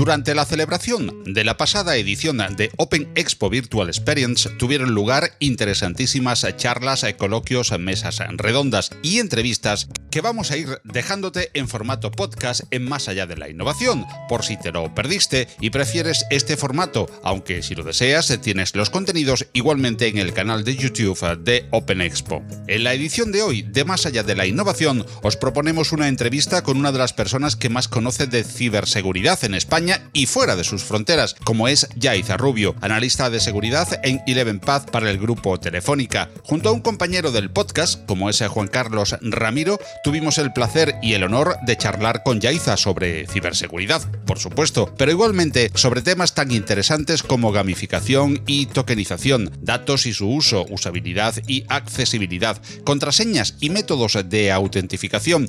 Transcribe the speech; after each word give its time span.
Durante 0.00 0.34
la 0.34 0.46
celebración 0.46 1.24
de 1.26 1.44
la 1.44 1.58
pasada 1.58 1.94
edición 1.94 2.38
de 2.56 2.70
Open 2.78 3.12
Expo 3.16 3.50
Virtual 3.50 3.86
Experience 3.86 4.48
tuvieron 4.48 4.94
lugar 4.94 5.32
interesantísimas 5.40 6.46
charlas, 6.56 7.04
coloquios, 7.18 7.78
mesas 7.78 8.18
redondas 8.38 8.92
y 9.02 9.18
entrevistas 9.18 9.88
que 10.10 10.22
vamos 10.22 10.50
a 10.50 10.56
ir 10.56 10.80
dejándote 10.84 11.50
en 11.52 11.68
formato 11.68 12.10
podcast 12.10 12.62
en 12.70 12.88
Más 12.88 13.08
allá 13.08 13.26
de 13.26 13.36
la 13.36 13.50
innovación, 13.50 14.06
por 14.26 14.42
si 14.42 14.56
te 14.56 14.72
lo 14.72 14.94
perdiste 14.94 15.48
y 15.60 15.68
prefieres 15.68 16.24
este 16.30 16.56
formato, 16.56 17.06
aunque 17.22 17.62
si 17.62 17.74
lo 17.74 17.84
deseas 17.84 18.34
tienes 18.40 18.74
los 18.74 18.88
contenidos 18.88 19.48
igualmente 19.52 20.08
en 20.08 20.16
el 20.16 20.32
canal 20.32 20.64
de 20.64 20.76
YouTube 20.76 21.38
de 21.40 21.66
Open 21.72 22.00
Expo. 22.00 22.42
En 22.68 22.84
la 22.84 22.94
edición 22.94 23.32
de 23.32 23.42
hoy 23.42 23.62
de 23.62 23.84
Más 23.84 24.06
allá 24.06 24.22
de 24.22 24.34
la 24.34 24.46
innovación 24.46 25.04
os 25.22 25.36
proponemos 25.36 25.92
una 25.92 26.08
entrevista 26.08 26.62
con 26.62 26.78
una 26.78 26.90
de 26.90 26.98
las 26.98 27.12
personas 27.12 27.54
que 27.54 27.68
más 27.68 27.86
conoce 27.86 28.26
de 28.26 28.44
ciberseguridad 28.44 29.44
en 29.44 29.52
España 29.52 29.89
y 30.12 30.26
fuera 30.26 30.56
de 30.56 30.64
sus 30.64 30.84
fronteras, 30.84 31.34
como 31.44 31.68
es 31.68 31.88
Yaiza 31.96 32.36
Rubio, 32.36 32.74
analista 32.80 33.30
de 33.30 33.40
seguridad 33.40 33.88
en 34.02 34.22
Eleven 34.26 34.60
Path 34.60 34.90
para 34.90 35.10
el 35.10 35.18
grupo 35.18 35.58
Telefónica. 35.58 36.30
Junto 36.44 36.68
a 36.68 36.72
un 36.72 36.80
compañero 36.80 37.32
del 37.32 37.50
podcast, 37.50 38.04
como 38.06 38.28
es 38.28 38.42
Juan 38.46 38.68
Carlos 38.68 39.16
Ramiro, 39.20 39.78
tuvimos 40.04 40.38
el 40.38 40.52
placer 40.52 40.94
y 41.02 41.14
el 41.14 41.24
honor 41.24 41.56
de 41.66 41.76
charlar 41.76 42.22
con 42.22 42.40
Yaiza 42.40 42.76
sobre 42.76 43.26
ciberseguridad, 43.26 44.02
por 44.24 44.38
supuesto, 44.38 44.94
pero 44.96 45.10
igualmente 45.10 45.70
sobre 45.74 46.02
temas 46.02 46.34
tan 46.34 46.50
interesantes 46.50 47.22
como 47.22 47.52
gamificación 47.52 48.42
y 48.46 48.66
tokenización, 48.66 49.50
datos 49.60 50.06
y 50.06 50.12
su 50.12 50.28
uso, 50.28 50.66
usabilidad 50.70 51.34
y 51.46 51.64
accesibilidad, 51.68 52.60
contraseñas 52.84 53.56
y 53.60 53.70
métodos 53.70 54.18
de 54.28 54.52
autentificación, 54.52 55.48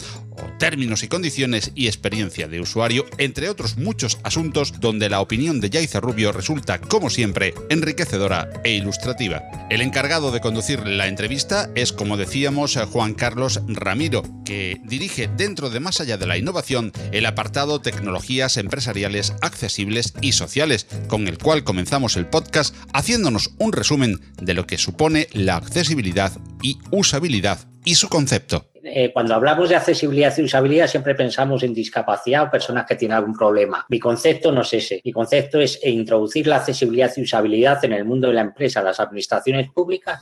términos 0.59 1.03
y 1.03 1.07
condiciones 1.07 1.71
y 1.75 1.87
experiencia 1.87 2.47
de 2.47 2.61
usuario, 2.61 3.05
entre 3.17 3.49
otros 3.49 3.77
muchos 3.77 4.17
asuntos 4.31 4.79
donde 4.79 5.09
la 5.09 5.19
opinión 5.19 5.59
de 5.59 5.69
Yaiza 5.69 5.99
Rubio 5.99 6.31
resulta, 6.31 6.79
como 6.79 7.09
siempre, 7.09 7.53
enriquecedora 7.69 8.49
e 8.63 8.71
ilustrativa. 8.71 9.41
El 9.69 9.81
encargado 9.81 10.31
de 10.31 10.39
conducir 10.39 10.87
la 10.87 11.07
entrevista 11.07 11.69
es, 11.75 11.91
como 11.91 12.15
decíamos, 12.15 12.79
Juan 12.93 13.13
Carlos 13.13 13.59
Ramiro, 13.67 14.23
que 14.45 14.79
dirige 14.85 15.27
dentro 15.27 15.69
de 15.69 15.81
Más 15.81 15.99
allá 15.99 16.17
de 16.17 16.27
la 16.27 16.37
innovación 16.37 16.93
el 17.11 17.25
apartado 17.25 17.81
Tecnologías 17.81 18.55
empresariales 18.55 19.33
accesibles 19.41 20.13
y 20.21 20.31
sociales, 20.31 20.87
con 21.09 21.27
el 21.27 21.37
cual 21.37 21.65
comenzamos 21.65 22.15
el 22.15 22.25
podcast 22.25 22.73
haciéndonos 22.93 23.51
un 23.57 23.73
resumen 23.73 24.21
de 24.41 24.53
lo 24.53 24.65
que 24.65 24.77
supone 24.77 25.27
la 25.33 25.57
accesibilidad 25.57 26.31
y 26.61 26.77
usabilidad 26.89 27.67
y 27.83 27.95
su 27.95 28.07
concepto. 28.07 28.70
Eh, 28.83 29.11
cuando 29.13 29.35
hablamos 29.35 29.69
de 29.69 29.75
accesibilidad 29.75 30.35
y 30.37 30.43
usabilidad 30.43 30.87
siempre 30.87 31.15
pensamos 31.15 31.63
en 31.63 31.73
discapacidad 31.73 32.43
o 32.43 32.51
personas 32.51 32.85
que 32.85 32.95
tienen 32.95 33.17
algún 33.17 33.33
problema. 33.33 33.85
Mi 33.89 33.99
concepto 33.99 34.51
no 34.51 34.61
es 34.61 34.73
ese. 34.73 35.01
Mi 35.03 35.11
concepto 35.11 35.59
es 35.59 35.79
introducir 35.83 36.47
la 36.47 36.57
accesibilidad 36.57 37.11
y 37.15 37.21
usabilidad 37.21 37.83
en 37.85 37.93
el 37.93 38.05
mundo 38.05 38.27
de 38.27 38.33
la 38.33 38.41
empresa, 38.41 38.81
las 38.81 38.99
administraciones 38.99 39.69
públicas, 39.71 40.19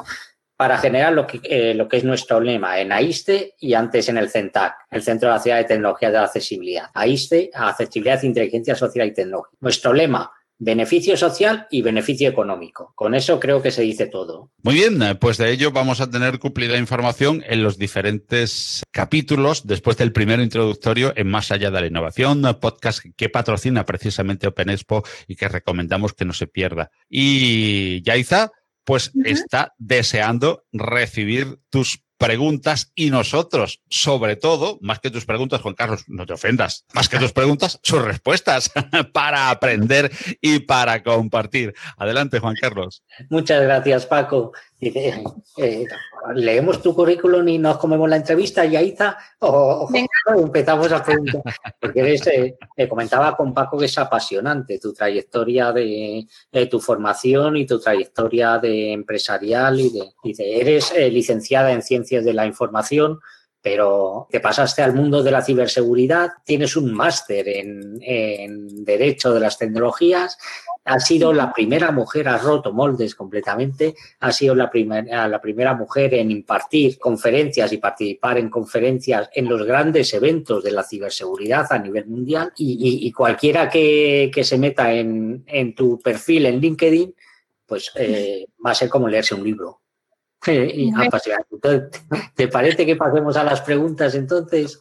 para 0.55 0.77
generar 0.77 1.13
lo 1.13 1.25
que, 1.25 1.39
eh, 1.43 1.73
lo 1.73 1.87
que 1.87 1.97
es 1.97 2.03
nuestro 2.03 2.41
lema 2.41 2.79
en 2.79 2.91
AISTE 2.91 3.55
y 3.59 3.73
antes 3.75 4.09
en 4.09 4.17
el 4.17 4.29
CENTAC, 4.29 4.75
el 4.91 5.01
Centro 5.01 5.29
de 5.29 5.35
la 5.35 5.41
Ciudad 5.41 5.57
de 5.57 5.63
Tecnología 5.63 6.09
de 6.09 6.17
la 6.17 6.23
Accesibilidad. 6.25 6.89
AISTE, 6.93 7.49
Accesibilidad, 7.53 8.21
Inteligencia 8.23 8.75
Social 8.75 9.07
y 9.07 9.13
Tecnológica. 9.13 9.57
Nuestro 9.61 9.93
lema, 9.93 10.29
beneficio 10.59 11.15
social 11.17 11.67
y 11.71 11.81
beneficio 11.81 12.29
económico. 12.29 12.91
Con 12.95 13.15
eso 13.15 13.39
creo 13.39 13.61
que 13.61 13.71
se 13.71 13.81
dice 13.81 14.07
todo. 14.07 14.51
Muy 14.61 14.75
bien, 14.75 14.99
pues 15.19 15.37
de 15.37 15.51
ello 15.51 15.71
vamos 15.71 16.01
a 16.01 16.11
tener 16.11 16.37
cumplida 16.37 16.77
información 16.77 17.43
en 17.47 17.63
los 17.63 17.77
diferentes 17.77 18.83
capítulos 18.91 19.65
después 19.65 19.97
del 19.97 20.11
primero 20.11 20.43
introductorio 20.43 21.13
en 21.15 21.29
Más 21.29 21.51
allá 21.51 21.71
de 21.71 21.81
la 21.81 21.87
innovación, 21.87 22.43
podcast 22.59 22.99
que 23.15 23.29
patrocina 23.29 23.85
precisamente 23.85 24.47
Open 24.47 24.69
Expo 24.69 25.03
y 25.27 25.35
que 25.35 25.47
recomendamos 25.47 26.13
que 26.13 26.25
no 26.25 26.33
se 26.33 26.47
pierda. 26.47 26.91
Y 27.09 28.01
Yaiza, 28.03 28.51
pues 28.83 29.11
está 29.23 29.73
deseando 29.77 30.65
recibir 30.73 31.59
tus 31.69 32.03
preguntas 32.19 32.91
y 32.95 33.09
nosotros, 33.09 33.79
sobre 33.89 34.35
todo, 34.35 34.77
más 34.81 34.99
que 34.99 35.09
tus 35.09 35.25
preguntas, 35.25 35.61
Juan 35.61 35.73
Carlos, 35.73 36.03
no 36.07 36.25
te 36.25 36.33
ofendas, 36.33 36.85
más 36.93 37.07
que 37.07 37.17
tus 37.17 37.31
preguntas, 37.31 37.79
sus 37.83 38.03
respuestas 38.03 38.71
para 39.13 39.49
aprender 39.49 40.11
y 40.41 40.59
para 40.59 41.01
compartir. 41.01 41.73
Adelante, 41.97 42.39
Juan 42.39 42.55
Carlos. 42.59 43.03
Muchas 43.29 43.63
gracias, 43.63 44.05
Paco. 44.05 44.51
Eh, 44.81 45.85
leemos 46.35 46.81
tu 46.81 46.95
currículum 46.95 47.45
y 47.49 47.57
nos 47.57 47.77
comemos 47.77 48.09
la 48.09 48.15
entrevista, 48.15 48.63
Yaiza, 48.63 49.17
o, 49.39 49.89
empezamos 50.37 50.91
a 50.91 51.03
preguntar. 51.03 51.43
Porque 51.79 51.99
eres, 51.99 52.25
eh, 52.27 52.87
comentaba 52.87 53.35
con 53.35 53.53
Paco 53.53 53.77
que 53.77 53.85
es 53.85 53.97
apasionante 53.97 54.79
tu 54.79 54.93
trayectoria 54.93 55.73
de, 55.73 56.25
tu 56.69 56.79
formación 56.79 57.57
y 57.57 57.65
tu 57.65 57.79
trayectoria 57.79 58.57
de 58.57 58.93
empresarial 58.93 59.79
y 59.79 60.33
de, 60.33 60.59
eres 60.59 60.93
eh, 60.95 61.09
licenciada 61.09 61.71
en 61.71 61.81
ciencias 61.81 62.23
de 62.23 62.33
la 62.33 62.45
información, 62.45 63.19
pero 63.61 64.27
te 64.29 64.39
pasaste 64.39 64.81
al 64.81 64.93
mundo 64.93 65.21
de 65.21 65.31
la 65.31 65.41
ciberseguridad, 65.41 66.29
tienes 66.45 66.75
un 66.75 66.93
máster 66.93 67.47
en, 67.47 67.99
en 68.01 68.83
Derecho 68.85 69.33
de 69.33 69.39
las 69.39 69.57
Tecnologías 69.57 70.37
ha 70.89 70.99
sido 70.99 71.33
la 71.33 71.53
primera 71.53 71.91
mujer, 71.91 72.27
ha 72.27 72.37
roto 72.37 72.73
moldes 72.73 73.13
completamente, 73.13 73.95
ha 74.19 74.31
sido 74.31 74.55
la, 74.55 74.69
primera 74.69 75.27
la 75.27 75.39
primera 75.39 75.73
mujer 75.75 76.15
en 76.15 76.31
impartir 76.31 76.97
conferencias 76.97 77.71
y 77.71 77.77
participar 77.77 78.39
en 78.39 78.49
conferencias 78.49 79.29
en 79.33 79.47
los 79.47 79.63
grandes 79.63 80.13
eventos 80.13 80.63
de 80.63 80.71
la 80.71 80.83
ciberseguridad 80.83 81.67
a 81.69 81.79
nivel 81.79 82.07
mundial 82.07 82.51
y, 82.57 83.11
cualquiera 83.11 83.69
que, 83.69 84.31
se 84.41 84.57
meta 84.57 84.91
en, 84.91 85.75
tu 85.75 85.99
perfil 85.99 86.47
en 86.47 86.59
LinkedIn, 86.59 87.13
pues 87.65 87.91
eh, 87.95 88.47
va 88.65 88.71
a 88.71 88.75
ser 88.75 88.89
como 88.89 89.07
leerse 89.07 89.35
un 89.35 89.43
libro. 89.43 89.81
Y 90.47 90.91
¿Te 92.35 92.47
parece 92.47 92.85
que 92.85 92.95
pasemos 92.95 93.35
a 93.37 93.43
las 93.43 93.61
preguntas 93.61 94.15
entonces? 94.15 94.79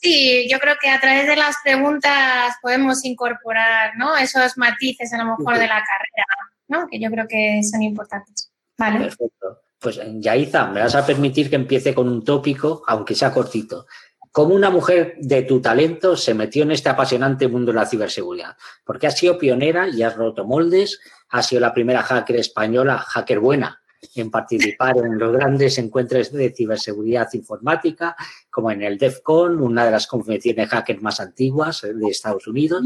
Sí, 0.00 0.46
yo 0.50 0.58
creo 0.58 0.74
que 0.80 0.90
a 0.90 1.00
través 1.00 1.26
de 1.26 1.36
las 1.36 1.56
preguntas 1.64 2.54
podemos 2.60 3.04
incorporar 3.04 3.96
¿no? 3.96 4.16
esos 4.16 4.58
matices 4.58 5.12
a 5.12 5.18
lo 5.18 5.36
mejor 5.36 5.54
de 5.54 5.66
la 5.66 5.82
carrera, 5.82 6.26
¿no? 6.68 6.86
que 6.88 7.00
yo 7.00 7.10
creo 7.10 7.26
que 7.26 7.60
son 7.62 7.82
importantes. 7.82 8.52
Vale. 8.76 8.98
Perfecto. 9.00 9.62
Pues 9.78 10.00
Yaiza, 10.20 10.66
me 10.68 10.80
vas 10.80 10.94
a 10.94 11.06
permitir 11.06 11.48
que 11.48 11.56
empiece 11.56 11.94
con 11.94 12.08
un 12.08 12.24
tópico, 12.24 12.82
aunque 12.86 13.14
sea 13.14 13.32
cortito. 13.32 13.86
¿Cómo 14.32 14.54
una 14.54 14.68
mujer 14.68 15.14
de 15.18 15.42
tu 15.42 15.62
talento 15.62 16.14
se 16.14 16.34
metió 16.34 16.62
en 16.62 16.72
este 16.72 16.90
apasionante 16.90 17.48
mundo 17.48 17.72
de 17.72 17.78
la 17.78 17.86
ciberseguridad? 17.86 18.56
Porque 18.84 19.06
has 19.06 19.16
sido 19.16 19.38
pionera 19.38 19.88
y 19.88 20.02
has 20.02 20.14
roto 20.14 20.44
moldes, 20.44 21.00
has 21.30 21.46
sido 21.46 21.60
la 21.60 21.72
primera 21.72 22.02
hacker 22.02 22.36
española, 22.36 22.98
hacker 22.98 23.40
buena, 23.40 23.80
en 24.14 24.30
participar 24.30 24.96
en 24.98 25.18
los 25.18 25.32
grandes 25.32 25.78
encuentros 25.78 26.32
de 26.32 26.52
ciberseguridad 26.54 27.28
informática, 27.34 28.16
como 28.50 28.70
en 28.70 28.82
el 28.82 28.98
DEFCON, 28.98 29.60
una 29.60 29.84
de 29.84 29.90
las 29.90 30.06
convenciones 30.06 30.68
hackers 30.68 31.02
más 31.02 31.20
antiguas 31.20 31.82
de 31.82 32.08
Estados 32.08 32.46
Unidos. 32.46 32.84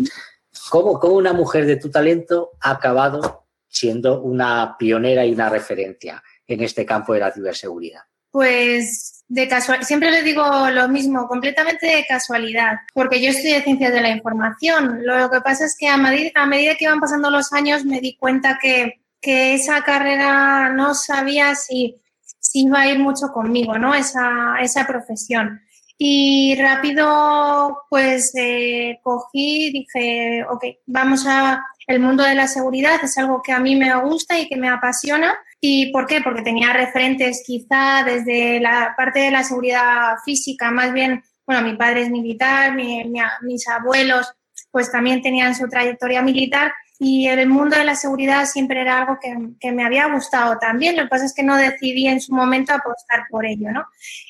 ¿Cómo, 0.71 0.99
¿Cómo, 0.99 1.15
una 1.15 1.33
mujer 1.33 1.67
de 1.67 1.77
tu 1.77 1.91
talento 1.91 2.51
ha 2.61 2.73
acabado 2.73 3.47
siendo 3.69 4.21
una 4.21 4.77
pionera 4.79 5.25
y 5.25 5.33
una 5.33 5.49
referencia 5.49 6.23
en 6.47 6.61
este 6.63 6.85
campo 6.85 7.15
de 7.15 7.21
la 7.21 7.33
ciberseguridad? 7.33 8.03
Pues 8.31 9.25
de 9.29 9.49
casual, 9.49 9.85
siempre 9.85 10.11
le 10.11 10.23
digo 10.23 10.45
lo 10.71 10.89
mismo, 10.89 11.27
completamente 11.29 11.87
de 11.87 12.05
casualidad, 12.09 12.79
porque 12.95 13.21
yo 13.21 13.31
estudié 13.31 13.63
ciencias 13.63 13.93
de 13.93 14.01
la 14.01 14.11
información. 14.11 15.05
Lo 15.05 15.31
que 15.31 15.41
pasa 15.41 15.65
es 15.65 15.77
que 15.77 15.89
a 15.89 15.97
medida, 15.97 16.31
a 16.35 16.47
medida 16.47 16.75
que 16.75 16.85
iban 16.85 17.01
pasando 17.01 17.31
los 17.31 17.53
años 17.53 17.85
me 17.85 18.01
di 18.01 18.17
cuenta 18.17 18.59
que 18.61 19.00
que 19.21 19.55
esa 19.55 19.83
carrera 19.83 20.71
no 20.71 20.95
sabía 20.95 21.55
si, 21.55 21.97
si 22.39 22.63
iba 22.63 22.81
a 22.81 22.89
ir 22.89 22.99
mucho 22.99 23.29
conmigo, 23.33 23.79
¿no? 23.79 23.95
Esa, 23.95 24.57
esa 24.61 24.87
profesión. 24.87 25.61
Y 25.99 26.57
rápido, 26.59 27.83
pues 27.91 28.33
eh, 28.35 28.99
cogí, 29.03 29.71
dije, 29.71 30.45
ok, 30.51 30.65
vamos 30.87 31.27
a. 31.27 31.65
El 31.87 32.01
mundo 32.01 32.23
de 32.23 32.37
la 32.37 32.47
seguridad 32.47 33.01
es 33.03 33.19
algo 33.19 33.43
que 33.43 33.53
a 33.53 33.59
mí 33.59 33.75
me 33.75 33.95
gusta 34.01 34.39
y 34.39 34.49
que 34.49 34.57
me 34.57 34.69
apasiona. 34.69 35.37
¿Y 35.61 35.93
por 35.93 36.07
qué? 36.07 36.21
Porque 36.23 36.43
tenía 36.43 36.73
referentes 36.73 37.43
quizá 37.45 38.05
desde 38.05 38.61
la 38.61 38.95
parte 38.97 39.19
de 39.21 39.31
la 39.33 39.43
seguridad 39.43 40.15
física, 40.25 40.71
más 40.71 40.93
bien, 40.93 41.23
bueno, 41.45 41.63
mi 41.63 41.77
padre 41.77 42.03
es 42.03 42.11
militar, 42.11 42.75
mis 42.75 43.69
abuelos 43.69 44.33
pues 44.71 44.91
también 44.91 45.21
tenían 45.21 45.55
su 45.55 45.69
trayectoria 45.69 46.23
militar 46.23 46.73
y 47.03 47.29
el 47.29 47.49
mundo 47.49 47.79
de 47.79 47.85
la 47.85 47.95
seguridad 47.95 48.45
siempre 48.45 48.83
era 48.83 48.99
algo 48.99 49.19
que, 49.19 49.73
me 49.73 49.85
había 49.85 50.13
gustado 50.13 50.59
también. 50.59 50.97
Lo 50.97 51.05
que 51.05 51.09
pasa 51.09 51.25
es 51.25 51.33
que 51.33 51.43
no 51.43 51.57
decidí 51.57 52.07
en 52.07 52.21
su 52.21 52.35
momento 52.35 52.75
apostar 52.75 53.23
por 53.31 53.47
ello, 53.47 53.73
¿no? 53.73 53.87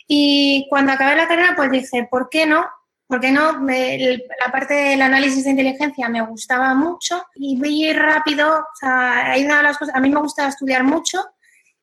Y 0.07 0.69
cuando 0.71 0.93
acabé 0.93 1.17
la 1.17 1.27
carrera, 1.27 1.55
pues 1.57 1.69
dije, 1.73 2.07
¿por 2.09 2.29
qué 2.31 2.47
no? 2.47 2.65
¿Por 3.09 3.19
qué 3.19 3.33
no? 3.33 3.61
la 3.61 4.53
parte 4.53 4.73
del 4.75 5.03
análisis 5.03 5.43
de 5.43 5.51
inteligencia 5.51 6.09
me 6.09 6.23
gustaba 6.23 6.73
mucho 6.75 7.27
y 7.35 7.61
vi 7.61 7.93
rápido, 7.93 8.61
o 8.61 8.77
sea, 8.79 9.33
hay 9.33 9.45
una 9.45 9.57
de 9.57 9.63
las 9.65 9.77
cosas, 9.77 9.97
a 9.97 10.01
mí 10.01 10.09
me 10.09 10.21
gustaba 10.21 10.49
estudiar 10.49 10.85
mucho 10.85 11.19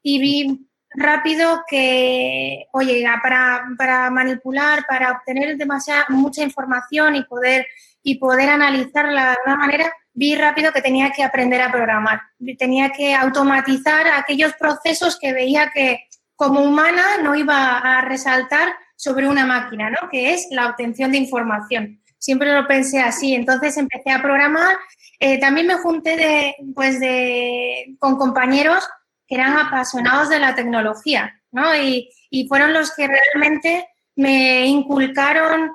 y 0.01 0.19
vi 0.19 0.69
rápido 0.91 1.65
que, 1.67 2.67
oye, 2.71 3.05
para, 3.21 3.65
para 3.77 4.09
manipular, 4.09 4.85
para 4.87 5.11
obtener 5.11 5.57
demasiada, 5.57 6.05
mucha 6.07 6.43
información 6.43 7.17
y 7.17 7.25
poder, 7.25 7.67
y 8.01 8.19
poder 8.19 8.51
analizarla 8.51 9.31
de 9.31 9.37
una 9.47 9.57
manera, 9.57 9.91
vi 10.17 10.35
rápido 10.35 10.73
que 10.73 10.81
tenía 10.81 11.11
que 11.11 11.23
aprender 11.23 11.61
a 11.61 11.71
programar. 11.71 12.19
Tenía 12.57 12.89
que 12.89 13.13
automatizar 13.13 14.07
aquellos 14.07 14.53
procesos 14.53 15.19
que 15.21 15.31
veía 15.31 15.69
que 15.71 16.07
como 16.35 16.61
humana 16.61 17.03
no 17.21 17.35
iba 17.35 17.77
a 17.77 18.01
resaltar 18.01 18.73
sobre 18.95 19.27
una 19.27 19.45
máquina, 19.45 19.91
¿no? 19.91 20.09
Que 20.09 20.33
es 20.33 20.47
la 20.49 20.69
obtención 20.69 21.11
de 21.11 21.19
información. 21.19 22.01
Siempre 22.17 22.51
lo 22.51 22.65
pensé 22.65 22.99
así. 22.99 23.35
Entonces 23.35 23.77
empecé 23.77 24.09
a 24.09 24.23
programar. 24.23 24.75
Eh, 25.19 25.39
también 25.39 25.67
me 25.67 25.75
junté 25.75 26.17
de, 26.17 26.55
pues 26.73 26.99
de, 26.99 27.95
con 27.99 28.17
compañeros 28.17 28.89
que 29.27 29.35
eran 29.35 29.55
apasionados 29.55 30.29
de 30.29 30.39
la 30.39 30.55
tecnología, 30.55 31.39
¿no? 31.51 31.75
Y, 31.75 32.09
y 32.31 32.47
fueron 32.47 32.73
los 32.73 32.91
que 32.95 33.07
realmente 33.07 33.87
me 34.15 34.65
inculcaron 34.65 35.69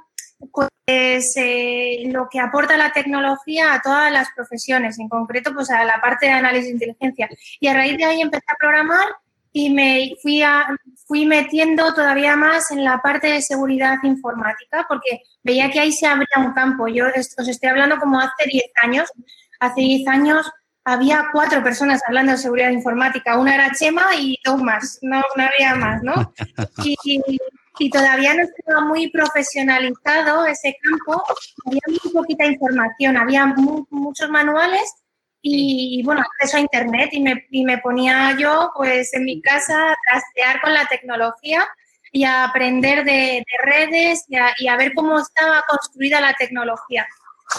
pues 0.84 1.34
eh, 1.36 2.02
lo 2.06 2.28
que 2.28 2.40
aporta 2.40 2.76
la 2.76 2.92
tecnología 2.92 3.74
a 3.74 3.82
todas 3.82 4.10
las 4.10 4.28
profesiones, 4.34 4.98
en 4.98 5.08
concreto 5.08 5.52
pues 5.54 5.70
a 5.70 5.84
la 5.84 6.00
parte 6.00 6.26
de 6.26 6.32
análisis 6.32 6.66
de 6.68 6.72
inteligencia. 6.72 7.28
Y 7.60 7.68
a 7.68 7.74
raíz 7.74 7.96
de 7.96 8.04
ahí 8.04 8.20
empecé 8.20 8.46
a 8.48 8.56
programar 8.58 9.06
y 9.52 9.70
me 9.70 10.14
fui, 10.20 10.42
a, 10.42 10.66
fui 11.06 11.26
metiendo 11.26 11.94
todavía 11.94 12.36
más 12.36 12.70
en 12.70 12.84
la 12.84 13.00
parte 13.00 13.28
de 13.28 13.42
seguridad 13.42 13.96
informática 14.02 14.86
porque 14.88 15.22
veía 15.42 15.70
que 15.70 15.80
ahí 15.80 15.92
se 15.92 16.06
abría 16.06 16.38
un 16.38 16.52
campo. 16.52 16.88
Yo 16.88 17.06
os 17.06 17.48
estoy 17.48 17.68
hablando 17.68 17.98
como 17.98 18.18
hace 18.18 18.48
10 18.50 18.64
años. 18.82 19.12
Hace 19.60 19.80
10 19.82 20.08
años 20.08 20.50
había 20.84 21.26
cuatro 21.32 21.62
personas 21.62 22.00
hablando 22.06 22.32
de 22.32 22.38
seguridad 22.38 22.70
informática. 22.70 23.38
Una 23.38 23.54
era 23.54 23.70
Chema 23.72 24.06
y 24.18 24.38
dos 24.44 24.60
más, 24.60 24.98
no, 25.02 25.22
no 25.36 25.44
había 25.44 25.74
más, 25.76 26.02
¿no? 26.02 26.32
Y, 26.84 27.38
y 27.78 27.90
todavía 27.90 28.34
no 28.34 28.42
estaba 28.42 28.84
muy 28.84 29.10
profesionalizado 29.10 30.46
ese 30.46 30.76
campo, 30.82 31.22
había 31.66 31.80
muy 31.86 32.12
poquita 32.12 32.44
información, 32.44 33.16
había 33.16 33.46
muchos 33.90 34.28
manuales 34.30 34.94
y, 35.40 36.02
bueno, 36.04 36.22
acceso 36.22 36.58
a 36.58 36.60
Internet 36.60 37.08
y 37.12 37.20
me, 37.20 37.46
y 37.50 37.64
me, 37.64 37.78
ponía 37.78 38.36
yo 38.38 38.70
pues 38.76 39.12
en 39.14 39.24
mi 39.24 39.40
casa 39.40 39.92
a 39.92 39.96
trastear 40.06 40.60
con 40.60 40.72
la 40.72 40.86
tecnología 40.86 41.66
y 42.12 42.24
a 42.24 42.44
aprender 42.44 43.04
de, 43.04 43.42
redes 43.64 44.24
y 44.28 44.68
a, 44.68 44.76
ver 44.76 44.92
cómo 44.94 45.18
estaba 45.18 45.62
construida 45.66 46.20
la 46.20 46.34
tecnología. 46.34 47.06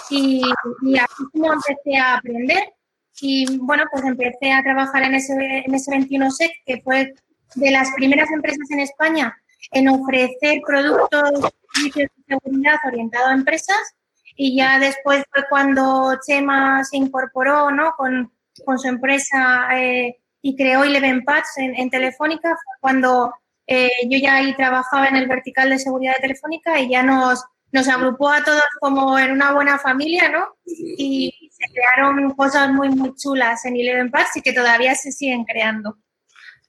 Y, 0.09 0.41
y 0.83 0.97
así 0.97 1.23
como 1.31 1.53
empecé 1.53 1.97
a 1.97 2.17
aprender 2.17 2.73
y 3.19 3.57
bueno, 3.59 3.83
pues 3.91 4.03
empecé 4.05 4.51
a 4.51 4.63
trabajar 4.63 5.03
en 5.03 5.15
ese, 5.15 5.33
en 5.33 5.73
ese 5.73 5.91
21SEC, 5.91 6.51
que 6.65 6.81
fue 6.81 7.13
de 7.55 7.71
las 7.71 7.91
primeras 7.95 8.31
empresas 8.31 8.69
en 8.71 8.79
España 8.79 9.37
en 9.71 9.89
ofrecer 9.89 10.61
productos 10.65 11.51
de 11.83 12.09
seguridad 12.27 12.75
orientados 12.85 13.29
a 13.29 13.33
empresas 13.33 13.95
y 14.35 14.55
ya 14.55 14.79
después 14.79 15.23
fue 15.31 15.43
cuando 15.49 16.17
Chema 16.25 16.83
se 16.83 16.97
incorporó 16.97 17.71
¿no? 17.71 17.93
con, 17.95 18.31
con 18.65 18.79
su 18.79 18.87
empresa 18.87 19.67
eh, 19.79 20.19
y 20.41 20.55
creó 20.55 20.83
Eleven 20.83 21.23
Pads 21.23 21.57
en, 21.57 21.89
Telefónica, 21.89 22.57
cuando 22.81 23.33
eh, 23.67 23.89
yo 24.09 24.17
ya 24.17 24.35
ahí 24.35 24.53
trabajaba 24.55 25.07
en 25.07 25.15
el 25.15 25.27
vertical 25.27 25.69
de 25.69 25.79
seguridad 25.79 26.15
de 26.15 26.21
Telefónica 26.21 26.79
y 26.79 26.89
ya 26.89 27.01
nos, 27.03 27.45
nos 27.71 27.87
agrupó 27.87 28.29
a 28.29 28.43
todos 28.43 28.63
como 28.81 29.17
en 29.17 29.31
una 29.31 29.53
buena 29.53 29.79
familia, 29.79 30.29
¿no? 30.29 30.47
Y 30.65 31.49
se 31.51 31.71
crearon 31.71 32.31
cosas 32.31 32.71
muy, 32.71 32.89
muy 32.89 33.15
chulas 33.15 33.63
en 33.65 33.77
Eleven 33.77 34.11
Pads 34.11 34.37
y 34.37 34.41
que 34.41 34.51
todavía 34.51 34.95
se 34.95 35.11
siguen 35.11 35.45
creando. 35.45 35.97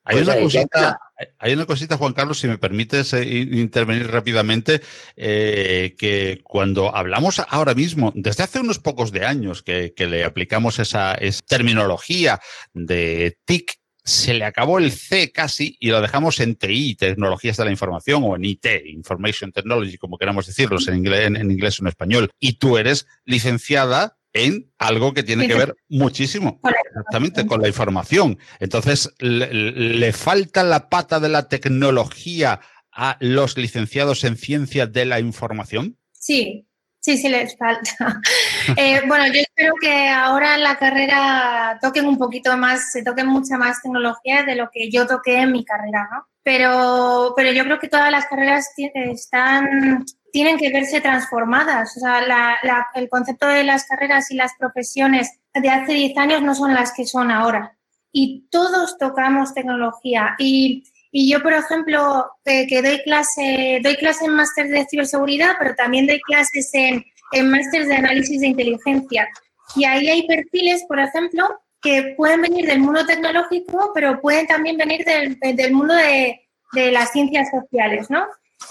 Hay 0.07 0.19
una, 0.19 0.37
cosita, 0.37 1.01
hay 1.39 1.55
una 1.55 1.65
cosita, 1.65 1.97
Juan 1.97 2.13
Carlos, 2.13 2.39
si 2.39 2.47
me 2.47 2.59
permites 2.59 3.15
eh, 3.15 3.25
intervenir 3.25 4.11
rápidamente, 4.11 4.83
eh, 5.17 5.95
que 5.97 6.43
cuando 6.45 6.95
hablamos 6.95 7.41
ahora 7.49 7.75
mismo, 7.75 8.13
desde 8.15 8.43
hace 8.43 8.61
unos 8.61 8.79
pocos 8.79 9.13
de 9.13 9.25
años 9.25 9.63
que, 9.63 9.95
le 9.97 10.25
aplicamos 10.25 10.79
esa, 10.79 11.17
terminología 11.49 12.39
de 12.75 13.39
TIC, 13.47 13.79
se 14.05 14.35
le 14.35 14.45
acabó 14.45 14.79
el 14.79 14.93
C 14.93 15.33
casi 15.33 15.79
y 15.81 15.89
lo 15.89 16.03
dejamos 16.03 16.39
en 16.41 16.57
TI, 16.57 16.97
Tecnologías 16.97 17.57
de 17.57 17.65
la 17.65 17.71
Información, 17.71 18.23
o 18.25 18.37
en 18.37 18.45
IT, 18.45 18.67
Information 18.85 19.53
Technology, 19.53 19.97
como 19.97 20.19
queramos 20.19 20.47
decirlo, 20.47 20.77
en 20.87 20.97
inglés, 20.97 21.27
en 21.29 21.51
inglés 21.51 21.81
o 21.81 21.85
en 21.85 21.89
español. 21.89 22.31
Y 22.39 22.59
tú 22.59 22.77
eres 22.77 23.07
licenciada 23.25 24.19
en 24.35 24.71
algo 24.79 25.15
que 25.15 25.23
tiene 25.23 25.47
que 25.47 25.55
ver 25.55 25.77
muchísimo 25.89 26.61
exactamente 26.91 27.47
con 27.47 27.63
la 27.63 27.69
información. 27.69 28.39
Entonces, 28.59 29.15
le, 29.19 30.13
falta 30.13 30.63
la 30.65 30.89
pata 30.89 31.21
de 31.21 31.29
la 31.29 31.49
tecnología 31.49 32.61
a 32.93 33.17
los 33.21 33.57
licenciados 33.57 34.25
en 34.25 34.37
ciencia 34.37 34.87
de 34.87 35.05
la 35.05 35.21
información? 35.21 35.97
Sí, 36.13 36.67
sí, 37.01 37.17
sí 37.17 37.29
les 37.29 37.57
falta. 37.57 38.21
Eh, 38.79 39.03
bueno, 39.07 39.27
yo 39.27 39.43
espero 39.43 39.75
que 39.79 40.09
ahora 40.09 40.55
en 40.55 40.63
la 40.63 40.79
carrera 40.79 41.79
toquen 41.83 42.07
un 42.07 42.17
poquito 42.17 42.57
más, 42.57 42.93
se 42.93 43.03
toquen 43.03 43.27
mucha 43.27 43.59
más 43.59 43.83
tecnología 43.83 44.43
de 44.43 44.55
lo 44.55 44.71
que 44.73 44.91
yo 44.91 45.07
toqué 45.07 45.43
en 45.43 45.53
mi 45.53 45.67
carrera, 45.67 46.09
¿no? 46.11 46.27
Pero, 46.43 47.35
pero 47.37 47.53
yo 47.53 47.65
creo 47.65 47.79
que 47.79 47.91
todas 47.91 48.11
las 48.11 48.25
carreras 48.25 48.71
están 48.95 50.07
tienen 50.35 50.59
que 50.59 50.73
verse 50.73 51.01
transformadas. 51.01 51.97
O 51.97 52.01
sea, 52.01 52.59
el 52.97 53.09
concepto 53.09 53.47
de 53.47 53.63
las 53.63 53.87
carreras 53.87 54.33
y 54.33 54.35
las 54.35 54.51
profesiones 54.59 55.31
de 55.55 55.71
hace 55.71 55.93
10 55.93 56.19
años 56.19 56.43
no 56.43 56.57
son 56.57 56.75
las 56.75 56.93
que 56.93 57.07
son 57.07 57.31
ahora. 57.31 57.79
Y 58.11 58.49
todos 58.51 58.99
tocamos 58.99 59.55
tecnología. 59.55 60.35
Y, 60.41 60.83
yo, 61.13 61.41
por 61.41 61.53
ejemplo, 61.53 62.27
que, 62.45 62.83
doy 62.83 63.01
clase, 63.05 63.79
doy 63.81 63.95
clase 63.95 64.25
en 64.25 64.35
máster 64.35 64.67
de 64.67 64.85
ciberseguridad, 64.91 65.53
pero 65.57 65.77
también 65.77 66.09
doy 66.09 66.21
clases 66.23 66.69
en, 66.73 67.05
máster 67.49 67.87
de 67.87 67.95
análisis 67.95 68.41
de 68.41 68.49
inteligencia. 68.49 69.29
Y 69.77 69.85
ahí 69.85 70.09
hay 70.09 70.27
perfiles, 70.27 70.85
por 70.89 70.99
ejemplo, 70.99 71.47
que 71.81 72.15
pueden 72.17 72.43
venir 72.43 72.67
del 72.67 72.81
mundo 72.81 73.07
tecnológico, 73.07 73.93
pero 73.95 74.21
pueden 74.21 74.49
también 74.49 74.79
venir 74.79 75.05
del, 75.05 75.73
mundo 75.73 75.95
de 75.95 76.91
las 76.91 77.13
ciencias 77.13 77.51
sociales, 77.53 78.11
¿no? 78.11 78.27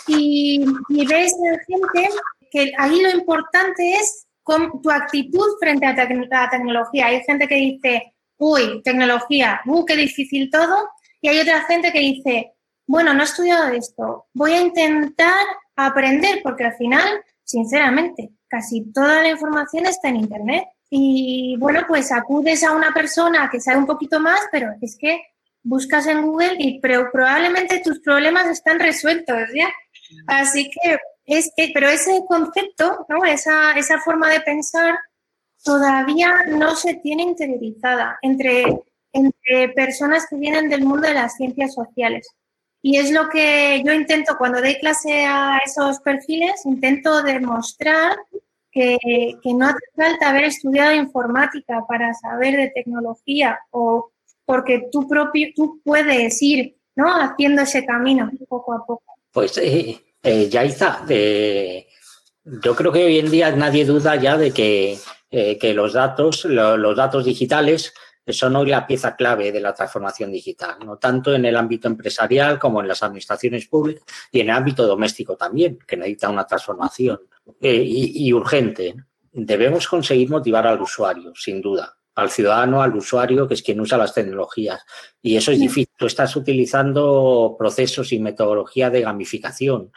Y, 0.08 0.66
ves 1.08 1.34
gente 1.68 2.10
que 2.52 2.72
ahí 2.78 3.02
lo 3.02 3.12
importante 3.12 3.94
es 3.94 4.28
con 4.44 4.82
tu 4.82 4.92
actitud 4.92 5.58
frente 5.60 5.86
a 5.86 5.96
la 5.96 6.50
tecnología. 6.50 7.08
Hay 7.08 7.22
gente 7.22 7.48
que 7.48 7.56
dice, 7.56 8.14
uy, 8.38 8.82
tecnología, 8.84 9.62
uy, 9.66 9.84
qué 9.88 9.96
difícil 9.96 10.50
todo. 10.52 10.90
Y 11.22 11.30
hay 11.30 11.40
otra 11.40 11.62
gente 11.66 11.92
que 11.92 12.00
dice, 12.00 12.54
bueno, 12.86 13.14
no 13.14 13.22
he 13.22 13.26
estudiado 13.26 13.70
esto, 13.70 14.26
voy 14.34 14.52
a 14.52 14.62
intentar 14.62 15.46
aprender, 15.76 16.42
porque 16.44 16.66
al 16.66 16.74
final, 16.76 17.24
sinceramente, 17.44 18.32
casi 18.48 18.92
toda 18.92 19.22
la 19.22 19.30
información 19.30 19.86
está 19.86 20.10
en 20.10 20.18
Internet. 20.18 20.66
Y 20.90 21.56
bueno, 21.58 21.86
pues 21.88 22.12
acudes 22.12 22.64
a 22.64 22.74
una 22.74 22.94
persona 22.94 23.50
que 23.52 23.60
sabe 23.60 23.80
un 23.80 23.88
poquito 23.88 24.20
más, 24.20 24.42
pero 24.52 24.74
es 24.82 24.98
que 25.00 25.22
buscas 25.64 26.08
en 26.08 26.22
Google 26.24 26.56
y 26.60 26.80
probablemente 26.80 27.82
tus 27.84 28.00
problemas 28.00 28.48
están 28.48 28.80
resueltos 28.80 29.38
ya. 29.56 29.70
Así 30.28 30.70
que, 30.70 30.98
es, 31.26 31.52
pero 31.74 31.90
ese 31.90 32.22
concepto, 32.28 33.06
¿no? 33.10 33.26
esa, 33.26 33.74
esa 33.74 34.00
forma 34.00 34.30
de 34.30 34.42
pensar 34.42 35.00
todavía 35.64 36.44
no 36.48 36.76
se 36.76 36.96
tiene 36.96 37.24
interiorizada 37.24 38.20
entre, 38.22 38.66
entre 39.14 39.70
personas 39.70 40.28
que 40.30 40.36
vienen 40.36 40.70
del 40.70 40.84
mundo 40.84 41.08
de 41.08 41.14
las 41.14 41.36
ciencias 41.36 41.74
sociales. 41.74 42.28
Y 42.82 42.98
es 42.98 43.12
lo 43.12 43.30
que 43.30 43.82
yo 43.86 43.94
intento 43.94 44.38
cuando 44.38 44.60
doy 44.60 44.78
clase 44.78 45.26
a 45.26 45.60
esos 45.66 46.02
perfiles, 46.02 46.66
intento 46.66 47.24
demostrar 47.24 48.18
que, 48.70 48.98
que, 49.42 49.54
no 49.54 49.68
hace 49.68 49.86
falta 49.96 50.30
haber 50.30 50.46
estudiado 50.46 50.94
informática 50.94 51.86
para 51.88 52.14
saber 52.14 52.58
de 52.58 52.72
tecnología 52.72 53.60
o 53.72 54.12
porque 54.46 54.90
tú 54.92 55.08
propio, 55.08 55.50
tú 55.56 55.82
puedes 55.84 56.42
ir 56.42 56.76
¿no? 56.96 57.14
haciendo 57.14 57.62
ese 57.62 57.86
camino 57.86 58.30
poco 58.48 58.74
a 58.74 58.86
poco. 58.86 59.04
Pues 59.32 59.58
eh, 59.58 60.00
eh, 60.22 60.50
Yaiza, 60.50 61.06
eh, 61.10 61.88
yo 62.46 62.76
creo 62.76 62.92
que 62.92 63.04
hoy 63.04 63.20
en 63.20 63.30
día 63.30 63.52
nadie 63.56 63.84
duda 63.84 64.16
ya 64.16 64.38
de 64.38 64.52
que, 64.52 64.98
eh, 65.30 65.58
que 65.58 65.74
los 65.74 65.94
datos, 65.94 66.46
los 66.46 66.96
datos 66.96 67.26
digitales 67.26 67.94
son 68.28 68.56
hoy 68.56 68.70
la 68.70 68.88
pieza 68.88 69.18
clave 69.18 69.52
de 69.52 69.60
la 69.60 69.74
transformación 69.74 70.32
digital, 70.32 70.78
no 70.86 70.98
tanto 70.98 71.36
en 71.36 71.44
el 71.44 71.58
ámbito 71.58 71.90
empresarial 71.90 72.58
como 72.58 72.80
en 72.80 72.88
las 72.88 73.04
administraciones 73.04 73.68
públicas 73.68 74.06
y 74.32 74.40
en 74.40 74.50
el 74.50 74.56
ámbito 74.56 74.88
doméstico 74.88 75.36
también, 75.36 75.78
que 75.86 75.98
necesita 75.98 76.30
una 76.30 76.48
transformación 76.48 77.20
y, 77.60 78.28
y 78.28 78.32
urgente. 78.32 78.96
Debemos 79.30 79.90
conseguir 79.90 80.30
motivar 80.30 80.66
al 80.68 80.82
usuario, 80.82 81.34
sin 81.36 81.60
duda, 81.62 81.98
al 82.16 82.30
ciudadano, 82.30 82.82
al 82.82 82.96
usuario, 82.96 83.48
que 83.48 83.56
es 83.56 83.64
quien 83.64 83.80
usa 83.80 83.98
las 83.98 84.14
tecnologías. 84.14 84.84
Y 85.22 85.36
eso 85.36 85.52
es 85.52 85.60
difícil. 85.60 85.90
Tú 85.98 86.06
estás 86.06 86.36
utilizando 86.36 87.56
procesos 87.58 88.12
y 88.14 88.20
metodología 88.20 88.90
de 88.90 89.02
gamificación. 89.02 89.92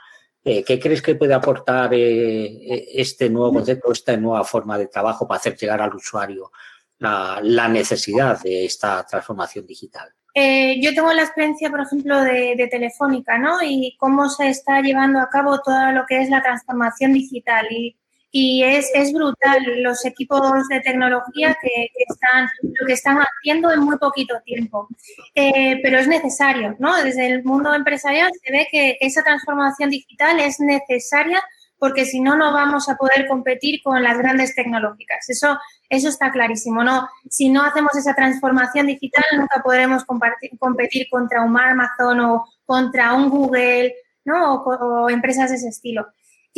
Eh, 0.44 0.62
¿Qué 0.62 0.78
crees 0.78 1.02
que 1.02 1.16
puede 1.16 1.34
aportar 1.34 1.92
eh, 1.92 2.86
este 2.94 3.28
nuevo 3.28 3.52
concepto, 3.52 3.90
esta 3.90 4.16
nueva 4.16 4.44
forma 4.44 4.78
de 4.78 4.86
trabajo 4.86 5.26
para 5.26 5.38
hacer 5.38 5.56
llegar 5.56 5.82
al 5.82 5.94
usuario 5.94 6.52
la, 6.98 7.68
necesidad 7.68 8.40
de 8.40 8.64
esta 8.64 9.04
transformación 9.04 9.66
digital? 9.66 10.08
Eh, 10.34 10.80
yo 10.80 10.94
tengo 10.94 11.12
la 11.12 11.22
experiencia, 11.22 11.70
por 11.70 11.80
ejemplo, 11.80 12.20
de, 12.20 12.68
Telefónica, 12.70 13.38
¿no? 13.38 13.58
Y 13.62 13.96
cómo 13.98 14.28
se 14.28 14.48
está 14.48 14.80
llevando 14.80 15.18
a 15.18 15.28
cabo 15.30 15.60
todo 15.62 15.92
lo 15.92 16.04
que 16.06 16.20
es 16.20 16.30
la 16.30 16.42
transformación 16.42 17.12
digital. 17.12 17.66
Y 17.70 17.96
y 18.38 18.62
es, 18.62 18.90
es 18.92 19.14
brutal 19.14 19.62
los 19.82 20.04
equipos 20.04 20.68
de 20.68 20.80
tecnología 20.80 21.56
que, 21.58 21.88
están, 22.06 22.46
lo 22.60 22.86
que 22.86 22.92
están 22.92 23.16
haciendo 23.16 23.72
en 23.72 23.80
muy 23.80 23.96
poquito 23.96 24.34
tiempo. 24.44 24.88
Eh, 25.34 25.80
pero 25.82 25.98
es 25.98 26.06
necesario, 26.06 26.76
¿no? 26.78 27.02
Desde 27.02 27.28
el 27.28 27.44
mundo 27.44 27.72
empresarial 27.72 28.30
se 28.44 28.52
ve 28.52 28.68
que 28.70 28.98
esa 29.00 29.22
transformación 29.22 29.88
digital 29.88 30.38
es 30.38 30.60
necesaria 30.60 31.42
porque 31.78 32.04
si 32.04 32.20
no, 32.20 32.36
no 32.36 32.52
vamos 32.52 32.90
a 32.90 32.96
poder 32.96 33.26
competir 33.26 33.80
con 33.82 34.02
las 34.02 34.18
grandes 34.18 34.54
tecnológicas. 34.54 35.30
Eso, 35.30 35.58
eso 35.88 36.10
está 36.10 36.30
clarísimo, 36.30 36.84
¿no? 36.84 37.08
Si 37.30 37.48
no 37.48 37.62
hacemos 37.62 37.96
esa 37.96 38.14
transformación 38.14 38.88
digital, 38.88 39.24
nunca 39.34 39.62
podremos 39.64 40.04
competir 40.04 41.08
contra 41.08 41.42
un 41.42 41.58
Amazon 41.58 42.20
o 42.20 42.44
contra 42.66 43.14
un 43.14 43.30
Google, 43.30 43.94
¿no? 44.26 44.56
o 44.62 45.08
empresas 45.08 45.48
de 45.48 45.56
ese 45.56 45.68
estilo 45.68 46.06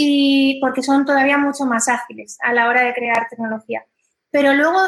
y 0.01 0.61
porque 0.61 0.81
son 0.81 1.05
todavía 1.05 1.39
mucho 1.39 1.65
más 1.65 1.89
ágiles 1.89 2.39
a 2.43 2.53
la 2.53 2.69
hora 2.69 2.83
de 2.83 2.95
crear 2.95 3.27
tecnología. 3.29 3.85
Pero 4.31 4.55
luego 4.55 4.79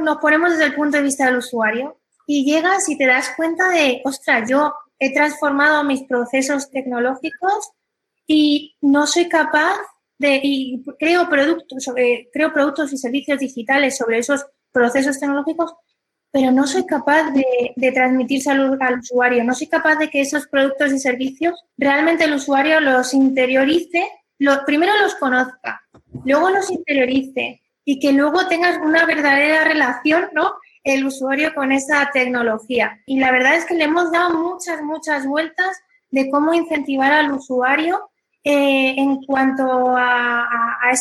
nos 0.00 0.16
ponemos 0.16 0.52
desde 0.52 0.64
el 0.64 0.74
punto 0.74 0.96
de 0.96 1.02
vista 1.02 1.26
del 1.26 1.36
usuario 1.36 2.00
y 2.26 2.46
llegas 2.46 2.88
y 2.88 2.96
te 2.96 3.04
das 3.04 3.34
cuenta 3.36 3.68
de, 3.68 4.00
ostras, 4.06 4.48
yo 4.48 4.72
he 4.98 5.12
transformado 5.12 5.84
mis 5.84 6.04
procesos 6.04 6.70
tecnológicos 6.70 7.72
y 8.26 8.78
no 8.80 9.06
soy 9.06 9.28
capaz 9.28 9.76
de, 10.16 10.40
y 10.42 10.82
creo 10.98 11.28
productos, 11.28 11.84
creo 12.32 12.54
productos 12.54 12.94
y 12.94 12.96
servicios 12.96 13.38
digitales 13.38 13.98
sobre 13.98 14.16
esos 14.16 14.46
procesos 14.72 15.20
tecnológicos 15.20 15.74
pero 16.36 16.50
no 16.50 16.66
soy 16.66 16.84
capaz 16.84 17.30
de, 17.30 17.92
transmitir 17.92 18.42
salud 18.42 18.76
al 18.80 18.98
usuario, 18.98 19.42
no 19.42 19.54
soy 19.54 19.68
capaz 19.68 19.96
de 19.96 20.10
que 20.10 20.20
esos 20.20 20.46
productos 20.48 20.92
y 20.92 20.98
servicios 20.98 21.64
realmente 21.78 22.24
el 22.24 22.34
usuario 22.34 22.78
los 22.78 23.14
interiorice, 23.14 24.06
primero 24.66 24.92
los 25.00 25.14
conozca, 25.14 25.80
luego 26.26 26.50
los 26.50 26.70
interiorice 26.70 27.62
y 27.86 27.98
que 28.00 28.12
luego 28.12 28.48
tengas 28.48 28.76
una 28.84 29.06
verdadera 29.06 29.64
relación, 29.64 30.28
¿no? 30.34 30.52
El 30.84 31.06
usuario 31.06 31.54
con 31.54 31.72
esa 31.72 32.10
tecnología. 32.12 33.00
Y 33.06 33.18
la 33.18 33.32
verdad 33.32 33.54
es 33.54 33.64
que 33.64 33.72
le 33.74 33.84
hemos 33.84 34.12
dado 34.12 34.38
muchas, 34.38 34.82
muchas 34.82 35.26
vueltas 35.26 35.74
de 36.10 36.28
cómo 36.28 36.52
incentivar 36.52 37.14
al 37.14 37.32
usuario 37.32 38.10
eh, 38.44 38.94
en 38.98 39.24
cuanto 39.24 39.96
a, 39.96 40.46
a, 40.82 40.92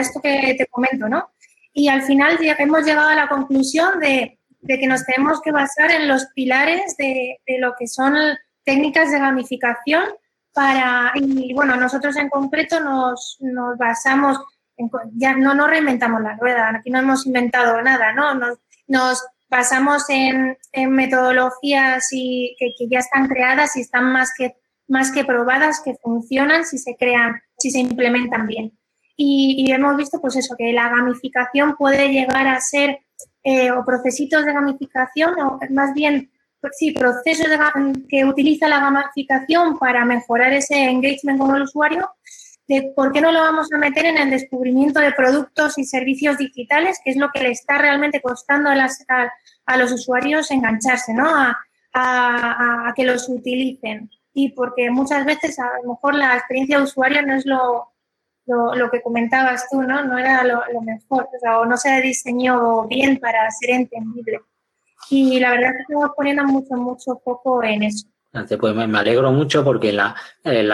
esto 0.00 0.20
que 0.20 0.56
te 0.58 0.66
comento, 0.66 1.08
¿no? 1.08 1.30
Y 1.74 1.88
al 1.88 2.02
final 2.02 2.38
hemos 2.40 2.84
llegado 2.84 3.08
a 3.08 3.16
la 3.16 3.28
conclusión 3.28 3.98
de, 3.98 4.38
que 4.66 4.86
nos 4.86 5.04
tenemos 5.04 5.42
que 5.42 5.50
basar 5.50 5.90
en 5.90 6.06
los 6.06 6.26
pilares 6.26 6.96
de, 6.96 7.40
lo 7.58 7.74
que 7.76 7.88
son 7.88 8.14
técnicas 8.64 9.10
de 9.10 9.18
gamificación 9.18 10.04
para, 10.54 11.10
y 11.16 11.52
bueno, 11.52 11.74
nosotros 11.76 12.16
en 12.16 12.30
concreto 12.30 12.78
nos, 12.80 13.38
basamos, 13.76 14.38
en, 14.76 14.88
ya 15.16 15.34
no 15.34 15.52
nos 15.54 15.68
reinventamos 15.68 16.22
la 16.22 16.36
rueda, 16.36 16.70
aquí 16.70 16.90
no 16.90 17.00
hemos 17.00 17.26
inventado 17.26 17.82
nada, 17.82 18.12
¿no? 18.12 18.34
Nos, 18.86 19.26
basamos 19.50 20.04
en, 20.08 20.56
metodologías 20.88 22.08
y, 22.12 22.56
que, 22.58 22.72
que, 22.78 22.88
ya 22.88 23.00
están 23.00 23.28
creadas 23.28 23.76
y 23.76 23.82
están 23.82 24.12
más 24.12 24.32
que, 24.36 24.56
más 24.88 25.12
que 25.12 25.24
probadas, 25.24 25.80
que 25.84 25.94
funcionan 25.94 26.64
si 26.64 26.78
se 26.78 26.96
crean, 26.96 27.40
si 27.58 27.70
se 27.70 27.78
implementan 27.78 28.46
bien. 28.46 28.78
Y, 29.16 29.70
hemos 29.70 29.96
visto, 29.96 30.20
pues 30.20 30.36
eso, 30.36 30.56
que 30.56 30.72
la 30.72 30.88
gamificación 30.88 31.76
puede 31.76 32.08
llegar 32.08 32.46
a 32.46 32.60
ser, 32.60 33.00
eh, 33.42 33.70
o 33.70 33.84
procesitos 33.84 34.44
de 34.44 34.52
gamificación, 34.52 35.38
o 35.40 35.58
más 35.70 35.94
bien, 35.94 36.30
pues 36.60 36.74
sí, 36.78 36.92
procesos 36.92 37.46
que 38.08 38.24
utiliza 38.24 38.68
la 38.68 38.80
gamificación 38.80 39.78
para 39.78 40.04
mejorar 40.04 40.52
ese 40.52 40.88
engagement 40.88 41.38
con 41.38 41.54
el 41.54 41.62
usuario, 41.62 42.10
de 42.66 42.92
por 42.96 43.12
qué 43.12 43.20
no 43.20 43.30
lo 43.30 43.40
vamos 43.40 43.70
a 43.72 43.78
meter 43.78 44.06
en 44.06 44.16
el 44.16 44.30
descubrimiento 44.30 44.98
de 44.98 45.12
productos 45.12 45.78
y 45.78 45.84
servicios 45.84 46.38
digitales, 46.38 46.98
que 47.04 47.10
es 47.10 47.16
lo 47.16 47.30
que 47.30 47.40
le 47.40 47.50
está 47.50 47.78
realmente 47.78 48.22
costando 48.22 48.70
a, 48.70 48.74
las, 48.74 49.04
a, 49.66 49.76
los 49.76 49.92
usuarios 49.92 50.50
engancharse, 50.50 51.12
¿no? 51.12 51.28
A, 51.28 51.60
a, 51.92 52.92
que 52.96 53.04
los 53.04 53.28
utilicen. 53.28 54.10
Y 54.32 54.52
porque 54.52 54.90
muchas 54.90 55.24
veces 55.26 55.58
a 55.58 55.70
lo 55.82 55.92
mejor 55.92 56.14
la 56.14 56.34
experiencia 56.34 56.78
de 56.78 56.84
usuario 56.84 57.22
no 57.22 57.34
es 57.34 57.46
lo, 57.46 57.93
lo, 58.46 58.90
que 58.90 59.02
comentabas 59.02 59.68
tú, 59.70 59.82
¿no? 59.82 60.04
No 60.04 60.18
era 60.18 60.44
lo, 60.44 60.80
mejor, 60.82 61.28
o, 61.34 61.38
sea, 61.38 61.60
o 61.60 61.66
no 61.66 61.76
se 61.76 62.00
diseñó 62.00 62.86
bien 62.86 63.18
para 63.18 63.50
ser 63.50 63.70
entendible. 63.70 64.40
Y 65.10 65.38
la 65.40 65.50
verdad 65.50 65.70
es 65.70 65.76
que 65.76 65.82
estamos 65.82 66.10
poniendo 66.16 66.44
mucho, 66.44 66.74
mucho 66.74 67.20
foco 67.24 67.62
en 67.62 67.84
eso. 67.84 68.06
Pues 68.58 68.74
me 68.74 68.98
alegro 68.98 69.30
mucho 69.30 69.62
porque 69.62 69.92
la, 69.92 70.12
eh, 70.42 70.68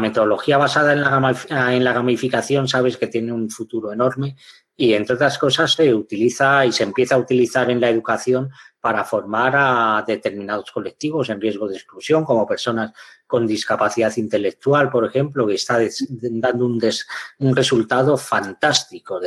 metodología 0.00 0.56
basada 0.56 0.94
en 0.94 1.02
la, 1.02 1.74
en 1.74 1.84
la 1.84 1.92
gamificación 1.92 2.66
sabes 2.66 2.96
que 2.96 3.08
tiene 3.08 3.30
un 3.30 3.50
futuro 3.50 3.92
enorme 3.92 4.36
y 4.74 4.94
entre 4.94 5.16
otras 5.16 5.36
cosas 5.36 5.72
se 5.72 5.92
utiliza 5.92 6.64
y 6.64 6.72
se 6.72 6.84
empieza 6.84 7.16
a 7.16 7.18
utilizar 7.18 7.70
en 7.70 7.80
la 7.80 7.90
educación 7.90 8.48
para 8.80 9.04
formar 9.04 9.52
a 9.54 10.02
determinados 10.06 10.70
colectivos 10.70 11.28
en 11.28 11.40
riesgo 11.40 11.68
de 11.68 11.76
exclusión, 11.76 12.24
como 12.24 12.46
personas 12.46 12.92
con 13.26 13.46
discapacidad 13.46 14.16
intelectual, 14.16 14.88
por 14.88 15.04
ejemplo, 15.04 15.46
que 15.46 15.56
está 15.56 15.78
dando 16.08 16.64
un 16.64 17.54
resultado 17.54 18.16
fantástico 18.16 19.20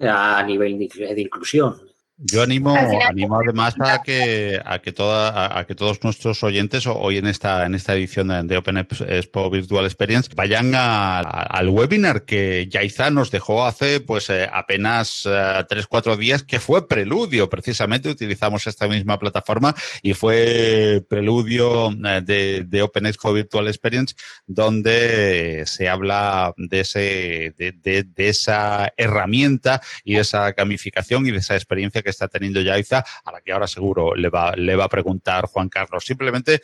a 0.00 0.42
nivel 0.42 0.78
de 0.78 1.22
inclusión. 1.22 1.87
Yo 2.20 2.42
animo, 2.42 2.74
animo 2.74 3.38
además 3.38 3.76
a 3.78 4.02
que, 4.02 4.60
a 4.64 4.80
que 4.80 4.90
toda, 4.90 5.56
a, 5.56 5.64
que 5.66 5.76
todos 5.76 6.02
nuestros 6.02 6.42
oyentes 6.42 6.88
hoy 6.88 7.18
en 7.18 7.28
esta, 7.28 7.64
en 7.64 7.76
esta 7.76 7.94
edición 7.94 8.48
de 8.48 8.56
Open 8.56 8.78
Expo 8.78 9.48
Virtual 9.48 9.84
Experience 9.84 10.28
vayan 10.34 10.72
al 10.74 11.68
webinar 11.68 12.24
que 12.24 12.66
Yaiza 12.68 13.12
nos 13.12 13.30
dejó 13.30 13.64
hace 13.64 14.00
pues 14.00 14.30
eh, 14.30 14.48
apenas 14.52 15.28
eh, 15.30 15.64
tres, 15.68 15.86
cuatro 15.86 16.16
días, 16.16 16.42
que 16.42 16.58
fue 16.58 16.88
preludio, 16.88 17.48
precisamente 17.48 18.08
utilizamos 18.08 18.66
esta 18.66 18.88
misma 18.88 19.16
plataforma 19.20 19.72
y 20.02 20.14
fue 20.14 21.04
preludio 21.08 21.92
eh, 22.04 22.20
de, 22.24 22.64
de 22.66 22.82
Open 22.82 23.06
Expo 23.06 23.32
Virtual 23.32 23.68
Experience, 23.68 24.16
donde 24.44 25.62
se 25.66 25.88
habla 25.88 26.52
de 26.56 26.80
ese, 26.80 27.54
de, 27.56 27.70
de, 27.80 28.02
de 28.02 28.28
esa 28.28 28.92
herramienta 28.96 29.80
y 30.02 30.14
de 30.14 30.22
esa 30.22 30.50
gamificación 30.50 31.24
y 31.24 31.30
de 31.30 31.38
esa 31.38 31.54
experiencia 31.54 32.02
que 32.02 32.07
está 32.10 32.28
teniendo 32.28 32.60
Yaiza, 32.60 33.04
a 33.24 33.32
la 33.32 33.40
que 33.40 33.52
ahora 33.52 33.66
seguro 33.66 34.14
le 34.14 34.28
va, 34.28 34.54
le 34.56 34.76
va 34.76 34.84
a 34.84 34.88
preguntar 34.88 35.46
Juan 35.46 35.68
Carlos. 35.68 36.04
Simplemente 36.04 36.60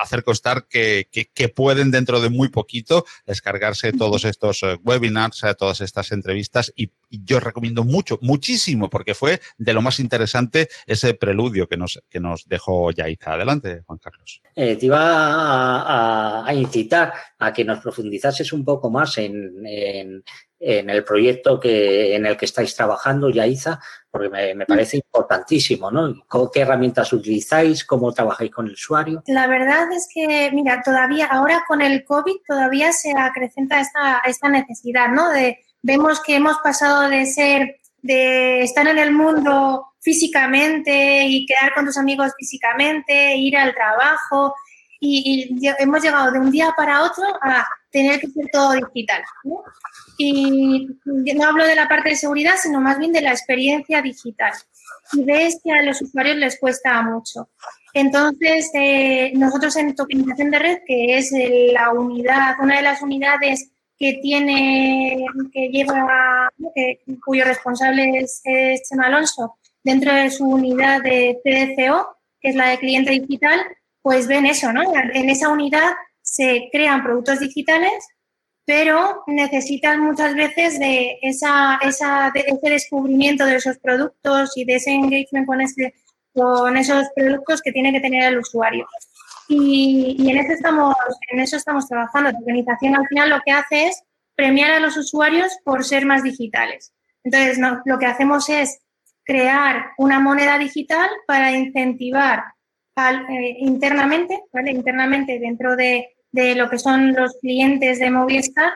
hacer 0.00 0.22
constar 0.22 0.66
que, 0.68 1.08
que, 1.10 1.48
pueden 1.48 1.90
dentro 1.90 2.20
de 2.20 2.28
muy 2.28 2.48
poquito 2.48 3.04
descargarse 3.24 3.92
todos 3.92 4.24
estos 4.24 4.62
eh, 4.62 4.76
webinars, 4.82 5.42
eh, 5.44 5.54
todas 5.54 5.80
estas 5.80 6.12
entrevistas 6.12 6.72
y, 6.76 6.90
yo 7.08 7.38
recomiendo 7.38 7.84
mucho, 7.84 8.18
muchísimo, 8.20 8.90
porque 8.90 9.14
fue 9.14 9.40
de 9.58 9.72
lo 9.72 9.80
más 9.80 10.00
interesante 10.00 10.68
ese 10.86 11.14
preludio 11.14 11.68
que 11.68 11.76
nos, 11.76 12.02
que 12.10 12.18
nos 12.18 12.48
dejó 12.48 12.90
Yaiza. 12.90 13.34
Adelante, 13.34 13.82
Juan 13.86 13.98
Carlos. 13.98 14.42
Eh, 14.56 14.76
te 14.76 14.86
iba 14.86 14.98
a, 15.00 16.46
a, 16.46 16.54
incitar 16.54 17.12
a 17.38 17.52
que 17.52 17.64
nos 17.64 17.78
profundizases 17.78 18.52
un 18.52 18.64
poco 18.64 18.90
más 18.90 19.18
en, 19.18 19.64
en, 19.64 20.24
en 20.58 20.88
el 20.88 21.04
proyecto 21.04 21.60
que, 21.60 22.14
en 22.14 22.26
el 22.26 22.36
que 22.36 22.46
estáis 22.46 22.74
trabajando, 22.74 23.28
Yaiza, 23.28 23.78
porque 24.10 24.28
me, 24.28 24.54
me, 24.54 24.66
parece 24.66 24.96
importantísimo, 24.96 25.90
¿no? 25.90 26.14
¿Qué 26.52 26.60
herramientas 26.60 27.12
utilizáis? 27.12 27.84
¿Cómo 27.84 28.12
trabajáis 28.12 28.50
con 28.50 28.66
el 28.66 28.72
usuario? 28.72 29.22
La 29.26 29.46
verdad 29.46 29.92
es 29.92 30.08
que, 30.12 30.50
mira, 30.52 30.82
todavía, 30.82 31.26
ahora 31.26 31.64
con 31.68 31.82
el 31.82 32.04
COVID 32.04 32.36
todavía 32.46 32.92
se 32.92 33.12
acrecenta 33.16 33.80
esta, 33.80 34.22
esta 34.24 34.48
necesidad, 34.48 35.08
¿no? 35.08 35.30
De, 35.30 35.58
vemos 35.82 36.22
que 36.22 36.36
hemos 36.36 36.58
pasado 36.58 37.08
de 37.08 37.26
ser, 37.26 37.76
de 38.02 38.62
estar 38.62 38.86
en 38.86 38.98
el 38.98 39.12
mundo 39.12 39.86
físicamente 40.00 41.24
y 41.26 41.44
quedar 41.44 41.74
con 41.74 41.84
tus 41.84 41.98
amigos 41.98 42.32
físicamente, 42.38 43.36
ir 43.36 43.56
al 43.56 43.74
trabajo, 43.74 44.54
y, 44.98 45.58
y 45.60 45.68
hemos 45.78 46.02
llegado 46.02 46.32
de 46.32 46.38
un 46.38 46.50
día 46.50 46.72
para 46.76 47.02
otro 47.02 47.24
a 47.42 47.66
tener 47.90 48.20
que 48.20 48.28
ser 48.28 48.46
todo 48.52 48.72
digital, 48.72 49.22
¿no? 49.44 49.62
Y 50.18 50.88
no 51.04 51.44
hablo 51.44 51.66
de 51.66 51.74
la 51.74 51.88
parte 51.88 52.10
de 52.10 52.16
seguridad, 52.16 52.54
sino 52.60 52.80
más 52.80 52.98
bien 52.98 53.12
de 53.12 53.20
la 53.20 53.30
experiencia 53.30 54.02
digital. 54.02 54.52
Y 55.12 55.24
ves 55.24 55.60
que 55.62 55.72
a 55.72 55.82
los 55.82 56.00
usuarios 56.02 56.36
les 56.36 56.58
cuesta 56.58 57.00
mucho. 57.02 57.50
Entonces, 57.92 58.70
eh, 58.74 59.32
nosotros 59.34 59.76
en 59.76 59.94
tokenización 59.94 60.50
de 60.50 60.58
red, 60.58 60.78
que 60.86 61.16
es 61.16 61.30
la 61.72 61.92
unidad, 61.92 62.56
una 62.60 62.76
de 62.76 62.82
las 62.82 63.00
unidades 63.02 63.70
que 63.98 64.18
tiene, 64.22 65.24
que 65.52 65.68
lleva, 65.68 66.50
cuyo 67.24 67.44
responsable 67.44 68.18
es, 68.18 68.42
Chema 68.88 69.06
Alonso, 69.06 69.56
dentro 69.82 70.12
de 70.12 70.30
su 70.30 70.44
unidad 70.44 71.02
de 71.02 71.38
CDCO, 71.42 72.16
que 72.40 72.50
es 72.50 72.54
la 72.56 72.68
de 72.68 72.78
cliente 72.78 73.12
digital, 73.12 73.60
pues 74.02 74.26
ven 74.26 74.46
eso, 74.46 74.72
¿no? 74.72 74.82
En 75.14 75.30
esa 75.30 75.48
unidad 75.48 75.94
se 76.36 76.68
crean 76.70 77.02
productos 77.02 77.40
digitales, 77.40 78.06
pero 78.66 79.22
necesitan 79.26 80.00
muchas 80.00 80.34
veces 80.34 80.78
de, 80.78 81.18
esa, 81.22 81.78
ese 81.82 82.06
descubrimiento 82.62 83.46
de 83.46 83.56
esos 83.56 83.78
productos 83.78 84.54
y 84.56 84.64
de 84.66 84.74
ese 84.74 84.90
engagement 84.90 85.46
con, 85.46 85.62
ese, 85.62 85.94
con 86.34 86.76
esos 86.76 87.06
productos 87.14 87.62
que 87.62 87.72
tiene 87.72 87.90
que 87.90 88.00
tener 88.00 88.30
el 88.30 88.38
usuario. 88.38 88.86
Y, 89.48 90.28
en, 90.28 90.36
eso 90.36 90.52
estamos, 90.52 90.94
en 91.30 91.40
eso 91.40 91.56
estamos 91.56 91.88
trabajando. 91.88 92.32
La 92.32 92.38
organización 92.38 92.96
al 92.96 93.06
final 93.06 93.30
lo 93.30 93.40
que 93.44 93.52
hace 93.52 93.86
es 93.86 94.02
premiar 94.34 94.72
a 94.72 94.80
los 94.80 94.96
usuarios 94.98 95.56
por 95.64 95.84
ser 95.84 96.04
más 96.04 96.22
digitales. 96.22 96.92
Entonces, 97.24 97.58
lo 97.86 97.98
que 97.98 98.06
hacemos 98.06 98.48
es 98.50 98.80
crear 99.24 99.92
una 99.96 100.20
moneda 100.20 100.58
digital 100.58 101.08
para 101.26 101.52
incentivar 101.52 102.42
eh, 102.96 103.56
internamente, 103.60 104.42
¿vale? 104.52 104.72
internamente 104.72 105.38
dentro 105.38 105.76
de, 105.76 106.15
lo 106.32 106.68
que 106.68 106.78
son 106.78 107.14
los 107.14 107.36
clientes 107.40 107.98
de 107.98 108.10
Movistar, 108.10 108.72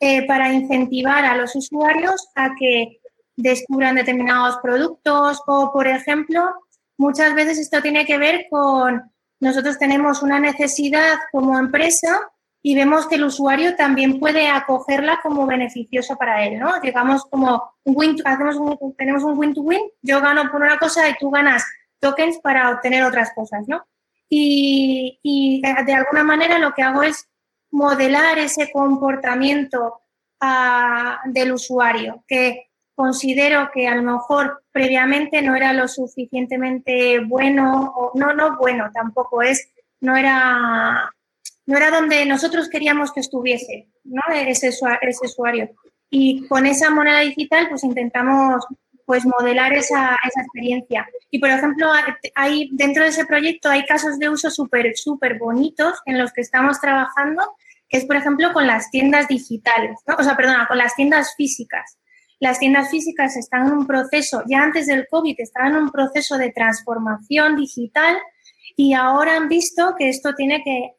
eh, 0.00 0.26
para 0.26 0.52
incentivar 0.52 1.24
a 1.24 1.36
los 1.36 1.54
usuarios 1.54 2.28
a 2.34 2.50
que 2.58 3.00
descubran 3.36 3.94
determinados 3.94 4.58
productos 4.62 5.42
o, 5.46 5.72
por 5.72 5.86
ejemplo, 5.86 6.52
muchas 6.98 7.34
veces 7.34 7.58
esto 7.58 7.80
tiene 7.82 8.04
que 8.04 8.18
ver 8.18 8.46
con 8.50 9.02
nosotros 9.40 9.78
tenemos 9.78 10.22
una 10.22 10.40
necesidad 10.40 11.18
como 11.32 11.58
empresa 11.58 12.20
y 12.62 12.74
vemos 12.74 13.06
que 13.06 13.16
el 13.16 13.24
usuario 13.24 13.76
también 13.76 14.18
puede 14.18 14.48
acogerla 14.48 15.20
como 15.22 15.46
beneficiosa 15.46 16.16
para 16.16 16.46
él, 16.46 16.58
¿no? 16.58 16.80
Llegamos 16.80 17.24
como 17.26 17.62
un 17.84 17.94
win, 17.94 18.16
hacemos 18.24 18.56
tenemos 18.96 19.22
un 19.22 19.38
win 19.38 19.52
to 19.52 19.60
win, 19.60 19.82
yo 20.00 20.20
gano 20.22 20.50
por 20.50 20.62
una 20.62 20.78
cosa 20.78 21.08
y 21.10 21.14
tú 21.20 21.30
ganas 21.30 21.62
tokens 22.00 22.38
para 22.38 22.70
obtener 22.70 23.04
otras 23.04 23.32
cosas, 23.34 23.68
¿no? 23.68 23.84
Y, 24.28 25.20
y 25.22 25.60
de 25.60 25.92
alguna 25.92 26.24
manera 26.24 26.58
lo 26.58 26.72
que 26.72 26.82
hago 26.82 27.02
es 27.02 27.28
modelar 27.70 28.38
ese 28.38 28.70
comportamiento 28.72 30.00
ah, 30.40 31.20
del 31.26 31.52
usuario, 31.52 32.24
que 32.26 32.70
considero 32.94 33.70
que 33.72 33.88
a 33.88 33.96
lo 33.96 34.02
mejor 34.02 34.62
previamente 34.70 35.42
no 35.42 35.56
era 35.56 35.72
lo 35.72 35.88
suficientemente 35.88 37.18
bueno, 37.20 37.92
o 37.96 38.12
no, 38.14 38.32
no 38.32 38.56
bueno, 38.56 38.90
tampoco 38.92 39.42
es, 39.42 39.68
no 40.00 40.16
era, 40.16 41.10
no 41.66 41.76
era 41.76 41.90
donde 41.90 42.24
nosotros 42.26 42.68
queríamos 42.68 43.12
que 43.12 43.20
estuviese, 43.20 43.88
¿no? 44.04 44.22
Ese, 44.32 44.68
ese 44.68 45.26
usuario. 45.26 45.70
Y 46.10 46.46
con 46.46 46.66
esa 46.66 46.90
moneda 46.90 47.20
digital, 47.20 47.68
pues 47.68 47.82
intentamos 47.82 48.64
pues 49.06 49.24
modelar 49.26 49.72
esa, 49.72 50.16
esa 50.26 50.40
experiencia. 50.40 51.06
Y, 51.30 51.38
por 51.38 51.50
ejemplo, 51.50 51.90
hay, 52.34 52.70
dentro 52.72 53.02
de 53.02 53.10
ese 53.10 53.26
proyecto 53.26 53.68
hay 53.68 53.84
casos 53.84 54.18
de 54.18 54.28
uso 54.28 54.50
súper, 54.50 54.96
súper 54.96 55.38
bonitos 55.38 55.94
en 56.06 56.18
los 56.18 56.32
que 56.32 56.40
estamos 56.40 56.80
trabajando, 56.80 57.42
que 57.88 57.98
es, 57.98 58.06
por 58.06 58.16
ejemplo, 58.16 58.52
con 58.52 58.66
las 58.66 58.90
tiendas 58.90 59.28
digitales, 59.28 59.98
¿no? 60.06 60.16
o 60.18 60.22
sea, 60.22 60.36
perdona, 60.36 60.66
con 60.66 60.78
las 60.78 60.94
tiendas 60.94 61.34
físicas. 61.36 61.98
Las 62.40 62.58
tiendas 62.58 62.90
físicas 62.90 63.36
están 63.36 63.68
en 63.68 63.72
un 63.72 63.86
proceso, 63.86 64.42
ya 64.46 64.62
antes 64.62 64.86
del 64.86 65.06
COVID, 65.08 65.36
estaban 65.38 65.72
en 65.72 65.84
un 65.84 65.90
proceso 65.90 66.36
de 66.36 66.50
transformación 66.50 67.56
digital 67.56 68.18
y 68.76 68.92
ahora 68.92 69.36
han 69.36 69.48
visto 69.48 69.94
que 69.96 70.08
esto 70.08 70.34
tiene 70.34 70.62
que 70.64 70.90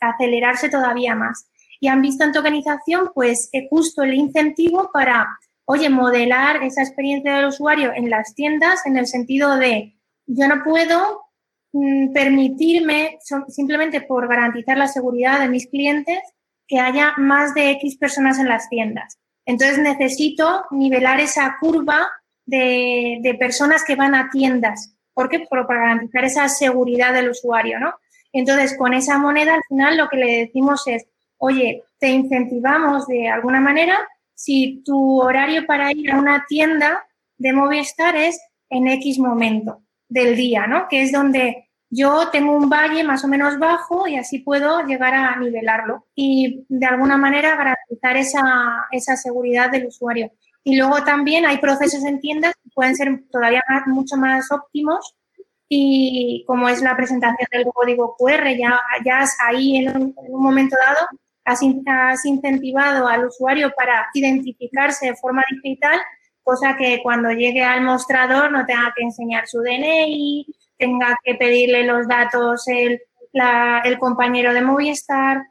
acelerarse 0.00 0.68
todavía 0.68 1.14
más. 1.14 1.50
Y 1.80 1.88
han 1.88 2.02
visto 2.02 2.24
en 2.24 2.32
tokenización, 2.32 3.10
pues, 3.14 3.48
eh, 3.52 3.68
justo 3.70 4.02
el 4.02 4.14
incentivo 4.14 4.90
para, 4.92 5.26
oye, 5.70 5.90
modelar 5.90 6.62
esa 6.62 6.82
experiencia 6.82 7.36
del 7.36 7.48
usuario 7.48 7.92
en 7.94 8.08
las 8.08 8.34
tiendas 8.34 8.86
en 8.86 8.96
el 8.96 9.06
sentido 9.06 9.58
de, 9.58 9.98
yo 10.26 10.48
no 10.48 10.64
puedo 10.64 11.26
mm, 11.72 12.12
permitirme, 12.14 13.18
simplemente 13.48 14.00
por 14.00 14.28
garantizar 14.28 14.78
la 14.78 14.88
seguridad 14.88 15.40
de 15.40 15.50
mis 15.50 15.66
clientes, 15.66 16.20
que 16.66 16.80
haya 16.80 17.12
más 17.18 17.52
de 17.52 17.72
X 17.72 17.98
personas 17.98 18.38
en 18.38 18.48
las 18.48 18.70
tiendas. 18.70 19.18
Entonces 19.44 19.78
necesito 19.78 20.64
nivelar 20.70 21.20
esa 21.20 21.58
curva 21.60 22.08
de, 22.46 23.36
personas 23.38 23.84
que 23.84 23.94
van 23.94 24.14
a 24.14 24.30
tiendas. 24.30 24.94
¿Por 25.12 25.28
qué? 25.28 25.40
para 25.50 25.64
garantizar 25.66 26.24
esa 26.24 26.48
seguridad 26.48 27.12
del 27.12 27.28
usuario, 27.28 27.78
¿no? 27.78 27.92
Entonces, 28.32 28.74
con 28.76 28.94
esa 28.94 29.18
moneda, 29.18 29.54
al 29.54 29.62
final 29.68 29.98
lo 29.98 30.08
que 30.08 30.16
le 30.16 30.38
decimos 30.46 30.86
es, 30.86 31.06
oye, 31.36 31.82
te 31.98 32.08
incentivamos 32.08 33.06
de 33.06 33.28
alguna 33.28 33.60
manera 33.60 33.98
si 34.38 34.82
tu 34.84 35.20
horario 35.20 35.66
para 35.66 35.90
ir 35.90 36.12
a 36.12 36.16
una 36.16 36.44
tienda 36.48 37.04
de 37.38 37.52
Movistar 37.52 38.14
es 38.14 38.40
en 38.70 38.86
X 38.86 39.18
momento 39.18 39.82
del 40.08 40.36
día, 40.36 40.68
¿no? 40.68 40.86
Que 40.88 41.02
es 41.02 41.10
donde 41.10 41.70
yo 41.90 42.28
tengo 42.30 42.56
un 42.56 42.68
valle 42.68 43.02
más 43.02 43.24
o 43.24 43.28
menos 43.28 43.58
bajo 43.58 44.06
y 44.06 44.16
así 44.16 44.38
puedo 44.38 44.86
llegar 44.86 45.12
a 45.12 45.34
nivelarlo 45.40 46.06
y 46.14 46.64
de 46.68 46.86
alguna 46.86 47.16
manera 47.16 47.56
garantizar 47.56 48.16
esa, 48.16 48.86
esa 48.92 49.16
seguridad 49.16 49.72
del 49.72 49.86
usuario. 49.86 50.30
Y 50.62 50.76
luego 50.76 51.02
también 51.02 51.44
hay 51.44 51.58
procesos 51.58 52.04
en 52.04 52.20
tiendas 52.20 52.54
que 52.62 52.70
pueden 52.72 52.94
ser 52.94 53.24
todavía 53.32 53.64
mucho 53.86 54.16
más 54.16 54.52
óptimos 54.52 55.16
y 55.68 56.44
como 56.46 56.68
es 56.68 56.80
la 56.80 56.96
presentación 56.96 57.48
del 57.50 57.66
código 57.74 58.14
QR, 58.16 58.56
ya, 58.56 58.80
ya 59.04 59.24
ahí 59.44 59.78
en 59.78 59.96
un, 59.96 60.14
momento 60.30 60.76
dado 60.80 61.08
has, 61.48 61.60
has, 61.86 62.24
incentivado 62.24 63.06
al 63.06 63.26
usuario 63.26 63.72
para 63.76 64.06
identificarse 64.14 65.06
de 65.06 65.16
forma 65.16 65.42
digital, 65.50 65.98
cosa 66.42 66.76
que 66.76 67.00
cuando 67.02 67.30
llegue 67.30 67.62
al 67.62 67.82
mostrador 67.82 68.50
no 68.52 68.64
tenga 68.66 68.92
que 68.96 69.04
enseñar 69.04 69.46
su 69.46 69.60
DNI, 69.60 70.46
tenga 70.78 71.16
que 71.24 71.34
pedirle 71.34 71.84
los 71.84 72.06
datos 72.06 72.66
el, 72.68 73.00
el 73.84 73.98
compañero 73.98 74.54
de 74.54 74.62
Movistar 74.62 75.42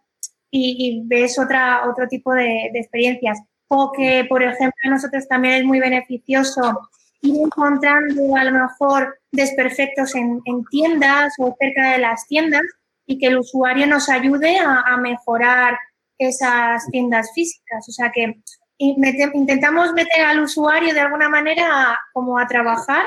y, 0.49 1.03
ves 1.05 1.37
otra, 1.37 1.87
otro 1.89 2.07
tipo 2.07 2.33
de, 2.33 2.71
experiencias. 2.73 3.39
O 3.67 3.91
que, 3.91 4.25
por 4.29 4.41
ejemplo, 4.41 4.79
a 4.85 4.89
nosotros 4.89 5.27
también 5.27 5.55
es 5.55 5.63
muy 5.65 5.79
beneficioso 5.79 6.89
ir 7.21 7.35
encontrando 7.43 8.35
a 8.35 8.43
lo 8.45 8.51
mejor 8.51 9.19
desperfectos 9.31 10.15
en, 10.15 10.41
tiendas 10.71 11.33
o 11.39 11.55
cerca 11.59 11.91
de 11.91 11.97
las 11.97 12.25
tiendas 12.27 12.61
y 13.05 13.17
que 13.19 13.27
el 13.27 13.39
usuario 13.39 13.87
nos 13.87 14.09
ayude 14.09 14.57
a, 14.57 14.81
a 14.81 14.97
mejorar 14.97 15.77
esas 16.17 16.85
tiendas 16.91 17.31
físicas. 17.33 17.87
O 17.87 17.91
sea 17.91 18.11
que 18.11 18.41
intentamos 18.77 19.93
meter 19.93 20.21
al 20.25 20.41
usuario 20.41 20.93
de 20.93 20.99
alguna 20.99 21.29
manera 21.29 21.97
como 22.13 22.37
a 22.37 22.47
trabajar 22.47 23.05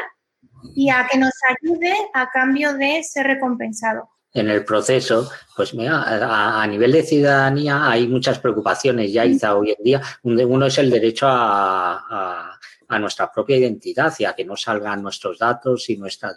y 0.74 0.90
a 0.90 1.06
que 1.10 1.18
nos 1.18 1.32
ayude 1.48 1.94
a 2.14 2.28
cambio 2.30 2.74
de 2.74 3.02
ser 3.02 3.26
recompensado. 3.26 4.08
En 4.32 4.48
el 4.48 4.64
proceso, 4.64 5.28
pues 5.56 5.74
mira, 5.74 6.60
a, 6.62 6.64
nivel 6.66 6.92
de 6.92 7.02
ciudadanía 7.02 7.90
hay 7.90 8.06
muchas 8.06 8.38
preocupaciones 8.38 9.12
ya 9.12 9.24
hoy 9.54 9.74
en 9.76 9.84
día. 9.84 10.00
Uno 10.22 10.66
es 10.66 10.78
el 10.78 10.88
derecho 10.88 11.26
a, 11.28 12.56
nuestra 13.00 13.30
propia 13.30 13.56
identidad 13.56 14.12
y 14.18 14.24
a 14.24 14.32
que 14.34 14.44
no 14.44 14.56
salgan 14.56 15.02
nuestros 15.02 15.38
datos 15.38 15.88
y 15.90 15.96
nuestra... 15.96 16.32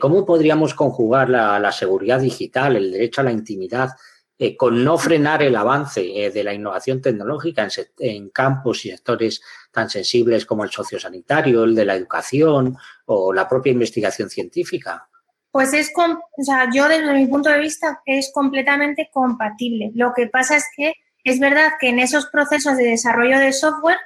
¿Cómo 0.00 0.24
podríamos 0.24 0.74
conjugar 0.74 1.28
la, 1.28 1.72
seguridad 1.72 2.20
digital, 2.20 2.76
el 2.76 2.92
derecho 2.92 3.20
a 3.20 3.24
la 3.24 3.32
intimidad, 3.32 3.90
eh, 4.38 4.54
con 4.54 4.84
no 4.84 4.98
frenar 4.98 5.42
el 5.42 5.56
avance 5.56 6.02
eh, 6.02 6.30
de 6.30 6.44
la 6.44 6.52
innovación 6.52 7.00
tecnológica 7.00 7.66
en, 7.98 8.28
campos 8.28 8.84
y 8.84 8.90
sectores 8.90 9.40
tan 9.72 9.88
sensibles 9.88 10.44
como 10.44 10.62
el 10.62 10.70
sociosanitario, 10.70 11.64
el 11.64 11.74
de 11.74 11.84
la 11.86 11.94
educación 11.94 12.76
o 13.06 13.32
la 13.32 13.48
propia 13.48 13.72
investigación 13.72 14.28
científica? 14.28 15.08
Pues 15.50 15.72
es, 15.72 15.90
o 15.96 16.42
sea, 16.44 16.68
yo 16.70 16.86
desde 16.86 17.14
mi 17.14 17.26
punto 17.26 17.48
de 17.48 17.60
vista 17.60 18.02
es 18.04 18.30
completamente 18.34 19.08
compatible. 19.10 19.90
Lo 19.94 20.12
que 20.14 20.26
pasa 20.26 20.56
es 20.56 20.66
que 20.76 20.92
es 21.24 21.40
verdad 21.40 21.72
que 21.80 21.88
en 21.88 21.98
esos 21.98 22.26
procesos 22.26 22.76
de 22.76 22.84
desarrollo 22.84 23.38
de 23.38 23.54
software 23.54 23.98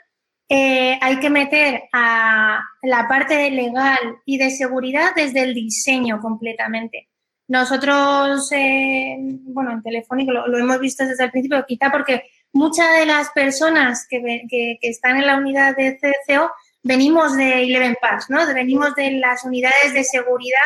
eh, 0.49 0.97
hay 1.03 1.21
que 1.21 1.29
meter 1.29 1.83
a 1.93 2.61
la 2.83 3.07
parte 3.09 3.51
legal 3.51 3.99
y 4.25 4.39
de 4.39 4.51
seguridad 4.51 5.11
desde 5.15 5.43
el 5.43 5.55
diseño 5.55 6.21
completamente. 6.21 7.10
Nosotros, 7.51 8.49
eh, 8.53 9.17
bueno, 9.19 9.73
en 9.73 9.83
Telefónico 9.83 10.31
lo, 10.31 10.57
hemos 10.57 10.79
visto 10.79 11.05
desde 11.05 11.25
el 11.25 11.33
principio, 11.33 11.65
quizá 11.67 11.91
porque 11.91 12.23
muchas 12.53 12.97
de 12.97 13.07
las 13.07 13.31
personas 13.31 14.07
que, 14.09 14.23
que, 14.49 14.79
que 14.81 14.89
están 14.89 15.17
en 15.17 15.27
la 15.27 15.37
unidad 15.37 15.75
de 15.77 15.99
CCO 15.99 16.49
venimos 16.85 17.37
de 17.37 17.65
Eleven 17.65 17.97
Pass, 18.01 18.31
¿no? 18.31 18.47
Venimos 18.55 18.95
de 18.95 19.11
las 19.19 19.45
unidades 19.45 19.93
de 19.93 20.05
seguridad 20.05 20.61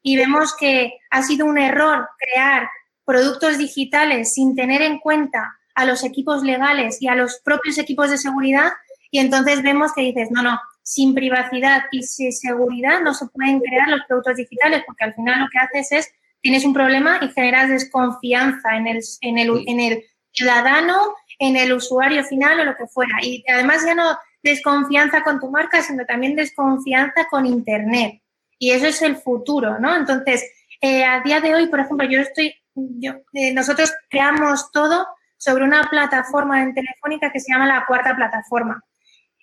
y 0.00 0.16
vemos 0.16 0.56
que 0.56 0.94
ha 1.10 1.22
sido 1.22 1.44
un 1.44 1.58
error 1.58 2.08
crear 2.18 2.66
productos 3.04 3.58
digitales 3.58 4.32
sin 4.32 4.56
tener 4.56 4.80
en 4.80 5.00
cuenta 5.00 5.58
a 5.74 5.84
los 5.84 6.02
equipos 6.02 6.42
legales 6.42 6.96
y 7.02 7.08
a 7.08 7.14
los 7.14 7.42
propios 7.44 7.76
equipos 7.76 8.08
de 8.08 8.16
seguridad 8.16 8.72
y 9.10 9.18
entonces 9.18 9.62
vemos 9.62 9.92
que 9.92 10.00
dices, 10.00 10.30
no, 10.30 10.42
no, 10.42 10.58
sin 10.82 11.14
privacidad 11.14 11.82
y 11.92 12.04
sin 12.04 12.32
seguridad 12.32 13.02
no 13.02 13.12
se 13.12 13.26
pueden 13.26 13.60
crear 13.60 13.90
los 13.90 14.00
productos 14.08 14.36
digitales 14.36 14.82
porque 14.86 15.04
al 15.04 15.12
final 15.12 15.40
lo 15.40 15.48
que 15.52 15.58
haces 15.58 15.92
es, 15.92 16.14
tienes 16.42 16.64
un 16.64 16.74
problema 16.74 17.20
y 17.22 17.28
generas 17.28 17.70
desconfianza 17.70 18.76
en 18.76 18.88
el, 18.88 19.00
en 19.20 19.38
el, 19.38 19.64
en 19.66 19.80
el 19.80 20.04
ciudadano, 20.32 21.14
en 21.38 21.56
el 21.56 21.72
usuario 21.72 22.24
final 22.24 22.60
o 22.60 22.64
lo 22.64 22.76
que 22.76 22.86
fuera. 22.86 23.14
Y 23.22 23.44
además 23.48 23.84
ya 23.86 23.94
no 23.94 24.18
desconfianza 24.42 25.22
con 25.22 25.40
tu 25.40 25.50
marca, 25.50 25.82
sino 25.82 26.04
también 26.04 26.34
desconfianza 26.34 27.26
con 27.30 27.46
Internet. 27.46 28.20
Y 28.58 28.72
eso 28.72 28.86
es 28.86 29.02
el 29.02 29.16
futuro, 29.16 29.78
¿no? 29.78 29.96
Entonces, 29.96 30.44
eh, 30.80 31.04
a 31.04 31.20
día 31.20 31.40
de 31.40 31.54
hoy, 31.54 31.68
por 31.68 31.80
ejemplo, 31.80 32.06
yo 32.08 32.20
estoy, 32.20 32.54
yo, 32.74 33.12
eh, 33.32 33.52
nosotros 33.52 33.92
creamos 34.10 34.70
todo 34.72 35.06
sobre 35.36 35.64
una 35.64 35.84
plataforma 35.88 36.62
en 36.62 36.74
Telefónica 36.74 37.30
que 37.32 37.40
se 37.40 37.52
llama 37.52 37.66
la 37.66 37.84
cuarta 37.86 38.14
plataforma, 38.14 38.84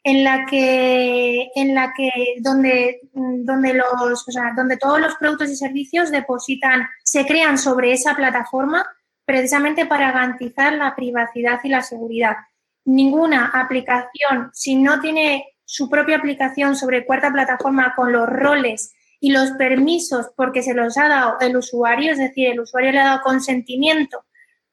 en 0.04 0.24
la 0.24 0.46
que, 0.46 1.50
en 1.56 1.76
la 1.76 1.94
que 1.94 2.10
donde, 2.40 3.02
donde, 3.14 3.74
los, 3.74 4.28
o 4.28 4.32
sea, 4.32 4.54
donde 4.56 4.78
todos 4.78 5.00
los 5.00 5.16
productos 5.16 5.50
y 5.50 5.56
servicios 5.56 6.12
depositan, 6.12 6.88
se 7.04 7.26
crean 7.26 7.58
sobre 7.58 7.92
esa 7.92 8.16
plataforma 8.16 8.86
precisamente 9.26 9.86
para 9.86 10.12
garantizar 10.12 10.74
la 10.74 10.96
privacidad 10.96 11.60
y 11.64 11.70
la 11.70 11.84
seguridad. 11.84 12.38
Ninguna 12.86 13.52
aplicación, 13.54 14.50
si 14.54 14.76
no 14.76 15.00
tiene 15.02 15.46
su 15.66 15.90
propia 15.90 16.18
aplicación 16.18 16.76
sobre 16.76 17.06
cuarta 17.06 17.32
plataforma 17.32 17.94
con 17.96 18.12
los 18.12 18.28
roles 18.28 18.92
y 19.20 19.32
los 19.32 19.52
permisos 19.52 20.32
porque 20.36 20.64
se 20.64 20.74
los 20.74 20.98
ha 20.98 21.08
dado 21.08 21.38
el 21.42 21.56
usuario, 21.58 22.12
es 22.12 22.18
decir, 22.18 22.48
el 22.48 22.62
usuario 22.62 22.92
le 22.92 23.00
ha 23.00 23.06
dado 23.06 23.22
consentimiento 23.22 24.26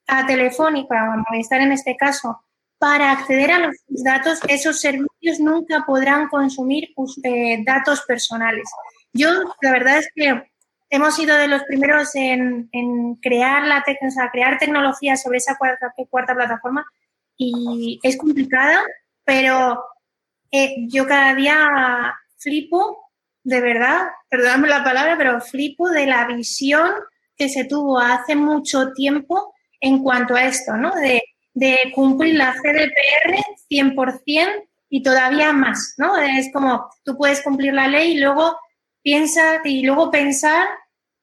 a 0.06 0.24
Telefónica, 0.26 1.02
a 1.02 1.16
Movistar 1.16 1.60
en 1.60 1.72
este 1.72 1.96
caso, 1.96 2.40
para 2.78 3.12
acceder 3.12 3.50
a 3.50 3.58
los 3.58 3.76
datos, 4.04 4.40
esos 4.48 4.80
servicios 4.80 5.40
nunca 5.40 5.84
podrán 5.86 6.28
consumir 6.28 6.88
eh, 7.24 7.62
datos 7.64 8.02
personales. 8.02 8.68
Yo, 9.12 9.30
la 9.62 9.72
verdad 9.72 9.98
es 9.98 10.08
que 10.14 10.42
hemos 10.90 11.16
sido 11.16 11.36
de 11.36 11.48
los 11.48 11.62
primeros 11.64 12.14
en, 12.14 12.68
crear, 13.22 13.66
la 13.66 13.78
o 13.78 14.10
sea, 14.10 14.30
crear 14.30 14.58
tecnología 14.58 15.16
sobre 15.16 15.38
esa 15.38 15.56
cuarta, 15.56 15.92
cuarta 16.10 16.34
plataforma 16.34 16.84
y 17.36 17.98
es 18.02 18.16
complicada, 18.16 18.82
pero 19.24 19.82
eh, 20.50 20.86
yo 20.88 21.06
cada 21.06 21.34
día 21.34 22.14
flipo, 22.38 23.10
de 23.42 23.60
verdad, 23.60 24.08
perdóname 24.28 24.68
la 24.68 24.84
palabra, 24.84 25.16
pero 25.16 25.40
flipo 25.40 25.88
de 25.88 26.06
la 26.06 26.26
visión 26.26 26.92
que 27.36 27.48
se 27.48 27.64
tuvo 27.64 27.98
hace 27.98 28.36
mucho 28.36 28.92
tiempo 28.92 29.54
en 29.80 30.02
cuanto 30.02 30.34
a 30.34 30.44
esto, 30.44 30.76
¿no? 30.76 30.94
De, 30.94 31.22
cumplir 31.94 32.34
la 32.34 32.52
GDPR 32.52 33.36
100% 33.70 34.68
y 34.88 35.02
todavía 35.02 35.52
más, 35.52 35.94
¿no? 35.98 36.16
Es 36.16 36.50
como 36.52 36.88
tú 37.04 37.16
puedes 37.16 37.42
cumplir 37.42 37.74
la 37.74 37.88
ley 37.88 38.12
y 38.12 38.20
luego 38.20 38.56
piensa 39.02 39.60
y 39.64 39.84
luego 39.84 40.10
pensar 40.10 40.66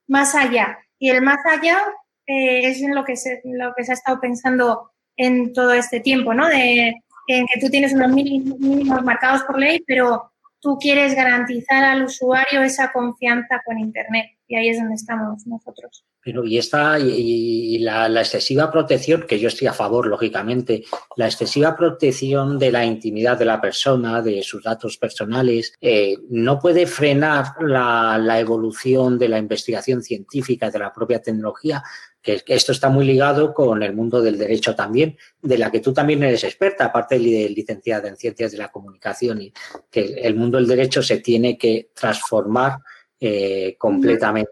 más 0.08 0.36
allá. 0.36 0.80
Y 1.00 1.10
el 1.10 1.22
más 1.22 1.40
allá 1.46 1.82
eh, 2.26 2.68
es 2.68 2.82
en 2.82 2.96
lo 2.96 3.04
que, 3.04 3.16
se, 3.16 3.42
lo 3.44 3.74
que 3.76 3.84
se 3.84 3.92
ha 3.92 3.96
estado 3.96 4.20
pensando 4.20 4.92
en 5.16 5.54
todo 5.54 5.74
este 5.74 6.00
tiempo, 6.00 6.34
¿no? 6.34 6.48
De 6.48 6.94
en 7.28 7.46
que 7.48 7.60
tú 7.60 7.70
tienes 7.70 7.94
unos 7.94 8.12
mínimos 8.12 9.04
marcados 9.04 9.44
por 9.44 9.58
ley, 9.58 9.84
pero 9.88 10.32
tú 10.60 10.78
quieres 10.80 11.16
garantizar 11.16 11.84
al 11.84 12.04
usuario 12.04 12.62
esa 12.62 12.92
confianza 12.92 13.62
con 13.66 13.80
Internet. 13.80 14.32
Y 14.54 14.56
ahí 14.56 14.70
es 14.70 14.78
donde 14.78 14.94
estamos 14.94 15.48
nosotros. 15.48 16.06
Pero 16.24 16.46
y 16.46 16.60
esta 16.60 17.00
y, 17.00 17.80
la, 17.80 18.06
excesiva 18.22 18.72
protección, 18.72 19.26
que 19.28 19.40
yo 19.40 19.48
estoy 19.48 19.66
a 19.66 19.74
favor, 19.74 20.06
lógicamente, 20.06 20.84
la 21.16 21.26
excesiva 21.26 21.76
protección 21.76 22.60
de 22.60 22.72
la 22.72 22.86
intimidad 22.86 23.36
de 23.36 23.46
la 23.46 23.60
persona, 23.60 24.22
de 24.22 24.44
sus 24.44 24.62
datos 24.62 24.98
personales, 24.98 25.74
eh, 25.82 26.18
no 26.30 26.60
puede 26.60 26.86
frenar 26.86 27.56
la, 27.62 28.20
la, 28.20 28.40
evolución 28.40 29.18
de 29.18 29.30
la 29.30 29.40
investigación 29.40 30.04
científica, 30.04 30.70
de 30.70 30.78
la 30.78 30.94
propia 30.94 31.20
tecnología, 31.20 31.82
que, 32.22 32.44
esto 32.46 32.74
está 32.74 32.90
muy 32.90 33.06
ligado 33.06 33.56
con 33.56 33.82
el 33.82 33.96
mundo 33.96 34.22
del 34.22 34.38
derecho 34.38 34.76
también, 34.76 35.18
de 35.42 35.58
la 35.58 35.72
que 35.72 35.80
tú 35.80 35.94
también 35.94 36.22
eres 36.22 36.44
experta, 36.44 36.86
aparte 36.86 37.18
de 37.18 37.50
licenciada 37.50 38.08
en 38.08 38.18
ciencias 38.18 38.52
de 38.52 38.60
la 38.60 38.72
comunicación, 38.72 39.42
y 39.42 39.54
que 39.90 40.14
el 40.22 40.36
mundo 40.36 40.60
del 40.60 40.68
derecho 40.68 41.02
se 41.02 41.18
tiene 41.18 41.58
que 41.58 41.90
transformar 41.96 42.78
eh, 43.26 43.76
completamente 43.78 44.52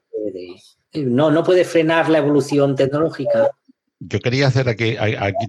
de, 0.94 1.04
no, 1.04 1.30
no 1.30 1.44
puede 1.44 1.66
frenar 1.66 2.10
la 2.10 2.20
evolución 2.20 2.74
tecnológica. 2.74 3.52
Yo 4.00 4.20
quería 4.20 4.48
hacer 4.48 4.70
aquí, 4.70 4.96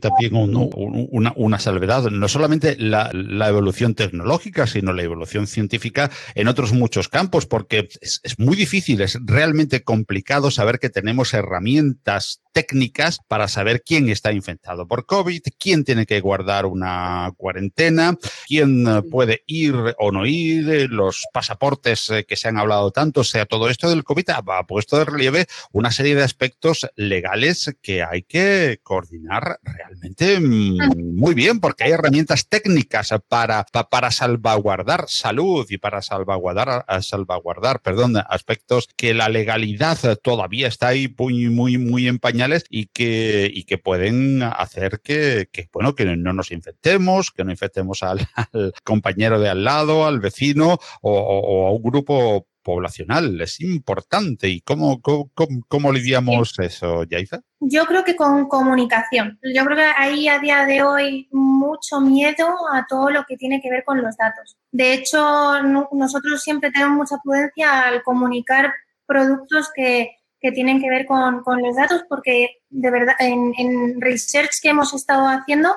también 0.00 0.32
una, 0.34 1.58
salvedad, 1.60 2.10
no 2.10 2.28
solamente 2.28 2.76
la, 2.76 3.10
evolución 3.48 3.94
tecnológica, 3.94 4.66
sino 4.66 4.92
la 4.92 5.04
evolución 5.04 5.46
científica 5.46 6.10
en 6.34 6.48
otros 6.48 6.72
muchos 6.72 7.08
campos, 7.08 7.46
porque 7.46 7.88
es, 8.00 8.20
muy 8.38 8.56
difícil, 8.56 9.00
es 9.00 9.18
realmente 9.24 9.84
complicado 9.84 10.50
saber 10.50 10.80
que 10.80 10.90
tenemos 10.90 11.32
herramientas 11.32 12.42
técnicas 12.52 13.18
para 13.26 13.48
saber 13.48 13.82
quién 13.82 14.08
está 14.08 14.32
infectado 14.32 14.86
por 14.86 15.06
COVID, 15.06 15.42
quién 15.58 15.84
tiene 15.84 16.06
que 16.06 16.20
guardar 16.20 16.66
una 16.66 17.32
cuarentena, 17.36 18.16
quién 18.46 18.86
eh, 18.86 19.02
puede 19.02 19.42
ir 19.46 19.74
o 19.98 20.12
no 20.12 20.26
ir, 20.26 20.68
eh, 20.70 20.88
los 20.88 21.24
pasaportes 21.32 22.10
eh, 22.10 22.24
que 22.24 22.36
se 22.36 22.48
han 22.48 22.58
hablado 22.58 22.90
tanto, 22.90 23.22
o 23.22 23.24
sea, 23.24 23.46
todo 23.46 23.68
esto 23.68 23.88
del 23.88 24.04
COVID 24.04 24.30
ha, 24.30 24.42
puesto 24.66 24.98
de 24.98 25.04
relieve 25.04 25.46
una 25.72 25.90
serie 25.90 26.14
de 26.14 26.22
aspectos 26.22 26.86
legales 26.94 27.74
que 27.80 28.02
hay 28.02 28.22
que 28.22 28.80
coordinar 28.82 29.58
realmente 29.62 30.38
mm, 30.38 31.16
muy 31.16 31.34
bien, 31.34 31.60
porque 31.60 31.84
hay 31.84 31.92
herramientas 31.92 32.48
técnicas 32.48 33.14
para, 33.28 33.64
para 33.64 34.10
salvaguardar 34.10 35.06
salud 35.08 35.66
y 35.70 35.78
para 35.78 36.02
salvaguardar, 36.02 36.84
salvaguardar, 37.00 37.80
perdón, 37.80 38.16
aspectos 38.28 38.88
que 38.96 39.14
la 39.14 39.28
legalidad 39.28 39.98
todavía 40.22 40.68
está 40.68 40.88
ahí 40.88 41.12
muy, 41.16 41.48
muy, 41.48 41.78
muy 41.78 42.08
empañada 42.08 42.41
y 42.68 42.86
que, 42.86 43.50
y 43.52 43.64
que 43.64 43.78
pueden 43.78 44.42
hacer 44.42 45.00
que, 45.00 45.48
bueno, 45.72 45.94
que 45.94 46.04
no 46.04 46.32
nos 46.32 46.50
infectemos, 46.50 47.30
que 47.30 47.44
no 47.44 47.50
infectemos 47.50 48.02
al, 48.02 48.26
compañero 48.84 49.40
de 49.40 49.48
al 49.48 49.64
lado, 49.64 50.06
al 50.06 50.20
vecino 50.20 50.78
o, 51.02 51.66
a 51.68 51.72
un 51.72 51.82
grupo 51.82 52.46
poblacional. 52.62 53.40
Es 53.40 53.60
importante. 53.60 54.48
¿Y 54.48 54.60
cómo, 54.60 55.00
cómo, 55.02 55.92
lidiamos 55.92 56.58
eso, 56.58 57.04
Yaiza? 57.04 57.40
Yo 57.60 57.86
creo 57.86 58.04
que 58.04 58.16
con 58.16 58.48
comunicación. 58.48 59.38
Yo 59.54 59.64
creo 59.64 59.76
que 59.76 59.92
hay 59.96 60.28
a 60.28 60.38
día 60.38 60.64
de 60.64 60.82
hoy 60.82 61.28
mucho 61.32 62.00
miedo 62.00 62.46
a 62.72 62.86
todo 62.88 63.10
lo 63.10 63.24
que 63.24 63.36
tiene 63.36 63.60
que 63.60 63.70
ver 63.70 63.84
con 63.84 64.00
los 64.00 64.16
datos. 64.16 64.56
De 64.70 64.94
hecho, 64.94 65.62
nosotros 65.92 66.42
siempre 66.42 66.70
tenemos 66.70 66.96
mucha 66.96 67.16
prudencia 67.22 67.88
al 67.88 68.02
comunicar 68.02 68.72
productos 69.06 69.70
que, 69.74 70.16
que 70.42 70.52
tienen 70.52 70.80
que 70.80 70.90
ver 70.90 71.06
con, 71.06 71.42
los 71.62 71.76
datos, 71.76 72.04
porque 72.08 72.62
de 72.68 72.90
verdad, 72.90 73.14
en, 73.20 73.54
en, 73.56 74.00
research 74.00 74.60
que 74.60 74.70
hemos 74.70 74.92
estado 74.92 75.26
haciendo, 75.28 75.76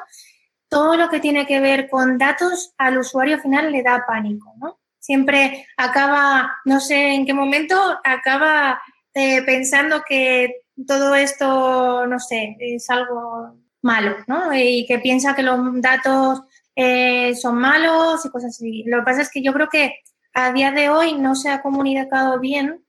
todo 0.68 0.98
lo 0.98 1.10
que 1.10 1.20
tiene 1.20 1.46
que 1.46 1.60
ver 1.60 1.90
con 1.90 2.18
datos 2.18 2.74
al 2.78 2.98
usuario 2.98 3.40
final 3.40 3.72
le 3.72 3.84
da 3.84 4.06
pánico, 4.08 4.54
¿no? 4.58 4.80
Siempre 5.00 5.68
acaba, 5.78 6.52
no 6.66 6.80
sé 6.80 7.14
en 7.14 7.28
qué 7.28 7.34
momento, 7.34 7.76
acaba 8.04 8.82
eh, 9.14 9.44
pensando 9.44 10.04
que 10.08 10.64
todo 10.88 11.16
esto, 11.16 12.08
no 12.08 12.20
sé, 12.20 12.58
es 12.60 12.90
algo 12.90 13.56
malo, 13.82 14.18
¿no? 14.28 14.54
Y 14.54 14.86
que 14.88 15.00
piensa 15.00 15.36
que 15.36 15.44
los 15.44 15.60
datos 15.80 16.42
eh, 16.76 17.36
son 17.36 17.58
malos 17.58 18.26
y 18.26 18.30
cosas 18.30 18.50
así. 18.50 18.84
Lo 18.88 18.98
que 18.98 19.04
pasa 19.04 19.22
es 19.22 19.30
que 19.30 19.42
yo 19.42 19.54
creo 19.54 19.70
que 19.70 20.00
a 20.34 20.52
día 20.52 20.72
de 20.72 20.90
hoy 20.90 21.14
no 21.14 21.36
se 21.36 21.50
ha 21.50 21.62
comunicado 21.62 22.40
bien 22.40 22.85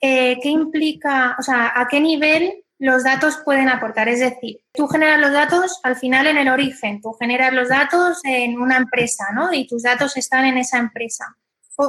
eh, 0.00 0.38
qué 0.42 0.48
implica, 0.48 1.36
o 1.38 1.42
sea, 1.42 1.72
a 1.74 1.88
qué 1.88 2.00
nivel 2.00 2.64
los 2.78 3.04
datos 3.04 3.38
pueden 3.44 3.68
aportar. 3.68 4.08
Es 4.08 4.20
decir, 4.20 4.60
tú 4.72 4.86
generas 4.86 5.20
los 5.20 5.32
datos 5.32 5.80
al 5.82 5.96
final 5.96 6.26
en 6.26 6.38
el 6.38 6.48
origen, 6.48 7.00
tú 7.00 7.12
generas 7.12 7.52
los 7.52 7.68
datos 7.68 8.20
en 8.24 8.60
una 8.60 8.76
empresa, 8.76 9.24
¿no? 9.34 9.52
Y 9.52 9.66
tus 9.66 9.82
datos 9.82 10.16
están 10.16 10.44
en 10.44 10.58
esa 10.58 10.78
empresa. 10.78 11.36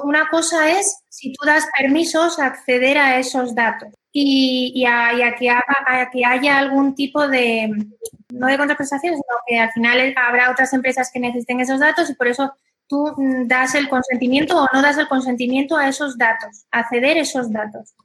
Una 0.03 0.29
cosa 0.29 0.69
es 0.69 1.01
si 1.09 1.33
tú 1.33 1.45
das 1.45 1.67
permisos 1.77 2.37
a 2.39 2.45
acceder 2.45 2.97
a 2.97 3.17
esos 3.17 3.55
datos 3.55 3.89
y, 4.11 4.85
a, 4.85 5.35
que 5.37 5.49
a, 5.49 6.09
que 6.11 6.25
haya 6.25 6.59
algún 6.59 6.93
tipo 6.93 7.27
de, 7.27 7.71
no 8.29 8.47
de 8.47 8.57
contraprestación, 8.57 9.15
sino 9.15 9.37
que 9.47 9.59
al 9.59 9.71
final 9.71 10.13
habrá 10.15 10.51
otras 10.51 10.73
empresas 10.73 11.09
que 11.11 11.19
necesiten 11.19 11.59
esos 11.59 11.79
datos 11.79 12.09
y 12.09 12.13
por 12.13 12.27
eso 12.27 12.53
tú 12.89 13.15
das 13.45 13.75
el 13.75 13.87
consentimiento 13.87 14.61
o 14.61 14.67
no 14.73 14.81
das 14.81 14.97
el 14.97 15.07
consentimiento 15.07 15.77
a 15.77 15.87
esos 15.87 16.17
datos, 16.17 16.65
acceder 16.71 17.17
a 17.17 17.21
esos 17.21 17.53
datos. 17.53 17.95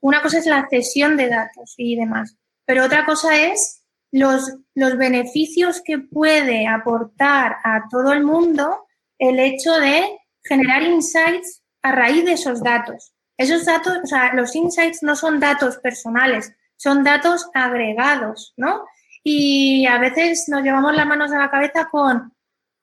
Una 0.00 0.20
cosa 0.20 0.38
es 0.38 0.46
la 0.46 0.66
cesión 0.68 1.16
de 1.16 1.28
datos 1.28 1.74
y 1.78 1.96
demás, 1.96 2.36
pero 2.66 2.84
otra 2.84 3.06
cosa 3.06 3.40
es 3.40 3.84
los, 4.12 4.58
los 4.74 4.98
beneficios 4.98 5.80
que 5.82 5.98
puede 5.98 6.66
aportar 6.66 7.56
a 7.64 7.84
todo 7.90 8.12
el 8.12 8.24
mundo 8.24 8.86
el 9.18 9.38
hecho 9.38 9.72
de 9.74 10.18
generar 10.42 10.82
insights 10.82 11.62
a 11.82 11.92
raíz 11.92 12.24
de 12.24 12.32
esos 12.32 12.62
datos. 12.62 13.14
Esos 13.36 13.64
datos, 13.64 13.98
o 14.02 14.06
sea, 14.06 14.34
los 14.34 14.54
insights 14.54 15.02
no 15.02 15.16
son 15.16 15.40
datos 15.40 15.78
personales, 15.78 16.52
son 16.76 17.02
datos 17.02 17.48
agregados, 17.54 18.52
¿no? 18.56 18.84
Y 19.22 19.86
a 19.86 19.98
veces 19.98 20.44
nos 20.48 20.62
llevamos 20.62 20.94
las 20.94 21.06
manos 21.06 21.32
a 21.32 21.38
la 21.38 21.50
cabeza 21.50 21.88
con, 21.90 22.33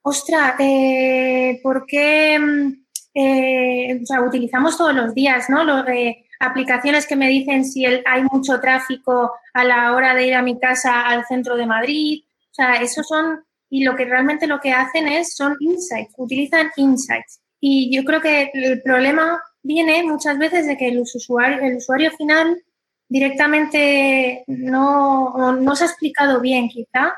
ostra, 0.01 0.55
eh, 0.59 1.59
¿por 1.63 1.85
qué 1.85 2.39
mm, 2.39 2.81
eh, 3.13 3.99
o 4.01 4.05
sea, 4.05 4.21
utilizamos 4.21 4.77
todos 4.77 4.95
los 4.95 5.13
días, 5.13 5.49
¿no? 5.49 5.63
Lo, 5.63 5.83
de 5.83 6.25
aplicaciones 6.39 7.05
que 7.05 7.15
me 7.15 7.27
dicen 7.27 7.65
si 7.65 7.85
hay 7.85 8.23
mucho 8.31 8.59
tráfico 8.59 9.31
a 9.53 9.63
la 9.63 9.93
hora 9.93 10.15
de 10.15 10.27
ir 10.27 10.33
a 10.33 10.41
mi 10.41 10.59
casa 10.59 11.01
al 11.01 11.25
centro 11.25 11.55
de 11.55 11.65
Madrid. 11.65 12.23
O 12.51 12.53
sea, 12.53 12.75
esos 12.75 13.07
son 13.07 13.43
y 13.69 13.83
lo 13.83 13.95
que 13.95 14.05
realmente 14.05 14.47
lo 14.47 14.59
que 14.59 14.71
hacen 14.73 15.07
es, 15.07 15.35
son 15.35 15.55
insights, 15.59 16.13
utilizan 16.17 16.71
insights. 16.75 17.39
Y 17.59 17.95
yo 17.95 18.03
creo 18.03 18.19
que 18.19 18.51
el 18.53 18.81
problema 18.81 19.41
viene 19.63 20.03
muchas 20.03 20.37
veces 20.37 20.67
de 20.67 20.75
que 20.75 20.89
el 20.89 20.99
usuario, 20.99 21.59
el 21.61 21.77
usuario 21.77 22.11
final 22.11 22.61
directamente 23.07 24.43
no, 24.47 25.53
no 25.53 25.75
se 25.75 25.83
ha 25.85 25.87
explicado 25.87 26.41
bien 26.41 26.67
quizá 26.69 27.13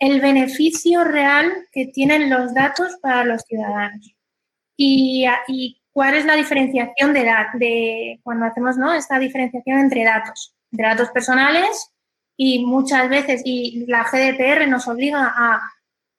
el 0.00 0.20
beneficio 0.20 1.04
real 1.04 1.52
que 1.70 1.86
tienen 1.86 2.30
los 2.30 2.52
datos 2.54 2.96
para 3.00 3.24
los 3.24 3.42
ciudadanos. 3.42 4.14
Y, 4.76 5.26
cuál 5.92 6.14
es 6.14 6.24
la 6.24 6.36
diferenciación 6.36 7.12
de, 7.12 7.28
de 7.54 8.20
cuando 8.22 8.46
hacemos 8.46 8.76
¿no? 8.78 8.94
esta 8.94 9.18
diferenciación 9.18 9.80
entre 9.80 10.04
datos, 10.04 10.54
datos 10.70 11.10
personales 11.10 11.90
y 12.36 12.64
muchas 12.64 13.08
veces, 13.10 13.42
y 13.44 13.84
la 13.86 14.04
GDPR 14.04 14.66
nos 14.68 14.88
obliga 14.88 15.34
a, 15.36 15.60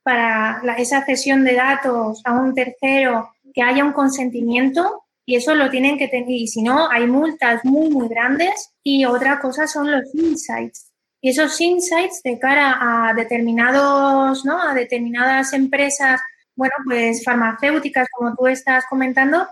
para 0.04 0.76
esa 0.78 1.04
cesión 1.04 1.44
de 1.44 1.56
datos 1.56 2.22
a 2.26 2.34
un 2.34 2.54
tercero, 2.54 3.32
que 3.54 3.64
haya 3.64 3.84
un 3.84 3.94
consentimiento 3.94 5.06
y 5.26 5.36
eso 5.36 5.56
lo 5.56 5.70
tienen 5.70 5.98
que 5.98 6.08
tener, 6.08 6.30
y 6.30 6.48
si 6.48 6.62
no, 6.62 6.90
hay 6.92 7.08
multas 7.08 7.64
muy, 7.64 7.90
muy 7.90 8.08
grandes 8.10 8.74
y 8.84 9.06
otra 9.06 9.40
cosa 9.40 9.66
son 9.66 9.90
los 9.90 10.14
insights. 10.14 10.91
Y 11.22 11.30
esos 11.30 11.62
insights 11.62 12.22
de 12.24 12.40
cara 12.40 12.78
a 12.80 13.14
determinados, 13.14 14.44
¿no? 14.44 14.62
A 14.62 14.74
determinadas 14.74 15.54
empresas, 15.54 16.20
bueno, 16.56 16.74
pues 16.84 17.24
farmacéuticas, 17.24 18.08
como 18.12 18.36
tú 18.36 18.48
estás 18.48 18.86
comentando, 18.90 19.48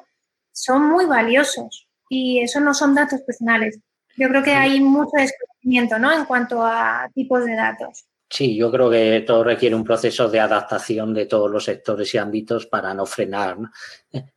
son 0.51 0.89
muy 0.89 1.05
valiosos 1.05 1.88
y 2.10 2.41
eso 2.41 2.60
no 2.60 2.73
son 2.73 2.95
datos 2.95 3.21
personales. 3.21 3.79
Yo 4.17 4.27
creo 4.27 4.43
que 4.43 4.53
hay 4.53 4.82
mucho 4.82 5.12
desconocimiento 5.13 5.97
¿no? 5.97 6.12
en 6.12 6.25
cuanto 6.25 6.65
a 6.65 7.10
tipos 7.13 7.45
de 7.45 7.55
datos. 7.55 8.05
Sí, 8.29 8.55
yo 8.55 8.69
creo 8.69 8.91
que 8.91 9.23
todo 9.25 9.43
requiere 9.43 9.73
un 9.73 9.84
proceso 9.84 10.29
de 10.29 10.39
adaptación 10.39 11.13
de 11.15 11.25
todos 11.25 11.49
los 11.49 11.63
sectores 11.63 12.13
y 12.13 12.19
ámbitos 12.19 12.67
para 12.67 12.93
no 12.93 13.05
frenar. 13.08 13.58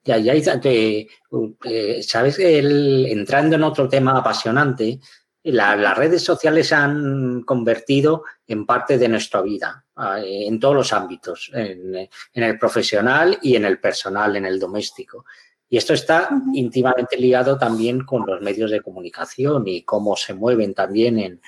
Ya, 0.03 0.17
ya, 0.17 0.33
eh, 0.35 2.03
sabes, 2.03 2.39
el, 2.39 3.07
entrando 3.07 3.57
en 3.57 3.65
otro 3.65 3.89
tema 3.89 4.17
apasionante, 4.17 4.99
las 5.45 5.97
redes 5.97 6.23
sociales 6.23 6.69
se 6.69 6.75
han 6.77 7.43
convertido 7.43 8.25
en 8.47 8.65
parte 8.65 8.97
de 8.97 9.09
nuestra 9.09 9.43
vida, 9.43 9.85
eh, 10.19 10.45
en 10.47 10.61
todos 10.61 10.75
los 10.75 10.93
ámbitos, 10.93 11.51
en, 11.53 12.09
el 12.35 12.59
profesional 12.59 13.39
y 13.43 13.57
en 13.57 13.65
el 13.65 13.81
personal, 13.81 14.37
en 14.37 14.47
el 14.47 14.61
doméstico. 14.61 15.25
Y 15.69 15.79
esto 15.79 15.95
está 15.95 16.29
íntimamente 16.55 17.17
ligado 17.17 17.59
también 17.59 18.05
con 18.05 18.25
los 18.27 18.41
medios 18.41 18.71
de 18.71 18.83
comunicación 18.83 19.67
y 19.67 19.83
cómo 19.83 20.17
se 20.17 20.35
mueven 20.35 20.75
también 20.75 21.19
en, 21.19 21.41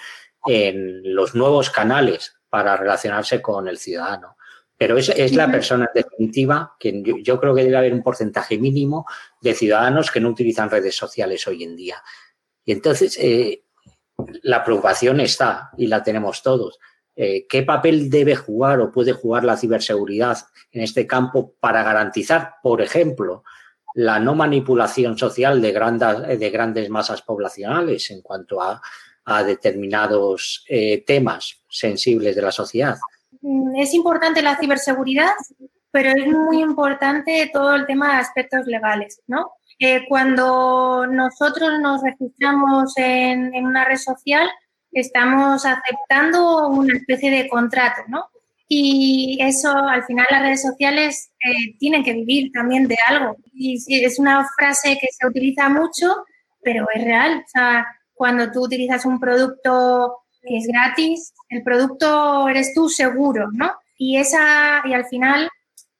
los 1.15 1.35
nuevos 1.35 1.71
canales 1.71 2.37
para 2.51 2.77
relacionarse 2.77 3.41
con 3.41 3.69
el 3.69 3.79
ciudadano. 3.79 4.37
Pero 4.77 4.99
es, 4.99 5.09
es 5.09 5.35
la 5.35 5.51
persona 5.51 5.89
definitiva 5.95 6.75
que 6.79 7.03
yo, 7.23 7.41
creo 7.41 7.55
que 7.55 7.65
debe 7.65 7.77
haber 7.77 7.95
un 7.95 8.03
porcentaje 8.03 8.59
mínimo 8.59 9.07
de 9.41 9.55
ciudadanos 9.55 10.11
que 10.11 10.21
no 10.21 10.31
utilizan 10.31 10.69
redes 10.69 10.97
sociales 10.97 11.47
hoy 11.47 11.63
en 11.63 11.77
día. 11.77 12.03
Y 12.65 12.73
entonces 12.73 13.17
eh, 13.21 13.65
la 14.43 14.65
preocupación 14.65 15.21
está 15.21 15.71
y 15.77 15.87
la 15.87 16.03
tenemos 16.03 16.43
todos. 16.43 16.79
Eh, 17.17 17.47
¿Qué 17.49 17.63
papel 17.63 18.11
debe 18.11 18.35
jugar 18.35 18.81
o 18.81 18.91
puede 18.91 19.13
jugar 19.13 19.45
la 19.45 19.57
ciberseguridad 19.57 20.39
en 20.73 20.83
este 20.83 21.07
campo 21.07 21.55
para 21.61 21.83
garantizar, 21.83 22.55
por 22.63 22.83
ejemplo, 22.83 23.45
la 23.95 24.19
no 24.19 24.35
manipulación 24.35 25.17
social 25.17 25.63
de 25.63 25.73
grandes, 25.73 26.39
de 26.39 26.51
grandes 26.51 26.91
masas 26.91 27.23
poblacionales 27.23 28.11
en 28.11 28.23
cuanto 28.23 28.61
a, 28.61 28.81
determinados 29.47 30.67
eh, 30.69 31.03
temas 31.07 31.63
sensibles 31.67 32.37
de 32.37 32.43
la 32.43 32.53
sociedad. 32.53 32.99
Mm, 33.41 33.77
es 33.77 33.95
importante 33.95 34.43
la 34.43 34.59
ciberseguridad, 34.59 35.33
pero 35.95 36.11
es 36.11 36.27
muy 36.27 36.61
importante 36.61 37.49
todo 37.53 37.77
el 37.77 37.87
tema 37.87 38.15
de 38.15 38.23
aspectos 38.23 38.67
legales, 38.67 39.23
¿no? 39.29 39.53
Eh, 39.79 40.05
cuando 40.09 41.07
nosotros 41.07 41.79
nos 41.81 42.03
registramos 42.03 42.95
en, 42.97 43.55
en, 43.55 43.65
una 43.65 43.85
red 43.85 43.99
social, 43.99 44.51
estamos 44.91 45.65
aceptando 45.65 46.67
una 46.67 46.97
especie 46.97 47.31
de 47.31 47.49
contrato, 47.49 48.03
¿no? 48.09 48.25
Y 48.67 49.39
eso, 49.41 49.71
al 49.73 50.03
final, 50.03 50.27
las 50.31 50.43
redes 50.43 50.63
sociales 50.63 51.31
eh, 51.39 51.77
tienen 51.79 52.03
que 52.03 52.13
vivir 52.13 52.51
también 52.53 52.89
de 52.89 52.97
algo. 53.07 53.37
Y 53.53 53.79
es 54.05 54.19
una 54.19 54.45
frase 54.59 54.99
que 55.01 55.07
se 55.13 55.29
utiliza 55.29 55.69
mucho, 55.69 56.25
pero 56.61 56.87
es 56.93 57.05
real. 57.05 57.45
O 57.47 57.49
sea, 57.49 57.87
cuando 58.15 58.51
tú 58.51 58.65
utilizas 58.65 59.07
un 59.07 59.21
producto 59.21 60.25
que 60.43 60.57
es 60.57 60.67
gratis, 60.67 61.33
el 61.51 61.63
producto 61.63 62.49
eres 62.49 62.75
tú 62.75 62.89
seguro, 62.89 63.47
¿no? 63.53 63.71
Y, 63.97 64.17
esa, 64.17 64.83
y 64.85 64.93
al 64.93 65.05
final, 65.05 65.49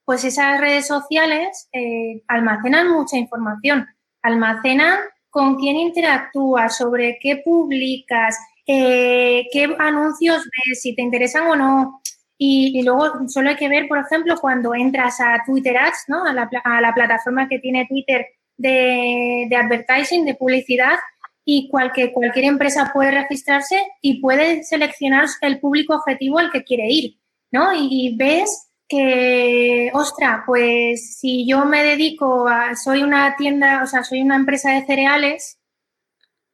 pues 0.05 0.23
esas 0.23 0.59
redes 0.59 0.87
sociales 0.87 1.67
eh, 1.73 2.23
almacenan 2.27 2.91
mucha 2.91 3.17
información. 3.17 3.87
Almacenan 4.21 4.99
con 5.29 5.57
quién 5.57 5.75
interactúas, 5.75 6.77
sobre 6.77 7.17
qué 7.21 7.41
publicas, 7.43 8.37
eh, 8.65 9.45
qué 9.51 9.75
anuncios 9.79 10.43
ves, 10.43 10.81
si 10.81 10.95
te 10.95 11.01
interesan 11.01 11.47
o 11.47 11.55
no. 11.55 12.01
Y, 12.37 12.81
luego 12.83 13.27
solo 13.27 13.49
hay 13.49 13.55
que 13.55 13.69
ver, 13.69 13.87
por 13.87 13.97
ejemplo, 13.97 14.35
cuando 14.39 14.75
entras 14.75 15.19
a 15.19 15.41
Twitter 15.45 15.77
Ads, 15.77 16.05
¿no? 16.07 16.25
a, 16.25 16.33
la, 16.33 16.49
a 16.63 16.81
la 16.81 16.93
plataforma 16.93 17.47
que 17.47 17.59
tiene 17.59 17.85
Twitter 17.87 18.25
de, 18.57 19.47
de 19.49 19.55
advertising, 19.55 20.25
de 20.25 20.35
publicidad, 20.35 20.97
y 21.45 21.69
cualquier, 21.69 22.11
cualquier 22.11 22.45
empresa 22.45 22.89
puede 22.91 23.11
registrarse 23.11 23.79
y 24.01 24.19
puede 24.19 24.63
seleccionar 24.63 25.27
el 25.41 25.59
público 25.59 25.95
objetivo 25.95 26.39
al 26.39 26.51
que 26.51 26.63
quiere 26.63 26.87
ir, 26.89 27.19
¿no? 27.51 27.69
Y, 27.73 28.15
ves 28.17 28.64
que, 28.87 29.91
ostra, 29.93 30.43
pues 30.45 31.17
si 31.19 31.47
yo 31.47 31.65
me 31.65 31.83
dedico 31.83 32.47
a, 32.47 32.75
soy 32.75 33.03
una 33.03 33.35
tienda, 33.35 33.83
o 33.83 33.87
sea, 33.87 34.03
soy 34.03 34.21
una 34.21 34.35
empresa 34.35 34.71
de 34.71 34.85
cereales, 34.85 35.59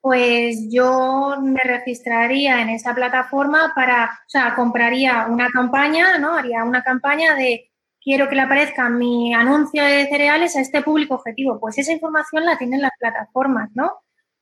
pues 0.00 0.68
yo 0.70 1.36
me 1.40 1.60
registraría 1.62 2.60
en 2.60 2.70
esa 2.70 2.94
plataforma 2.94 3.72
para, 3.74 4.06
o 4.26 4.28
sea, 4.28 4.54
compraría 4.56 5.26
una 5.28 5.48
campaña, 5.50 6.18
¿no? 6.18 6.34
Haría 6.34 6.64
una 6.64 6.82
campaña 6.82 7.36
de 7.36 7.70
quiero 8.02 8.28
que 8.28 8.34
le 8.34 8.42
aparezca 8.42 8.88
mi 8.88 9.32
anuncio 9.32 9.84
de 9.84 10.08
cereales 10.08 10.56
a 10.56 10.60
este 10.60 10.82
público 10.82 11.14
objetivo. 11.14 11.60
Pues 11.60 11.78
esa 11.78 11.92
información 11.92 12.44
la 12.44 12.58
tienen 12.58 12.82
las 12.82 12.92
plataformas, 12.98 13.70
¿no? 13.74 13.92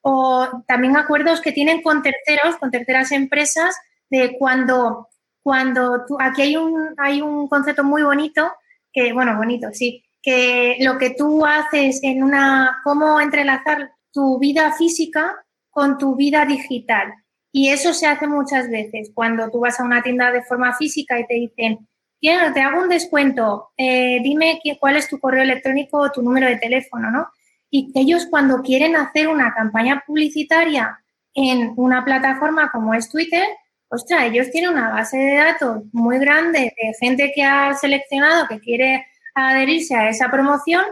O 0.01 0.63
también 0.67 0.97
acuerdos 0.97 1.43
que 1.43 1.53
tienen 1.53 1.83
con 1.83 2.03
terceros, 2.03 2.57
con 2.57 2.71
terceras 2.71 3.13
empresas, 3.13 3.77
de 4.09 4.37
cuando, 4.39 5.09
cuando 5.43 6.05
tú, 6.07 6.17
aquí 6.21 6.43
hay 6.43 6.57
un, 6.57 6.95
hay 6.99 7.21
un 7.21 7.49
concepto 7.49 7.85
muy 7.85 8.03
bonito, 8.03 8.51
que, 8.93 9.13
bueno, 9.13 9.37
bonito, 9.37 9.69
sí, 9.73 10.05
que 10.23 10.77
lo 10.81 10.99
que 10.99 11.11
tú 11.11 11.45
haces 11.47 12.01
en 12.03 12.23
una, 12.23 12.81
cómo 12.85 13.21
entrelazar 13.21 13.93
tu 14.13 14.39
vida 14.39 14.73
física 14.73 15.37
con 15.71 15.99
tu 15.99 16.17
vida 16.17 16.45
digital. 16.45 17.15
Y 17.53 17.69
eso 17.69 17.95
se 17.95 18.07
hace 18.07 18.27
muchas 18.27 18.71
veces 18.71 19.11
cuando 19.15 19.51
tú 19.51 19.61
vas 19.61 19.81
a 19.81 19.85
una 19.85 20.03
tienda 20.03 20.31
de 20.31 20.43
forma 20.43 20.75
física 20.77 21.19
y 21.19 21.27
te 21.27 21.35
dicen, 21.35 21.89
te 22.21 22.61
hago 22.61 22.83
un 22.83 22.89
descuento, 22.89 23.71
eh, 23.77 24.21
dime 24.23 24.61
cuál 24.79 24.97
es 24.97 25.09
tu 25.09 25.19
correo 25.19 25.43
electrónico 25.43 25.99
o 25.99 26.13
tu 26.13 26.23
número 26.23 26.47
de 26.47 26.59
teléfono, 26.59 27.11
¿no? 27.11 27.29
Y 27.71 27.93
ellos 27.95 28.27
cuando 28.29 28.63
quieren 28.63 28.97
hacer 28.97 29.29
una 29.29 29.55
campaña 29.55 30.03
publicitaria 30.07 30.99
en 31.35 31.73
una 31.77 32.05
plataforma 32.05 32.71
como 32.71 32.95
es 32.95 33.09
Twitter, 33.09 33.45
ostras, 33.91 34.25
ellos 34.25 34.51
tienen 34.51 34.71
una 34.71 34.91
base 34.91 35.17
de 35.19 35.35
datos 35.35 35.83
muy 35.93 36.19
grande 36.19 36.73
de 36.77 36.95
gente 36.99 37.33
que 37.35 37.43
ha 37.43 37.75
seleccionado, 37.75 38.47
que 38.49 38.61
quiere 38.61 39.07
adherirse 39.35 39.95
a 39.95 40.09
esa 40.09 40.31
promoción 40.31 40.85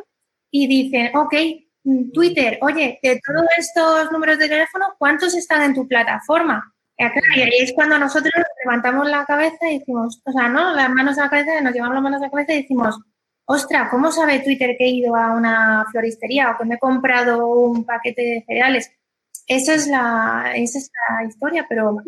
y 0.50 0.66
dicen, 0.66 1.16
ok, 1.16 1.34
Twitter, 2.12 2.58
oye, 2.60 2.98
de 3.02 3.20
todos 3.24 3.46
estos 3.56 4.12
números 4.12 4.38
de 4.38 4.48
teléfono, 4.48 4.86
¿cuántos 4.98 5.34
están 5.34 5.62
en 5.62 5.74
tu 5.74 5.86
plataforma? 5.86 6.74
Y 6.98 7.40
ahí 7.40 7.58
es 7.60 7.72
cuando 7.74 7.96
nosotros 7.98 8.32
levantamos 8.64 9.08
la 9.08 9.24
cabeza 9.24 9.70
y 9.70 9.78
decimos, 9.78 10.20
o 10.24 10.32
sea, 10.32 10.48
¿no? 10.48 10.74
Las 10.74 10.90
manos 10.90 11.16
a 11.18 11.24
la 11.24 11.30
cabeza, 11.30 11.60
nos 11.60 11.72
llevamos 11.72 11.94
las 11.94 12.02
manos 12.02 12.20
a 12.20 12.24
la 12.24 12.30
cabeza 12.30 12.54
y 12.54 12.62
decimos, 12.62 12.98
ostra, 13.44 13.88
¿cómo 13.88 14.10
sabe 14.10 14.40
Twitter 14.40 14.74
que 14.76 14.84
he 14.84 14.90
ido 14.90 15.14
a 15.14 15.32
una 15.34 15.86
floristería 15.92 16.50
o 16.50 16.58
que 16.58 16.64
me 16.64 16.74
he 16.74 16.78
comprado 16.78 17.46
un 17.46 17.84
paquete 17.84 18.22
de 18.22 18.44
cereales? 18.46 18.90
Esa 19.46 19.74
es 19.74 19.86
la, 19.86 20.52
esa 20.56 20.78
es 20.78 20.90
la 21.08 21.24
historia, 21.24 21.66
pero, 21.68 21.98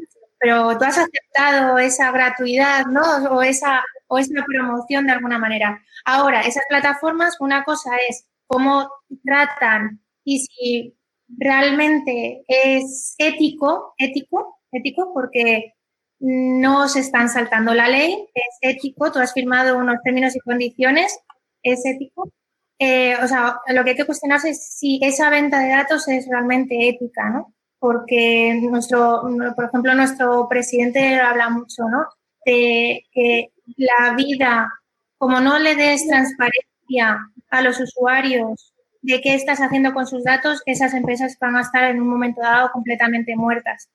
pero 0.40 0.76
tú 0.78 0.84
has 0.84 0.98
aceptado 0.98 1.78
esa 1.78 2.10
gratuidad, 2.10 2.86
¿no? 2.86 3.02
O 3.30 3.42
esa, 3.42 3.84
o 4.08 4.18
esa 4.18 4.42
promoción 4.46 5.06
de 5.06 5.12
alguna 5.12 5.38
manera. 5.38 5.80
Ahora, 6.06 6.40
esas 6.40 6.64
plataformas, 6.68 7.36
una 7.40 7.62
cosa 7.62 7.90
es 8.08 8.26
cómo 8.46 8.90
tratan 9.22 10.00
y 10.24 10.40
si 10.40 10.96
realmente 11.28 12.42
es 12.48 13.14
ético, 13.18 13.94
ético, 13.98 14.58
ético, 14.72 15.12
porque 15.12 15.74
no 16.20 16.88
se 16.88 17.00
están 17.00 17.28
saltando 17.28 17.74
la 17.74 17.88
ley, 17.88 18.26
es 18.34 18.58
ético, 18.76 19.12
tú 19.12 19.18
has 19.18 19.32
firmado 19.32 19.78
unos 19.78 19.96
términos 20.02 20.34
y 20.36 20.40
condiciones, 20.40 21.18
es 21.62 21.84
ético. 21.84 22.30
Eh, 22.78 23.14
o 23.22 23.28
sea, 23.28 23.60
lo 23.68 23.84
que 23.84 23.90
hay 23.90 23.96
que 23.96 24.06
cuestionarse 24.06 24.50
es 24.50 24.74
si 24.78 24.98
esa 25.02 25.28
venta 25.28 25.60
de 25.60 25.68
datos 25.68 26.08
es 26.08 26.26
realmente 26.28 26.88
ética, 26.88 27.28
¿no? 27.28 27.54
Porque 27.80 28.60
nuestro, 28.62 29.22
por 29.56 29.64
ejemplo, 29.64 29.94
nuestro 29.94 30.48
presidente 30.48 31.18
habla 31.18 31.50
mucho, 31.50 31.82
¿no? 31.90 32.06
de 32.44 33.06
que 33.12 33.52
la 33.76 34.14
vida, 34.14 34.72
como 35.18 35.40
no 35.40 35.58
le 35.58 35.74
des 35.74 36.06
transparencia 36.06 37.18
a 37.50 37.62
los 37.62 37.80
usuarios 37.80 38.74
de 39.02 39.20
qué 39.20 39.34
estás 39.34 39.60
haciendo 39.60 39.92
con 39.92 40.06
sus 40.06 40.24
datos, 40.24 40.62
esas 40.66 40.94
empresas 40.94 41.36
van 41.40 41.56
a 41.56 41.62
estar 41.62 41.84
en 41.84 42.00
un 42.00 42.08
momento 42.08 42.40
dado 42.40 42.70
completamente 42.70 43.34
muertas, 43.36 43.88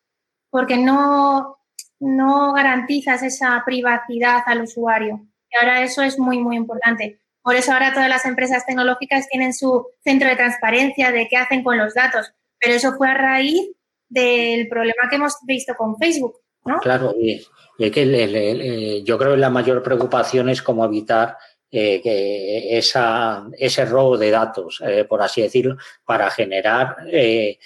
porque 0.50 0.78
no, 0.78 1.58
no 2.00 2.54
garantizas 2.54 3.24
esa 3.24 3.62
privacidad 3.66 4.42
al 4.46 4.62
usuario. 4.62 5.28
Y 5.50 5.58
ahora 5.58 5.84
eso 5.84 6.02
es 6.02 6.18
muy, 6.20 6.40
muy 6.40 6.58
importante. 6.58 7.20
Por 7.44 7.56
eso 7.56 7.72
ahora 7.72 7.94
todas 7.94 8.10
las 8.10 8.26
empresas 8.26 8.66
tecnológicas 8.66 9.28
tienen 9.30 9.54
su 9.54 9.86
centro 10.04 10.28
de 10.28 10.36
transparencia 10.36 11.12
de 11.12 11.28
qué 11.28 11.38
hacen 11.38 11.64
con 11.64 11.78
los 11.78 11.94
datos, 11.94 12.34
pero 12.60 12.74
eso 12.74 12.94
fue 12.98 13.10
a 13.10 13.14
raíz 13.14 13.72
del 14.08 14.68
problema 14.68 15.10
que 15.10 15.16
hemos 15.16 15.36
visto 15.46 15.74
con 15.76 15.98
Facebook, 15.98 16.40
¿no? 16.66 16.80
Claro, 16.80 17.14
y, 17.18 17.46
que 17.92 19.04
yo 19.04 19.18
creo 19.18 19.32
que 19.32 19.38
la 19.38 19.50
mayor 19.50 19.84
preocupación 19.84 20.50
es 20.50 20.62
cómo 20.62 20.86
evitar 20.86 21.38
eh, 21.72 22.02
que 22.02 22.78
esa, 22.78 23.48
ese 23.58 23.86
robo 23.86 24.18
de 24.18 24.32
datos, 24.32 24.82
eh, 24.86 25.04
por 25.04 25.22
así 25.22 25.42
decirlo, 25.42 25.76
para 26.06 26.30
generar 26.30 26.96
eh, 27.12 27.60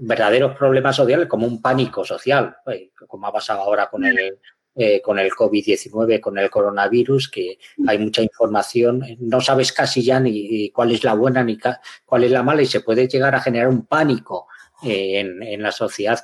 verdaderos 0.00 0.56
problemas 0.56 0.96
sociales 0.96 1.26
como 1.26 1.46
un 1.46 1.62
pánico 1.62 2.04
social, 2.04 2.56
como 3.06 3.26
ha 3.26 3.32
pasado 3.32 3.60
ahora 3.60 3.88
con 3.88 4.04
el, 4.04 4.38
con 5.02 5.18
el 5.18 5.30
COVID-19, 5.30 6.20
con 6.20 6.38
el 6.38 6.48
coronavirus, 6.48 7.30
que 7.30 7.58
hay 7.86 7.98
mucha 7.98 8.22
información, 8.22 9.02
no 9.18 9.40
sabes 9.40 9.72
casi 9.72 10.02
ya 10.02 10.20
ni 10.20 10.70
cuál 10.70 10.92
es 10.92 11.04
la 11.04 11.14
buena 11.14 11.44
ni 11.44 11.58
cuál 12.04 12.24
es 12.24 12.30
la 12.30 12.42
mala 12.42 12.62
y 12.62 12.66
se 12.66 12.80
puede 12.80 13.06
llegar 13.08 13.34
a 13.34 13.40
generar 13.40 13.68
un 13.68 13.84
pánico 13.86 14.46
en, 14.82 15.62
la 15.62 15.72
sociedad 15.72 16.18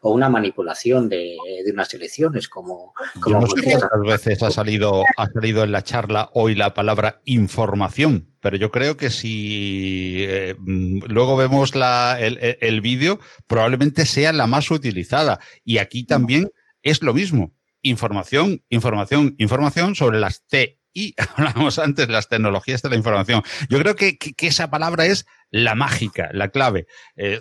o 0.00 0.12
una 0.12 0.28
manipulación 0.28 1.08
de, 1.08 1.36
unas 1.72 1.92
elecciones 1.94 2.48
como, 2.48 2.92
como 3.20 3.40
no 3.40 3.46
sé 3.46 3.62
cuántas 3.62 4.00
veces 4.00 4.42
ha 4.42 4.50
salido 4.50 5.02
ha 5.16 5.26
salido 5.26 5.64
en 5.64 5.72
la 5.72 5.82
charla 5.82 6.30
hoy 6.34 6.54
la 6.54 6.74
palabra 6.74 7.20
información 7.24 8.28
pero 8.40 8.56
yo 8.56 8.70
creo 8.70 8.96
que 8.96 9.10
si 9.10 10.24
eh, 10.28 10.54
mm, 10.58 11.06
luego 11.08 11.36
vemos 11.36 11.74
la, 11.74 12.16
el, 12.20 12.38
el 12.60 12.80
vídeo 12.80 13.18
probablemente 13.48 14.06
sea 14.06 14.32
la 14.32 14.46
más 14.46 14.70
utilizada. 14.70 15.40
Y 15.64 15.78
aquí 15.78 16.04
también 16.04 16.50
es 16.82 17.02
lo 17.02 17.12
mismo 17.12 17.55
información 17.88 18.64
información 18.68 19.34
información 19.38 19.94
sobre 19.94 20.18
las 20.18 20.46
T 20.46 20.80
y 20.96 21.14
hablamos 21.36 21.78
antes 21.78 22.08
las 22.08 22.28
tecnologías 22.28 22.80
de 22.80 22.88
la 22.88 22.96
información. 22.96 23.42
Yo 23.68 23.78
creo 23.78 23.96
que, 23.96 24.16
que, 24.16 24.46
esa 24.46 24.70
palabra 24.70 25.04
es 25.04 25.26
la 25.50 25.74
mágica, 25.74 26.30
la 26.32 26.48
clave. 26.48 26.86
Eh, 27.16 27.38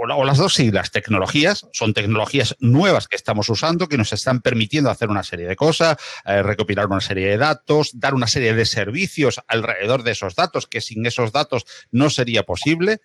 o, 0.00 0.24
las 0.24 0.38
dos 0.38 0.54
siglas, 0.54 0.90
tecnologías, 0.90 1.66
son 1.72 1.94
tecnologías 1.94 2.56
nuevas 2.58 3.06
que 3.06 3.16
estamos 3.16 3.48
usando, 3.48 3.88
que 3.88 3.96
nos 3.96 4.12
están 4.12 4.40
permitiendo 4.40 4.90
hacer 4.90 5.08
una 5.08 5.22
serie 5.22 5.46
de 5.46 5.54
cosas, 5.54 5.96
eh, 6.24 6.42
recopilar 6.42 6.86
una 6.86 7.00
serie 7.00 7.28
de 7.28 7.38
datos, 7.38 7.92
dar 7.94 8.12
una 8.12 8.26
serie 8.26 8.54
de 8.54 8.66
servicios 8.66 9.40
alrededor 9.46 10.02
de 10.02 10.10
esos 10.10 10.34
datos, 10.34 10.66
que 10.66 10.80
sin 10.80 11.06
esos 11.06 11.30
datos 11.30 11.64
no 11.92 12.10
sería 12.10 12.42
posible 12.42 13.00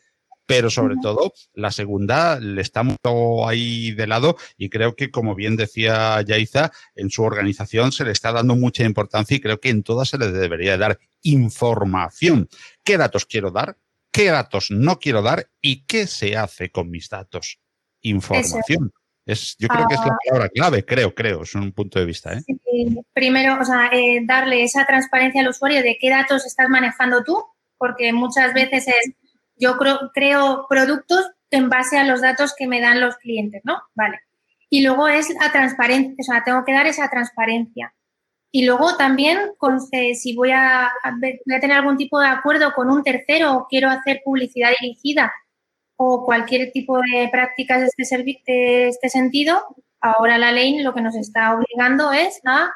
pero 0.52 0.70
sobre 0.70 0.98
todo 1.02 1.34
la 1.54 1.72
segunda 1.72 2.38
le 2.38 2.62
estamos 2.62 2.98
ahí 3.48 3.92
de 3.94 4.06
lado 4.06 4.36
y 4.58 4.70
creo 4.70 4.98
que, 4.98 5.10
como 5.10 5.34
bien 5.34 5.56
decía 5.56 6.22
Yaiza, 6.22 6.74
en 6.94 7.10
su 7.10 7.24
organización 7.24 7.94
se 7.94 8.04
le 8.04 8.12
está 8.12 8.34
dando 8.34 8.58
mucha 8.58 8.84
importancia 8.84 9.38
y 9.38 9.40
creo 9.40 9.62
que 9.62 9.70
en 9.70 9.82
todas 9.82 10.10
se 10.10 10.18
le 10.18 10.30
debería 10.30 10.78
dar 10.78 11.00
información. 11.22 12.50
¿Qué 12.84 12.98
datos 12.98 13.26
quiero 13.26 13.52
dar? 13.52 13.78
¿Qué 14.12 14.26
datos 14.26 14.72
no 14.72 15.00
quiero 15.00 15.22
dar? 15.22 15.48
¿Y 15.62 15.86
qué 15.86 16.06
se 16.06 16.36
hace 16.36 16.70
con 16.70 16.90
mis 16.90 17.08
datos? 17.08 17.62
Información. 18.02 18.92
Es, 19.26 19.56
yo 19.58 19.70
creo 19.70 19.88
que 19.88 19.94
es 19.94 20.02
la 20.02 20.08
ah. 20.08 20.18
palabra 20.28 20.50
clave, 20.50 20.84
creo, 20.84 21.16
creo, 21.16 21.44
es 21.44 21.56
un 21.56 21.72
punto 21.72 21.98
de 21.98 22.06
vista. 22.06 22.34
¿eh? 22.34 22.44
primero, 23.14 23.58
o 23.62 23.64
sea, 23.64 23.90
eh, 23.94 24.20
darle 24.26 24.64
esa 24.64 24.86
transparencia 24.86 25.40
al 25.40 25.48
usuario 25.48 25.82
de 25.82 25.98
qué 25.98 26.10
datos 26.10 26.46
estás 26.46 26.68
manejando 26.68 27.24
tú, 27.24 27.42
porque 27.78 28.12
muchas 28.12 28.54
veces 28.54 28.90
es 28.90 29.14
yo 29.62 29.78
creo, 29.78 30.65
productos 30.67 31.32
en 31.52 31.69
base 31.69 31.97
a 31.97 32.04
los 32.04 32.21
datos 32.21 32.54
que 32.58 32.67
me 32.67 32.82
dan 32.82 33.00
los 33.00 33.15
clientes, 33.17 33.62
¿no? 33.63 33.82
Vale. 33.93 34.19
Y 34.69 34.82
luego 34.82 35.08
es 35.08 35.30
la 35.30 35.52
transparencia, 35.52 36.15
o 36.19 36.24
sea, 36.24 36.43
tengo 36.43 36.65
que 36.65 36.74
dar 36.74 36.88
esa 36.88 37.10
transparencia. 37.10 37.93
Y 38.52 38.65
luego 38.65 38.97
también, 38.97 39.52
con, 39.58 39.80
si 39.80 40.36
voy 40.36 40.52
a, 40.52 40.91
voy 41.19 41.56
a 41.56 41.60
tener 41.60 41.78
algún 41.78 41.97
tipo 41.97 42.19
de 42.19 42.28
acuerdo 42.28 42.74
con 42.74 42.89
un 42.89 43.04
tercero 43.04 43.54
o 43.54 43.67
quiero 43.67 43.89
hacer 43.89 44.21
publicidad 44.26 44.71
dirigida 44.82 45.32
o 45.95 46.26
cualquier 46.26 46.71
tipo 46.71 46.97
de 47.00 47.30
prácticas 47.32 47.82
de 47.82 47.88
este, 47.97 48.52
de 48.52 48.88
este 48.88 49.10
sentido, 49.10 49.63
ahora 50.02 50.38
la 50.38 50.52
ley 50.52 50.80
lo 50.80 50.93
que 50.93 51.02
nos 51.02 51.15
está 51.15 51.54
obligando 51.54 52.12
es 52.12 52.41
a 52.45 52.71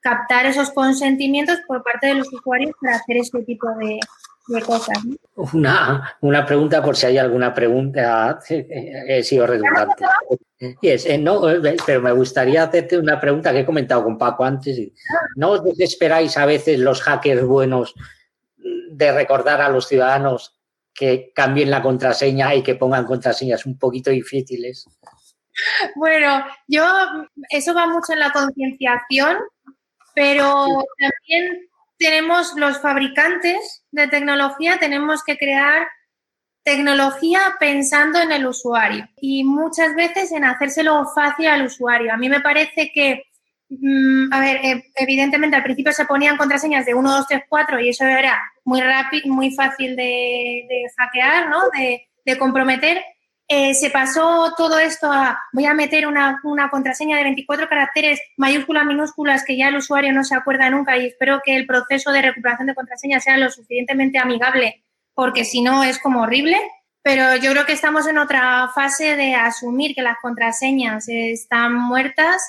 captar 0.00 0.46
esos 0.46 0.70
consentimientos 0.70 1.58
por 1.66 1.82
parte 1.82 2.08
de 2.08 2.14
los 2.14 2.32
usuarios 2.32 2.72
para 2.80 2.96
hacer 2.96 3.16
este 3.16 3.42
tipo 3.44 3.66
de, 3.80 3.98
una, 5.36 6.16
una 6.20 6.46
pregunta 6.46 6.82
por 6.82 6.96
si 6.96 7.06
hay 7.06 7.18
alguna 7.18 7.52
pregunta. 7.52 8.38
He 8.48 9.22
sido 9.22 9.46
redundante. 9.46 10.04
Eh, 10.58 11.18
no, 11.18 11.50
eh, 11.50 11.76
pero 11.84 12.00
me 12.00 12.12
gustaría 12.12 12.62
hacerte 12.62 12.96
una 12.96 13.20
pregunta 13.20 13.52
que 13.52 13.60
he 13.60 13.66
comentado 13.66 14.04
con 14.04 14.16
Paco 14.16 14.44
antes. 14.44 14.78
¿No 15.34 15.50
os 15.50 15.64
desesperáis 15.64 16.36
a 16.36 16.46
veces 16.46 16.78
los 16.78 17.02
hackers 17.02 17.44
buenos 17.44 17.94
de 18.90 19.12
recordar 19.12 19.60
a 19.60 19.68
los 19.68 19.86
ciudadanos 19.86 20.58
que 20.94 21.30
cambien 21.34 21.70
la 21.70 21.82
contraseña 21.82 22.54
y 22.54 22.62
que 22.62 22.74
pongan 22.74 23.04
contraseñas 23.04 23.66
un 23.66 23.78
poquito 23.78 24.10
difíciles? 24.10 24.86
Bueno, 25.94 26.44
yo, 26.66 26.84
eso 27.50 27.74
va 27.74 27.86
mucho 27.86 28.12
en 28.12 28.20
la 28.20 28.30
concienciación, 28.30 29.38
pero 30.14 30.66
también 30.98 31.68
tenemos 31.98 32.54
los 32.56 32.80
fabricantes 32.80 33.84
de 33.90 34.08
tecnología, 34.08 34.78
tenemos 34.78 35.22
que 35.24 35.36
crear 35.36 35.86
tecnología 36.62 37.40
pensando 37.60 38.20
en 38.20 38.32
el 38.32 38.46
usuario 38.46 39.08
y 39.20 39.44
muchas 39.44 39.94
veces 39.94 40.32
en 40.32 40.44
hacérselo 40.44 41.06
fácil 41.14 41.46
al 41.46 41.66
usuario. 41.66 42.12
A 42.12 42.16
mí 42.16 42.28
me 42.28 42.40
parece 42.40 42.90
que, 42.92 43.22
mm, 43.68 44.32
a 44.32 44.40
ver, 44.40 44.56
eh, 44.64 44.84
evidentemente 44.96 45.56
al 45.56 45.62
principio 45.62 45.92
se 45.92 46.06
ponían 46.06 46.36
contraseñas 46.36 46.84
de 46.84 46.94
1, 46.94 47.10
2, 47.18 47.26
3, 47.28 47.42
4 47.48 47.80
y 47.80 47.90
eso 47.90 48.04
era 48.04 48.36
muy 48.64 48.80
rápido, 48.80 49.32
muy 49.32 49.54
fácil 49.54 49.94
de, 49.94 50.66
hackear, 50.96 51.48
¿no? 51.48 51.60
De, 51.70 52.08
de 52.24 52.38
comprometer, 52.38 53.02
eh, 53.48 53.74
se 53.74 53.90
pasó 53.90 54.52
todo 54.56 54.78
esto 54.78 55.10
a 55.10 55.38
voy 55.52 55.66
a 55.66 55.74
meter 55.74 56.06
una, 56.06 56.40
contraseña 56.70 57.16
de 57.16 57.22
24 57.24 57.68
caracteres, 57.68 58.20
mayúsculas, 58.36 58.86
minúsculas, 58.86 59.44
que 59.44 59.56
ya 59.56 59.68
el 59.68 59.76
usuario 59.76 60.12
no 60.12 60.24
se 60.24 60.34
acuerda 60.34 60.68
nunca 60.68 60.96
y 60.96 61.06
espero 61.06 61.40
que 61.44 61.54
el 61.54 61.66
proceso 61.66 62.10
de 62.10 62.22
recuperación 62.22 62.66
de 62.66 62.74
contraseña 62.74 63.20
sea 63.20 63.36
lo 63.36 63.48
suficientemente 63.50 64.18
amigable, 64.18 64.82
porque 65.14 65.44
si 65.44 65.62
no 65.62 65.84
es 65.84 66.00
como 66.00 66.22
horrible. 66.22 66.58
Pero 67.02 67.36
yo 67.36 67.52
creo 67.52 67.66
que 67.66 67.72
estamos 67.72 68.08
en 68.08 68.18
otra 68.18 68.68
fase 68.74 69.14
de 69.14 69.36
asumir 69.36 69.94
que 69.94 70.02
las 70.02 70.16
contraseñas 70.20 71.08
están 71.08 71.72
muertas 71.72 72.42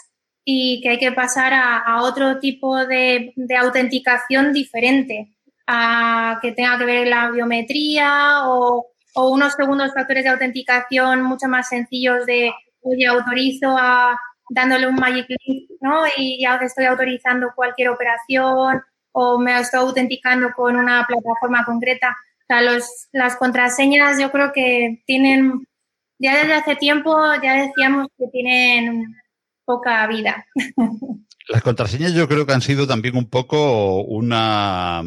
y 0.43 0.81
que 0.81 0.89
hay 0.89 0.97
que 0.97 1.11
pasar 1.11 1.53
a, 1.53 2.01
otro 2.01 2.39
tipo 2.39 2.75
de, 2.87 3.33
de 3.35 3.55
autenticación 3.55 4.51
diferente, 4.53 5.35
a 5.67 6.39
que 6.41 6.53
tenga 6.53 6.79
que 6.79 6.85
ver 6.85 7.07
la 7.07 7.29
biometría 7.29 8.47
o 8.47 8.87
o 9.17 9.31
unos 9.31 9.53
segundos 9.53 9.93
factores 9.95 10.23
de 10.23 10.29
autenticación 10.29 11.23
mucho 11.23 11.47
más 11.47 11.69
sencillos 11.69 12.27
de, 12.27 12.51
oye, 12.81 13.07
autorizo 13.07 13.75
a 13.75 14.15
dándole 14.47 14.87
un 14.87 14.95
magic 14.95 15.25
link, 15.27 15.71
¿no? 15.81 16.03
Y 16.17 16.39
ya 16.43 16.57
estoy 16.57 16.85
autorizando 16.85 17.51
cualquier 17.55 17.89
operación 17.89 18.83
o 19.13 19.39
me 19.39 19.59
estoy 19.59 19.79
autenticando 19.79 20.51
con 20.55 20.75
una 20.75 21.03
plataforma 21.07 21.65
concreta. 21.65 22.15
Las 23.11 23.35
contraseñas 23.37 24.19
yo 24.19 24.31
creo 24.31 24.51
que 24.53 25.01
tienen, 25.07 25.65
ya 26.19 26.37
desde 26.37 26.53
hace 26.53 26.75
tiempo 26.75 27.17
ya 27.41 27.55
decíamos 27.55 28.09
que 28.19 28.27
tienen 28.27 29.15
poca 29.65 30.05
vida. 30.05 30.45
Las 31.49 31.61
contraseñas 31.61 32.13
yo 32.13 32.27
creo 32.27 32.45
que 32.45 32.51
han 32.51 32.61
sido 32.61 32.87
también 32.87 33.15
un 33.15 33.29
poco 33.29 34.01
una 34.03 35.01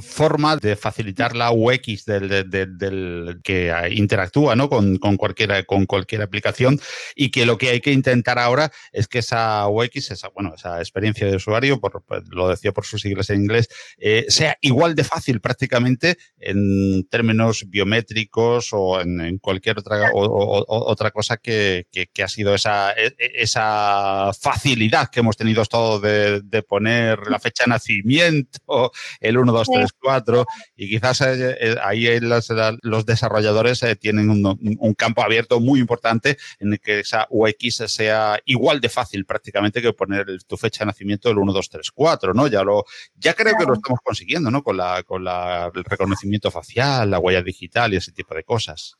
forma 0.00 0.56
de 0.56 0.74
facilitar 0.74 1.36
la 1.36 1.52
UX 1.52 2.04
del, 2.04 2.50
del, 2.50 3.40
que 3.44 3.72
interactúa 3.92 4.56
¿no? 4.56 4.68
con, 4.68 4.96
con, 4.96 5.16
cualquier, 5.16 5.64
con 5.66 5.86
cualquier 5.86 6.22
aplicación 6.22 6.80
y 7.14 7.30
que 7.30 7.46
lo 7.46 7.58
que 7.58 7.70
hay 7.70 7.80
que 7.80 7.92
intentar 7.92 8.40
ahora 8.40 8.72
es 8.92 9.06
que 9.06 9.20
esa 9.20 9.68
UX, 9.68 10.10
esa, 10.10 10.28
bueno, 10.30 10.54
esa 10.56 10.80
experiencia 10.80 11.28
de 11.28 11.36
usuario, 11.36 11.80
por, 11.80 12.02
lo 12.30 12.48
decía 12.48 12.72
por 12.72 12.84
sus 12.84 13.02
siglas 13.02 13.30
en 13.30 13.42
inglés, 13.42 13.68
eh, 13.98 14.26
sea 14.28 14.58
igual 14.62 14.96
de 14.96 15.04
fácil 15.04 15.40
prácticamente 15.40 16.18
en 16.38 17.06
términos 17.08 17.66
biométricos 17.68 18.70
o 18.72 19.00
en, 19.00 19.38
cualquier 19.38 19.78
otra, 19.78 20.10
otra 20.12 21.10
cosa 21.12 21.36
que, 21.36 21.86
que, 21.92 22.08
que, 22.08 22.22
ha 22.22 22.28
sido 22.28 22.54
esa, 22.54 22.92
e, 22.92 23.14
e, 23.18 23.32
esa 23.36 24.32
facilidad 24.38 25.08
que 25.10 25.20
hemos 25.20 25.36
tenido 25.36 25.64
todos 25.64 25.83
pasado 25.84 26.00
de, 26.00 26.62
poner 26.62 27.18
la 27.30 27.38
fecha 27.38 27.64
de 27.64 27.70
nacimiento, 27.70 28.92
el 29.20 29.38
1, 29.38 29.52
2, 29.52 29.68
3, 29.72 29.90
4, 30.00 30.46
y 30.76 30.88
quizás 30.88 31.20
eh, 31.22 31.56
eh, 31.60 31.76
ahí 31.82 32.08
los 32.20 33.06
desarrolladores 33.06 33.82
eh, 33.82 33.96
tienen 33.96 34.30
un, 34.30 34.94
campo 34.94 35.22
abierto 35.22 35.60
muy 35.60 35.80
importante 35.80 36.36
en 36.60 36.72
el 36.74 36.80
que 36.80 37.00
esa 37.00 37.26
UX 37.30 37.82
sea 37.86 38.38
igual 38.44 38.80
de 38.80 38.88
fácil 38.88 39.26
prácticamente 39.26 39.82
que 39.82 39.92
poner 39.92 40.26
tu 40.46 40.56
fecha 40.56 40.84
de 40.84 40.86
nacimiento 40.86 41.28
del 41.28 41.38
1, 41.38 41.52
2, 41.52 41.70
3, 41.70 41.90
4, 41.90 42.34
¿no? 42.34 42.46
Ya 42.46 42.62
lo, 42.62 42.84
ya 43.16 43.34
creo 43.34 43.54
que 43.58 43.66
lo 43.66 43.74
estamos 43.74 44.00
consiguiendo, 44.02 44.50
¿no? 44.50 44.62
Con 44.62 44.76
la, 44.76 45.02
con 45.02 45.24
la, 45.24 45.70
el 45.74 45.84
reconocimiento 45.84 46.50
facial, 46.50 47.10
la 47.10 47.18
huella 47.18 47.42
digital 47.42 47.92
y 47.92 47.96
ese 47.96 48.12
tipo 48.12 48.34
de 48.34 48.44
cosas. 48.44 48.96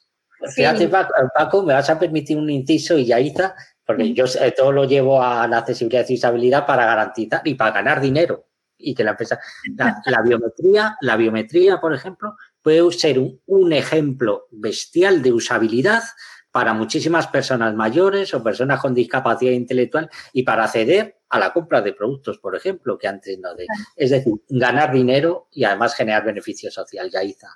Fíjate, 0.54 0.88
Paco, 0.88 1.62
me 1.62 1.72
vas 1.72 1.88
a 1.88 1.98
permitir 1.98 2.36
un 2.36 2.50
inciso 2.50 2.98
y 2.98 3.06
ya 3.06 3.18
está, 3.18 3.54
porque 3.86 4.12
yo 4.12 4.24
todo 4.56 4.72
lo 4.72 4.84
llevo 4.84 5.22
a 5.22 5.46
la 5.46 5.58
accesibilidad 5.58 6.06
y 6.08 6.14
usabilidad 6.14 6.66
para 6.66 6.86
garantizar 6.86 7.42
y 7.44 7.54
para 7.54 7.72
ganar 7.72 8.00
dinero. 8.00 8.46
Y 8.76 8.94
que 8.94 9.04
la 9.04 9.12
empresa, 9.12 9.38
la, 9.76 10.20
biometría, 10.22 10.96
la 11.00 11.16
biometría, 11.16 11.80
por 11.80 11.94
ejemplo, 11.94 12.36
puede 12.60 12.90
ser 12.92 13.18
un, 13.18 13.72
ejemplo 13.72 14.48
bestial 14.50 15.22
de 15.22 15.32
usabilidad 15.32 16.02
para 16.50 16.74
muchísimas 16.74 17.26
personas 17.28 17.74
mayores 17.74 18.34
o 18.34 18.42
personas 18.42 18.80
con 18.80 18.94
discapacidad 18.94 19.52
intelectual 19.52 20.10
y 20.32 20.42
para 20.42 20.64
acceder 20.64 21.18
a 21.28 21.38
la 21.38 21.52
compra 21.52 21.82
de 21.82 21.92
productos, 21.92 22.38
por 22.38 22.54
ejemplo, 22.56 22.98
que 22.98 23.08
antes 23.08 23.38
no 23.38 23.54
de. 23.54 23.66
Es 23.96 24.10
decir, 24.10 24.34
ganar 24.48 24.92
dinero 24.92 25.48
y 25.52 25.64
además 25.64 25.94
generar 25.94 26.24
beneficio 26.24 26.70
social, 26.70 27.10
Yaiza. 27.10 27.48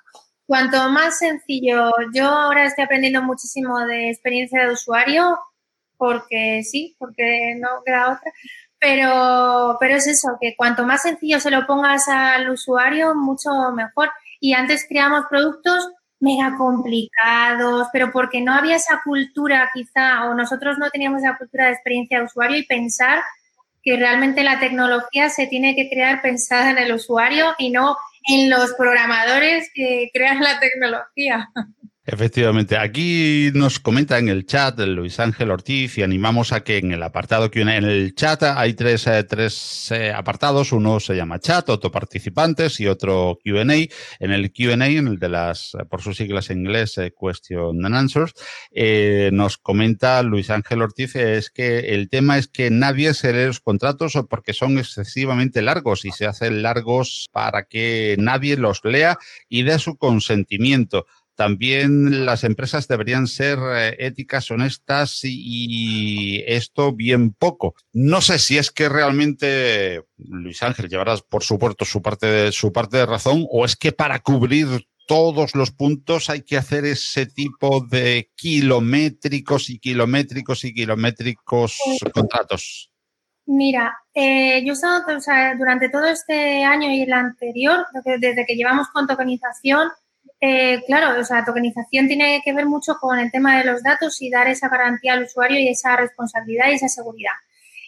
Cuanto 0.49 0.89
más 0.89 1.19
sencillo, 1.19 1.91
yo 2.13 2.25
ahora 2.25 2.65
estoy 2.65 2.85
aprendiendo 2.85 3.21
muchísimo 3.21 3.79
de 3.85 4.09
experiencia 4.09 4.65
de 4.65 4.73
usuario, 4.73 5.37
porque 5.99 6.63
sí, 6.63 6.95
porque 6.97 7.55
no 7.59 7.83
queda 7.85 8.13
otra, 8.13 8.31
pero, 8.79 9.77
pero 9.79 9.95
es 9.95 10.07
eso, 10.07 10.37
que 10.39 10.55
cuanto 10.55 10.85
más 10.85 11.01
sencillo 11.01 11.39
se 11.39 11.51
lo 11.51 11.67
pongas 11.67 12.07
al 12.07 12.49
usuario, 12.49 13.13
mucho 13.13 13.49
mejor. 13.75 14.09
Y 14.39 14.53
antes 14.53 14.85
creamos 14.87 15.25
productos 15.29 15.89
mega 16.21 16.55
complicados, 16.57 17.87
pero 17.91 18.11
porque 18.11 18.41
no 18.41 18.53
había 18.53 18.77
esa 18.77 19.01
cultura 19.03 19.69
quizá, 19.73 20.25
o 20.29 20.33
nosotros 20.33 20.77
no 20.77 20.89
teníamos 20.89 21.21
esa 21.21 21.37
cultura 21.37 21.65
de 21.65 21.73
experiencia 21.73 22.19
de 22.19 22.25
usuario 22.25 22.57
y 22.57 22.65
pensar 22.65 23.19
que 23.83 23.97
realmente 23.97 24.43
la 24.43 24.59
tecnología 24.59 25.29
se 25.29 25.47
tiene 25.47 25.75
que 25.75 25.89
crear 25.89 26.21
pensada 26.21 26.71
en 26.71 26.77
el 26.77 26.93
usuario 26.93 27.53
y 27.57 27.69
no 27.69 27.97
en 28.27 28.49
los 28.49 28.73
programadores 28.73 29.69
que 29.73 30.09
crean 30.13 30.41
la 30.41 30.59
tecnología. 30.59 31.49
Efectivamente, 32.11 32.75
aquí 32.75 33.51
nos 33.53 33.79
comenta 33.79 34.17
en 34.17 34.29
el 34.29 34.47
chat 34.47 34.79
Luis 34.79 35.19
Ángel 35.19 35.51
Ortiz 35.51 35.95
y 35.99 36.01
animamos 36.01 36.51
a 36.53 36.63
que 36.63 36.79
en 36.79 36.91
el 36.91 37.03
apartado 37.03 37.51
que 37.51 37.61
en 37.61 37.69
el 37.69 38.15
chat 38.15 38.41
hay 38.41 38.73
tres, 38.73 39.05
eh, 39.05 39.23
tres 39.25 39.91
eh, 39.91 40.11
apartados, 40.11 40.71
uno 40.71 40.99
se 40.99 41.15
llama 41.15 41.39
chat, 41.39 41.69
otro 41.69 41.91
participantes 41.91 42.79
y 42.79 42.87
otro 42.87 43.37
Q&A. 43.43 43.61
En 43.61 44.31
el 44.31 44.51
Q&A, 44.51 44.87
en 44.87 45.07
el 45.07 45.19
de 45.19 45.29
las, 45.29 45.77
por 45.87 46.01
sus 46.01 46.17
siglas 46.17 46.49
en 46.49 46.61
inglés, 46.61 46.97
eh, 46.97 47.13
Question 47.13 47.85
and 47.85 47.95
Answers, 47.95 48.33
nos 49.31 49.59
comenta 49.59 50.23
Luis 50.23 50.49
Ángel 50.49 50.81
Ortiz 50.81 51.15
es 51.15 51.51
que 51.51 51.93
el 51.93 52.09
tema 52.09 52.39
es 52.39 52.47
que 52.47 52.71
nadie 52.71 53.13
se 53.13 53.33
lee 53.33 53.45
los 53.45 53.59
contratos 53.59 54.13
porque 54.27 54.53
son 54.53 54.79
excesivamente 54.79 55.61
largos 55.61 56.05
y 56.05 56.11
se 56.11 56.25
hacen 56.25 56.63
largos 56.63 57.27
para 57.31 57.65
que 57.65 58.15
nadie 58.17 58.57
los 58.57 58.83
lea 58.83 59.19
y 59.47 59.61
dé 59.61 59.77
su 59.77 59.95
consentimiento 59.95 61.05
también 61.39 62.25
las 62.25 62.43
empresas 62.43 62.89
deberían 62.89 63.25
ser 63.25 63.59
eh, 63.59 63.95
éticas, 63.99 64.51
honestas 64.51 65.21
y, 65.23 66.43
esto 66.45 66.91
bien 66.91 67.31
poco. 67.31 67.75
No 67.93 68.19
sé 68.19 68.39
si 68.39 68.57
es 68.57 68.71
que 68.71 68.89
realmente 68.89 70.03
Luis 70.17 70.61
Ángel 70.63 70.89
llevarás 70.89 71.21
por 71.21 71.41
supuesto 71.41 71.85
su 71.85 72.01
parte 72.01 72.27
de, 72.27 72.51
su 72.51 72.73
parte 72.73 72.97
de 72.97 73.05
razón 73.05 73.45
o 73.49 73.63
es 73.63 73.77
que 73.77 73.93
para 73.93 74.19
cubrir 74.19 74.67
todos 75.07 75.55
los 75.55 75.71
puntos 75.71 76.29
hay 76.29 76.41
que 76.41 76.57
hacer 76.57 76.83
ese 76.83 77.25
tipo 77.25 77.87
de 77.89 78.31
kilométricos 78.35 79.69
y 79.69 79.79
kilométricos 79.79 80.65
y 80.65 80.73
kilométricos 80.73 81.79
contratos. 82.13 82.91
Mira, 83.45 83.97
eh, 84.13 84.61
yo 84.65 84.73
he 84.73 84.75
estado 84.75 85.03
durante 85.57 85.87
todo 85.87 86.03
este 86.03 86.65
año 86.65 86.91
y 86.91 87.03
el 87.03 87.13
anterior, 87.13 87.85
desde 88.19 88.45
que 88.45 88.55
llevamos 88.55 88.89
con 88.89 89.07
tokenización, 89.07 89.89
eh, 90.41 90.81
claro, 90.85 91.19
o 91.19 91.23
sea, 91.23 91.43
tokenización 91.43 92.07
tiene 92.07 92.41
que 92.43 92.53
ver 92.53 92.65
mucho 92.65 92.95
con 92.99 93.19
el 93.19 93.31
tema 93.31 93.57
de 93.57 93.65
los 93.65 93.83
datos 93.83 94.21
y 94.21 94.29
dar 94.29 94.47
esa 94.47 94.69
garantía 94.69 95.13
al 95.13 95.23
usuario 95.23 95.59
y 95.59 95.67
esa 95.67 95.97
responsabilidad 95.97 96.69
y 96.69 96.75
esa 96.75 96.87
seguridad. 96.87 97.33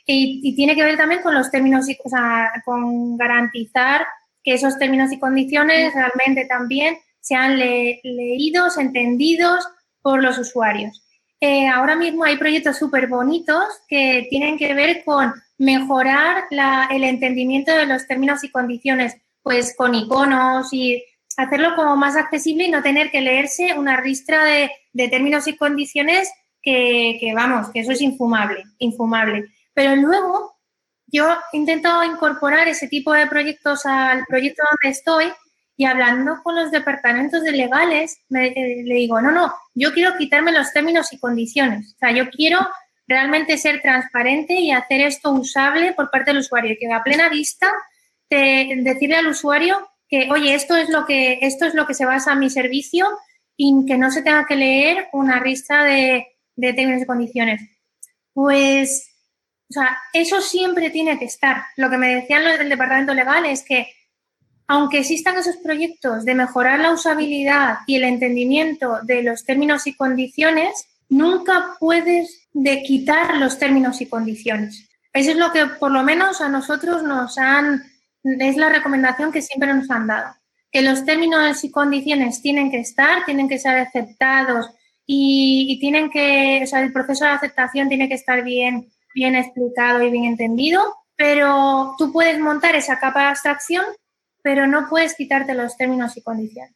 Y, 0.06 0.56
tiene 0.56 0.76
que 0.76 0.84
ver 0.84 0.98
también 0.98 1.22
con 1.22 1.34
los 1.34 1.50
términos, 1.50 1.88
y, 1.88 1.98
o 2.04 2.10
sea, 2.10 2.52
con 2.66 3.18
garantizar 3.18 4.06
que 4.44 4.54
esos 4.54 4.78
términos 4.78 5.12
y 5.12 5.20
condiciones 5.20 5.94
realmente 5.94 6.46
también 6.46 6.98
sean 7.20 7.58
leídos, 7.58 8.78
entendidos 8.78 9.66
por 10.02 10.22
los 10.22 10.38
usuarios. 10.38 11.04
Eh, 11.40 11.68
ahora 11.68 11.96
mismo 11.96 12.24
hay 12.24 12.38
proyectos 12.38 12.78
súper 12.78 13.08
bonitos 13.08 13.64
que 13.88 14.28
tienen 14.30 14.58
que 14.58 14.74
ver 14.74 15.04
con 15.06 15.34
mejorar 15.58 16.44
el 16.90 17.04
entendimiento 17.04 17.72
de 17.72 17.86
los 17.86 18.08
términos 18.08 18.44
y 18.44 18.50
condiciones, 18.50 19.16
pues 19.44 19.76
con 19.76 19.96
iconos 19.96 20.74
y 20.74 21.04
hacerlo 21.38 21.76
como 21.76 21.96
más 21.96 22.16
accesible 22.16 22.66
y 22.66 22.72
no 22.72 22.82
tener 22.82 23.12
que 23.12 23.22
leerse 23.22 23.74
una 23.78 23.98
ristra 23.98 24.44
de, 24.44 24.72
términos 25.10 25.48
y 25.48 25.58
condiciones 25.58 26.32
que, 26.62 27.32
vamos, 27.36 27.70
que 27.72 27.80
eso 27.80 27.92
es 27.92 28.02
infumable, 28.02 28.64
infumable. 28.78 29.46
Pero 29.74 29.96
luego 29.96 30.54
yo 31.08 31.28
intento 31.54 32.04
incorporar 32.04 32.68
ese 32.68 32.88
tipo 32.88 33.14
de 33.14 33.28
proyectos 33.28 33.86
al 33.86 34.26
proyecto 34.26 34.64
donde 34.70 34.96
estoy 34.96 35.26
y 35.78 35.86
hablando 35.86 36.42
con 36.44 36.56
los 36.56 36.70
departamentos 36.70 37.42
de 37.44 37.54
legales, 37.54 38.18
eh, 38.30 38.84
le 38.86 38.96
digo, 38.96 39.20
no, 39.22 39.32
no, 39.32 39.54
yo 39.74 39.94
quiero 39.94 40.16
quitarme 40.18 40.52
los 40.52 40.72
términos 40.72 41.12
y 41.12 41.20
condiciones. 41.20 41.96
O 41.96 41.98
sea, 41.98 42.12
yo 42.12 42.30
quiero 42.30 42.60
realmente 43.08 43.58
ser 43.58 43.82
transparente 43.82 44.54
y 44.54 44.72
hacer 44.72 45.02
esto 45.02 45.32
usable 45.32 45.94
por 45.94 46.12
parte 46.12 46.32
del 46.32 46.40
usuario, 46.40 46.76
que 46.80 46.92
a 46.92 47.04
plena 47.04 47.30
vista 47.30 47.72
de, 48.30 48.82
decirle 48.84 49.16
al 49.16 49.28
usuario 49.28 49.91
que, 50.12 50.30
oye, 50.30 50.54
esto 50.54 50.76
es 50.76 50.90
lo 50.90 51.06
que, 51.06 51.40
esto 51.42 51.66
es 51.66 51.74
lo 51.74 51.88
que 51.88 51.94
se 51.94 52.06
basa 52.06 52.34
en 52.34 52.40
mi 52.40 52.50
servicio 52.50 53.08
y 53.56 53.74
que 53.88 53.98
no 53.98 54.12
se 54.12 54.22
tenga 54.22 54.46
que 54.46 54.58
leer 54.58 55.08
una 55.14 55.42
lista 55.42 55.86
de, 55.86 56.28
términos 56.60 57.02
y 57.02 57.06
condiciones. 57.06 57.62
Pues, 58.34 59.10
o 59.70 59.74
sea, 59.74 59.98
eso 60.12 60.42
siempre 60.42 60.90
tiene 60.90 61.18
que 61.18 61.26
estar. 61.26 61.64
Lo 61.78 61.90
que 61.90 61.98
me 61.98 62.14
decían 62.14 62.44
los 62.44 62.60
del 62.60 62.68
departamento 62.68 63.14
legal 63.14 63.46
es 63.46 63.64
que, 63.64 63.88
aunque 64.68 65.00
existan 65.00 65.38
esos 65.38 65.58
proyectos 65.58 66.26
de 66.26 66.36
mejorar 66.36 66.80
la 66.82 66.92
usabilidad 66.92 67.78
y 67.88 67.96
el 67.96 68.04
entendimiento 68.04 69.00
de 69.04 69.24
los 69.24 69.46
términos 69.46 69.88
y 69.88 69.96
condiciones, 69.96 70.88
nunca 71.08 71.76
puedes 71.80 72.50
de 72.52 72.84
quitar 72.84 73.38
los 73.38 73.58
términos 73.58 74.02
y 74.02 74.08
condiciones. 74.08 74.90
Eso 75.14 75.32
es 75.32 75.38
lo 75.38 75.52
que 75.54 75.66
por 75.68 75.92
lo 75.92 76.04
menos 76.04 76.42
a 76.42 76.50
nosotros 76.50 77.04
nos 77.04 77.38
han 77.38 77.91
es 78.24 78.58
la 78.58 78.70
recomendación 78.70 79.32
que 79.32 79.42
siempre 79.42 79.74
nos 79.74 79.90
han 79.90 80.08
dado, 80.08 80.36
que 80.72 80.82
los 80.82 81.06
términos 81.06 81.64
y 81.64 81.72
condiciones 81.72 82.42
tienen 82.42 82.72
que 82.72 82.80
estar, 82.80 83.26
tienen 83.26 83.50
que 83.50 83.60
ser 83.60 83.78
aceptados 83.78 84.70
y, 85.06 85.78
tienen 85.80 86.10
que, 86.10 86.62
o 86.64 86.68
sea, 86.68 86.82
el 86.82 86.94
proceso 86.94 87.26
de 87.26 87.32
aceptación 87.32 87.90
tiene 87.90 88.08
que 88.08 88.16
estar 88.16 88.44
bien, 88.44 88.90
bien 89.14 89.36
explicado 89.36 90.02
y 90.02 90.10
bien 90.10 90.26
entendido, 90.26 90.82
pero 91.16 91.96
tú 91.98 92.12
puedes 92.14 92.40
montar 92.40 92.76
esa 92.76 93.00
capa 93.00 93.22
de 93.22 93.28
abstracción, 93.28 93.86
pero 94.42 94.68
no 94.68 94.88
puedes 94.90 95.16
quitarte 95.16 95.54
los 95.54 95.76
términos 95.78 96.16
y 96.18 96.22
condiciones. 96.22 96.76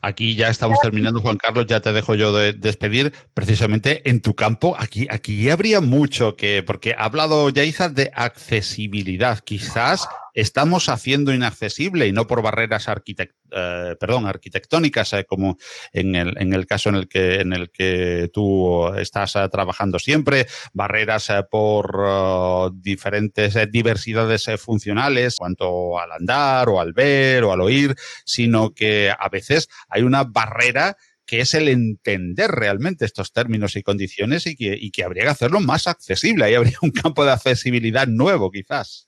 Aquí 0.00 0.34
ya 0.34 0.48
estamos 0.48 0.80
terminando, 0.80 1.20
Juan 1.20 1.36
Carlos, 1.36 1.66
ya 1.66 1.80
te 1.80 1.92
dejo 1.92 2.14
yo 2.14 2.32
de 2.32 2.54
despedir. 2.54 3.12
Precisamente 3.34 4.08
en 4.08 4.22
tu 4.22 4.34
campo, 4.34 4.74
aquí, 4.78 5.06
aquí 5.10 5.50
habría 5.50 5.80
mucho 5.80 6.34
que, 6.34 6.62
porque 6.62 6.94
ha 6.96 7.04
hablado 7.04 7.50
Yaiza 7.50 7.90
de 7.90 8.10
accesibilidad. 8.14 9.40
Quizás 9.40 10.08
estamos 10.36 10.88
haciendo 10.90 11.32
inaccesible 11.32 12.06
y 12.06 12.12
no 12.12 12.26
por 12.26 12.42
barreras 12.42 12.86
eh, 12.88 13.96
perdón, 13.98 14.26
arquitectónicas, 14.26 15.14
eh, 15.14 15.24
como 15.24 15.56
en 15.92 16.14
el, 16.14 16.36
en 16.38 16.52
el, 16.52 16.66
caso 16.66 16.90
en 16.90 16.96
el 16.96 17.08
que, 17.08 17.40
en 17.40 17.54
el 17.54 17.70
que 17.70 18.30
tú 18.32 18.86
estás 18.94 19.34
eh, 19.36 19.48
trabajando 19.50 19.98
siempre, 19.98 20.46
barreras 20.74 21.32
por 21.50 22.72
diferentes 22.74 23.56
diversidades 23.70 24.48
funcionales, 24.58 25.36
cuanto 25.38 25.98
al 25.98 26.12
andar 26.12 26.68
o 26.68 26.80
al 26.80 26.92
ver 26.92 27.42
o 27.44 27.52
al 27.52 27.62
oír, 27.62 27.94
sino 28.24 28.74
que 28.74 29.10
a 29.18 29.28
veces 29.30 29.68
hay 29.88 30.02
una 30.02 30.24
barrera 30.24 30.96
que 31.24 31.40
es 31.40 31.54
el 31.54 31.68
entender 31.68 32.50
realmente 32.50 33.04
estos 33.04 33.32
términos 33.32 33.74
y 33.74 33.82
condiciones 33.82 34.46
y 34.46 34.54
que, 34.54 34.76
y 34.78 34.90
que 34.90 35.02
habría 35.02 35.24
que 35.24 35.30
hacerlo 35.30 35.60
más 35.60 35.86
accesible. 35.88 36.44
Ahí 36.44 36.54
habría 36.54 36.78
un 36.82 36.90
campo 36.90 37.24
de 37.24 37.32
accesibilidad 37.32 38.06
nuevo, 38.06 38.50
quizás. 38.50 39.05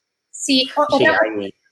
Sí, 0.49 0.67
otra, 0.75 1.21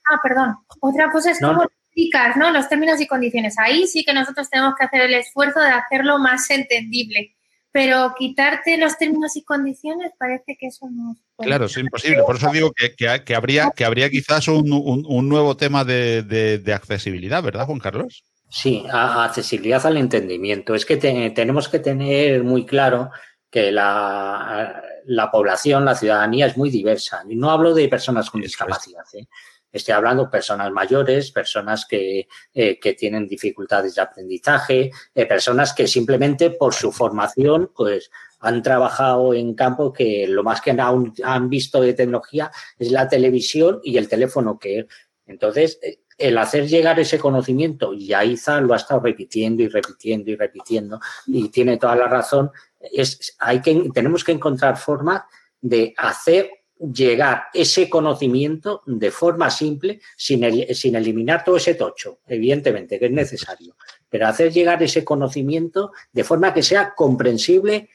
ah, 0.04 0.20
perdón. 0.22 0.54
Otra 0.80 1.10
cosa 1.10 1.30
es 1.30 1.40
cómo 1.40 1.62
explicas 1.62 2.36
¿no? 2.36 2.50
los 2.50 2.68
términos 2.68 3.00
y 3.00 3.06
condiciones. 3.06 3.58
Ahí 3.58 3.86
sí 3.86 4.04
que 4.04 4.12
nosotros 4.12 4.50
tenemos 4.50 4.74
que 4.78 4.84
hacer 4.84 5.00
el 5.00 5.14
esfuerzo 5.14 5.60
de 5.60 5.70
hacerlo 5.70 6.18
más 6.18 6.50
entendible. 6.50 7.34
pero 7.72 8.14
quitarte 8.18 8.76
los 8.76 8.98
términos 8.98 9.34
y 9.36 9.44
condiciones 9.44 10.12
parece 10.18 10.58
que 10.58 10.66
eso 10.66 10.88
no 10.90 11.16
Claro, 11.38 11.64
es 11.66 11.76
imposible. 11.78 12.22
Por 12.22 12.36
eso 12.36 12.50
digo 12.50 12.70
que, 12.72 13.34
habría, 13.34 13.70
que 13.70 13.86
habría 13.86 14.10
quizás 14.10 14.46
un, 14.48 15.28
nuevo 15.28 15.56
tema 15.56 15.82
de, 15.84 16.62
accesibilidad, 16.74 17.42
¿verdad, 17.42 17.64
Juan 17.64 17.78
Carlos? 17.78 18.24
Sí, 18.50 18.84
accesibilidad 18.90 19.86
al 19.86 19.96
entendimiento. 19.96 20.74
Es 20.74 20.84
que 20.84 20.98
tenemos 20.98 21.70
que 21.70 21.78
tener 21.78 22.44
muy 22.44 22.66
claro 22.66 23.10
que 23.56 23.72
la, 23.72 25.30
población, 25.32 25.86
la 25.86 25.94
ciudadanía 25.94 26.44
es 26.44 26.58
muy 26.58 26.68
diversa. 26.68 27.24
Y 27.26 27.36
no 27.36 27.50
hablo 27.50 27.72
de 27.72 27.88
personas 27.88 28.28
con 28.28 28.42
discapacidad. 28.42 29.04
¿eh? 29.14 29.26
Estoy 29.72 29.94
hablando 29.94 30.24
de 30.24 30.30
personas 30.30 30.70
mayores, 30.72 31.32
personas 31.32 31.86
que, 31.86 32.28
eh, 32.52 32.78
tienen 32.98 33.26
dificultades 33.26 33.94
de 33.94 34.02
aprendizaje, 34.02 34.90
eh, 35.14 35.24
personas 35.24 35.72
que 35.72 35.86
simplemente 35.86 36.50
por 36.50 36.74
su 36.74 36.92
formación 36.92 37.72
pues, 37.74 38.10
han 38.40 38.62
trabajado 38.62 39.32
en 39.32 39.54
campo 39.54 39.90
que 39.90 40.26
lo 40.28 40.42
más 40.42 40.60
que 40.60 40.72
han, 40.72 41.14
han 41.24 41.48
visto 41.48 41.80
de 41.80 41.94
tecnología 41.94 42.50
es 42.78 42.90
la 42.90 43.08
televisión 43.08 43.80
y 43.82 43.96
el 43.96 44.06
teléfono 44.06 44.58
que 44.58 44.86
entonces 45.26 45.78
eh, 45.82 46.00
el 46.18 46.38
hacer 46.38 46.66
llegar 46.66 46.98
ese 46.98 47.18
conocimiento, 47.18 47.92
y 47.92 48.12
Aiza 48.12 48.60
lo 48.60 48.72
ha 48.72 48.78
estado 48.78 49.00
repitiendo 49.00 49.62
y 49.62 49.68
repitiendo 49.68 50.30
y 50.30 50.36
repitiendo, 50.36 51.00
y 51.26 51.48
tiene 51.48 51.76
toda 51.76 51.96
la 51.96 52.08
razón, 52.08 52.50
es, 52.80 53.36
hay 53.38 53.60
que, 53.60 53.90
tenemos 53.92 54.24
que 54.24 54.32
encontrar 54.32 54.76
formas 54.76 55.22
de 55.60 55.94
hacer 55.96 56.50
llegar 56.78 57.44
ese 57.54 57.88
conocimiento 57.88 58.82
de 58.86 59.10
forma 59.10 59.50
simple, 59.50 60.00
sin, 60.16 60.74
sin 60.74 60.94
eliminar 60.94 61.42
todo 61.44 61.56
ese 61.56 61.74
tocho, 61.74 62.20
evidentemente, 62.26 62.98
que 62.98 63.06
es 63.06 63.12
necesario, 63.12 63.76
pero 64.08 64.26
hacer 64.26 64.52
llegar 64.52 64.82
ese 64.82 65.04
conocimiento 65.04 65.92
de 66.12 66.24
forma 66.24 66.52
que 66.52 66.62
sea 66.62 66.94
comprensible. 66.94 67.90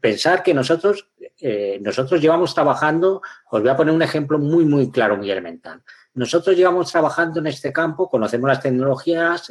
Pensar 0.00 0.42
que 0.42 0.54
nosotros, 0.54 1.10
eh, 1.40 1.78
nosotros 1.82 2.20
llevamos 2.20 2.54
trabajando, 2.54 3.20
os 3.50 3.60
voy 3.60 3.70
a 3.70 3.76
poner 3.76 3.94
un 3.94 4.02
ejemplo 4.02 4.38
muy, 4.38 4.64
muy 4.64 4.90
claro, 4.90 5.16
muy 5.16 5.30
elemental. 5.30 5.82
Nosotros 6.14 6.56
llevamos 6.56 6.90
trabajando 6.90 7.40
en 7.40 7.48
este 7.48 7.72
campo, 7.72 8.08
conocemos 8.08 8.48
las 8.48 8.60
tecnologías, 8.60 9.50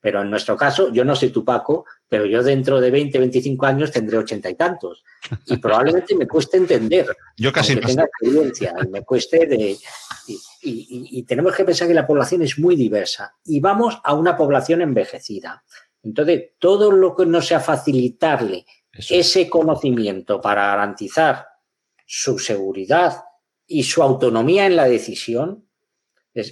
pero 0.00 0.22
en 0.22 0.30
nuestro 0.30 0.56
caso, 0.56 0.92
yo 0.92 1.04
no 1.04 1.16
soy 1.16 1.30
tu 1.30 1.44
Paco, 1.44 1.84
pero 2.08 2.24
yo 2.24 2.42
dentro 2.42 2.80
de 2.80 2.90
20, 2.90 3.18
25 3.18 3.66
años 3.66 3.90
tendré 3.90 4.16
ochenta 4.16 4.48
y 4.48 4.54
tantos. 4.54 5.04
Y 5.46 5.56
probablemente 5.56 6.14
me 6.14 6.26
cueste 6.26 6.56
entender. 6.56 7.06
Yo 7.36 7.52
casi 7.52 7.74
no 7.74 7.80
tenga 7.80 8.04
experiencia, 8.04 8.74
me 8.90 9.02
cueste 9.02 9.46
de. 9.46 9.76
Y, 10.62 11.22
tenemos 11.24 11.54
que 11.54 11.64
pensar 11.64 11.88
que 11.88 11.94
la 11.94 12.06
población 12.06 12.42
es 12.42 12.58
muy 12.58 12.76
diversa. 12.76 13.34
Y 13.44 13.60
vamos 13.60 13.98
a 14.04 14.14
una 14.14 14.36
población 14.36 14.82
envejecida. 14.82 15.64
Entonces, 16.02 16.52
todo 16.58 16.92
lo 16.92 17.16
que 17.16 17.26
no 17.26 17.42
sea 17.42 17.60
facilitarle 17.60 18.64
ese 18.92 19.50
conocimiento 19.50 20.40
para 20.40 20.66
garantizar 20.66 21.46
su 22.06 22.38
seguridad 22.38 23.24
y 23.66 23.82
su 23.82 24.02
autonomía 24.02 24.66
en 24.66 24.76
la 24.76 24.88
decisión, 24.88 25.67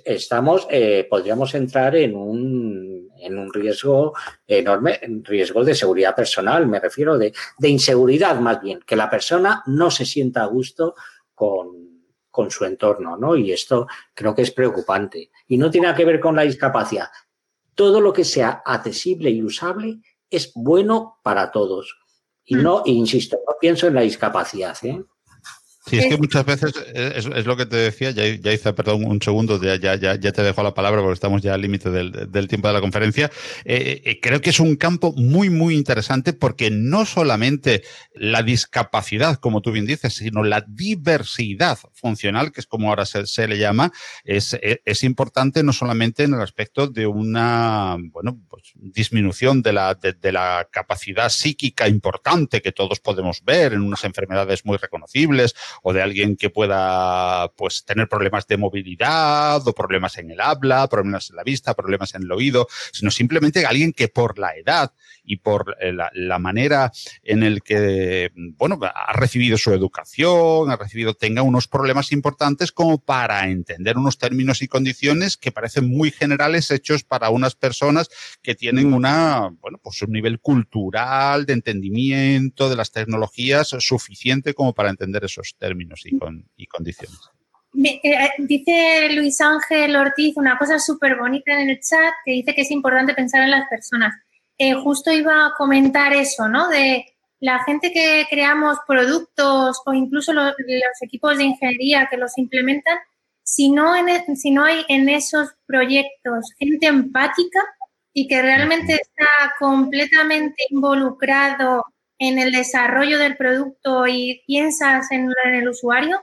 estamos, 0.05 0.67
eh, 0.71 1.07
podríamos 1.09 1.55
entrar 1.55 1.97
en 1.97 2.15
un, 2.15 3.11
en 3.19 3.39
un 3.39 3.53
riesgo 3.53 4.15
enorme, 4.47 5.01
riesgo 5.23 5.65
de 5.65 5.75
seguridad 5.75 6.15
personal, 6.15 6.67
me 6.67 6.81
refiero 6.81 7.17
de, 7.19 7.33
de, 7.59 7.69
inseguridad 7.69 8.39
más 8.41 8.61
bien, 8.61 8.81
que 8.87 8.97
la 8.97 9.11
persona 9.11 9.63
no 9.67 9.91
se 9.91 10.05
sienta 10.05 10.43
a 10.43 10.47
gusto 10.47 10.95
con, 11.35 11.87
con 12.37 12.51
su 12.51 12.67
entorno, 12.67 13.17
¿no? 13.17 13.35
Y 13.35 13.51
esto 13.51 13.87
creo 14.13 14.35
que 14.35 14.43
es 14.43 14.51
preocupante. 14.51 15.31
Y 15.49 15.57
no 15.57 15.71
tiene 15.71 15.95
que 15.95 16.05
ver 16.05 16.21
con 16.21 16.37
la 16.37 16.43
discapacidad. 16.43 17.09
Todo 17.75 17.99
lo 17.99 18.13
que 18.13 18.25
sea 18.25 18.63
accesible 18.63 19.31
y 19.31 19.43
usable 19.43 20.01
es 20.29 20.53
bueno 20.55 21.19
para 21.23 21.51
todos. 21.51 21.99
Y 22.45 22.57
mm. 22.57 22.63
no, 22.63 22.83
insisto, 22.85 23.39
no 23.47 23.55
pienso 23.59 23.87
en 23.87 23.95
la 23.95 24.03
discapacidad, 24.03 24.77
¿eh? 24.83 25.03
Sí, 25.89 25.99
es 25.99 26.07
que 26.07 26.17
muchas 26.17 26.45
veces 26.45 26.75
es, 26.95 27.47
lo 27.47 27.57
que 27.57 27.65
te 27.65 27.77
decía, 27.77 28.11
ya, 28.11 28.27
ya, 28.27 28.53
hice, 28.53 28.73
perdón, 28.73 29.05
un 29.05 29.23
segundo, 29.23 29.63
ya, 29.63 29.77
ya, 29.77 29.95
ya, 29.95 30.33
te 30.33 30.43
dejo 30.43 30.65
la 30.65 30.75
palabra 30.75 31.01
porque 31.01 31.15
estamos 31.15 31.43
ya 31.43 31.55
al 31.55 31.63
límite 31.63 31.91
del, 31.91 32.49
tiempo 32.49 32.67
de 32.67 32.75
la 32.75 32.81
conferencia. 32.81 33.31
Eh, 33.65 34.03
eh, 34.05 34.19
creo 34.21 34.41
que 34.41 34.51
es 34.51 34.59
un 34.59 34.75
campo 34.75 35.13
muy, 35.13 35.49
muy 35.49 35.77
interesante 35.77 36.33
porque 36.33 36.73
no 36.73 37.07
solamente 37.07 37.85
la 38.15 38.43
discapacidad, 38.43 39.37
como 39.37 39.61
tú 39.61 39.71
bien 39.71 39.87
dices, 39.87 40.15
sino 40.15 40.43
la 40.43 40.65
diversidad 40.67 41.79
funcional, 41.93 42.51
que 42.51 42.63
es 42.63 42.67
como 42.67 42.89
ahora 42.89 43.07
se, 43.07 43.47
le 43.47 43.57
llama, 43.57 43.93
es, 44.25 44.59
es, 44.61 45.05
importante 45.05 45.63
no 45.63 45.73
solamente 45.73 46.25
en 46.25 46.35
el 46.35 46.41
aspecto 46.41 46.89
de 46.89 47.07
una, 47.07 47.97
bueno, 48.11 48.41
pues, 48.51 48.73
disminución 48.75 49.63
de 49.63 49.73
la, 49.73 49.95
de 49.95 50.33
la 50.33 50.69
capacidad 50.69 51.29
psíquica 51.29 51.87
importante 51.87 52.61
que 52.61 52.73
todos 52.73 52.99
podemos 52.99 53.45
ver 53.45 53.73
en 53.73 53.83
unas 53.83 54.03
enfermedades 54.03 54.65
muy 54.65 54.79
reconocibles 54.79 55.55
o 55.83 55.93
de 55.93 56.03
alguien 56.03 56.37
que 56.37 56.51
pueda 56.51 57.49
pues 57.57 57.85
tener 57.85 58.09
problemas 58.09 58.47
de 58.47 58.57
movilidad 58.57 59.67
o 59.67 59.73
problemas 59.73 60.19
en 60.19 60.31
el 60.31 60.41
habla, 60.41 60.89
problemas 60.89 61.31
en 61.31 61.37
la 61.37 61.43
vista, 61.43 61.75
problemas 61.75 62.15
en 62.15 62.23
el 62.23 62.33
oído, 62.33 62.67
sino 62.93 63.11
simplemente 63.11 63.67
alguien 63.67 63.93
que 63.93 64.09
por 64.09 64.39
la 64.39 64.57
edad 64.57 64.93
y 65.27 65.39
por 65.39 65.77
eh, 65.81 65.93
la, 65.93 66.39
manera 66.39 66.93
en 67.23 67.43
el 67.43 67.63
que, 67.63 68.31
bueno, 68.35 68.79
ha 68.83 69.13
recibido 69.15 69.59
su 69.59 69.73
educación, 69.73 70.71
ha 70.71 70.77
recibido, 70.77 71.15
tenga 71.15 71.43
unos 71.43 71.67
problemas 71.67 72.13
importantes 72.13 72.71
como 72.71 72.99
para 72.99 73.49
entender 73.49 73.99
unos 73.99 74.19
términos 74.19 74.63
y 74.63 74.69
condiciones 74.69 75.37
que 75.37 75.51
parecen 75.51 75.89
muy 75.89 76.11
generales 76.11 76.71
hechos 76.71 77.03
para 77.03 77.31
unas 77.31 77.55
personas 77.55 78.09
que 78.43 78.55
tienen 78.55 78.93
una, 78.93 79.51
bueno, 79.61 79.81
pues 79.83 80.01
un 80.03 80.13
nivel 80.13 80.41
cultural 80.41 81.47
de 81.47 81.55
entendimiento 81.55 82.69
de 82.69 82.77
las 82.77 82.93
tecnologías 82.93 83.69
suficiente 83.81 84.55
como 84.55 84.75
para 84.75 84.91
entender 84.91 85.25
esos 85.25 85.57
términos 85.59 85.66
y, 85.73 86.19
y 86.57 86.67
condiciones. 86.67 87.31
Eh, 87.85 88.31
dice 88.39 89.09
Luis 89.13 89.41
Ángel 89.41 89.97
Ortiz 89.97 90.37
una 90.37 90.57
cosa 90.57 90.79
súper 90.79 91.17
bonita 91.17 91.61
en 91.61 91.69
el 91.69 91.81
chat 91.81 92.15
que 92.25 92.33
dice 92.33 92.55
que 92.55 92.63
es 92.63 92.71
importante 92.71 93.15
pensar 93.15 93.43
en 93.43 93.51
las 93.51 93.69
personas. 93.69 94.15
Eh, 94.59 94.73
justo 94.75 95.13
iba 95.13 95.47
a 95.47 95.53
comentar 95.57 96.15
eso, 96.15 96.49
¿no? 96.49 96.69
De 96.69 97.05
la 97.41 97.63
gente 97.65 97.93
que 97.93 98.27
creamos 98.31 98.79
productos 98.87 99.83
o 99.85 99.93
incluso 99.93 100.33
los, 100.33 100.55
equipos 101.03 101.37
de 101.37 101.45
ingeniería 101.45 102.09
que 102.11 102.17
los 102.17 102.39
implementan, 102.39 102.99
si 103.43 103.71
no, 103.71 103.95
e, 103.95 104.25
si 104.37 104.51
no 104.51 104.65
hay 104.65 104.85
en 104.89 105.09
esos 105.11 105.51
proyectos 105.67 106.53
gente 106.59 106.87
empática 106.87 107.61
y 108.15 108.27
que 108.27 108.41
realmente 108.41 108.95
está 108.95 109.27
completamente 109.59 110.57
involucrado 110.71 111.85
en 112.19 112.39
el 112.39 112.53
desarrollo 112.53 113.19
del 113.19 113.37
producto 113.37 114.07
y 114.07 114.43
piensas 114.47 115.11
en, 115.11 115.31
el 115.45 115.69
usuario, 115.69 116.21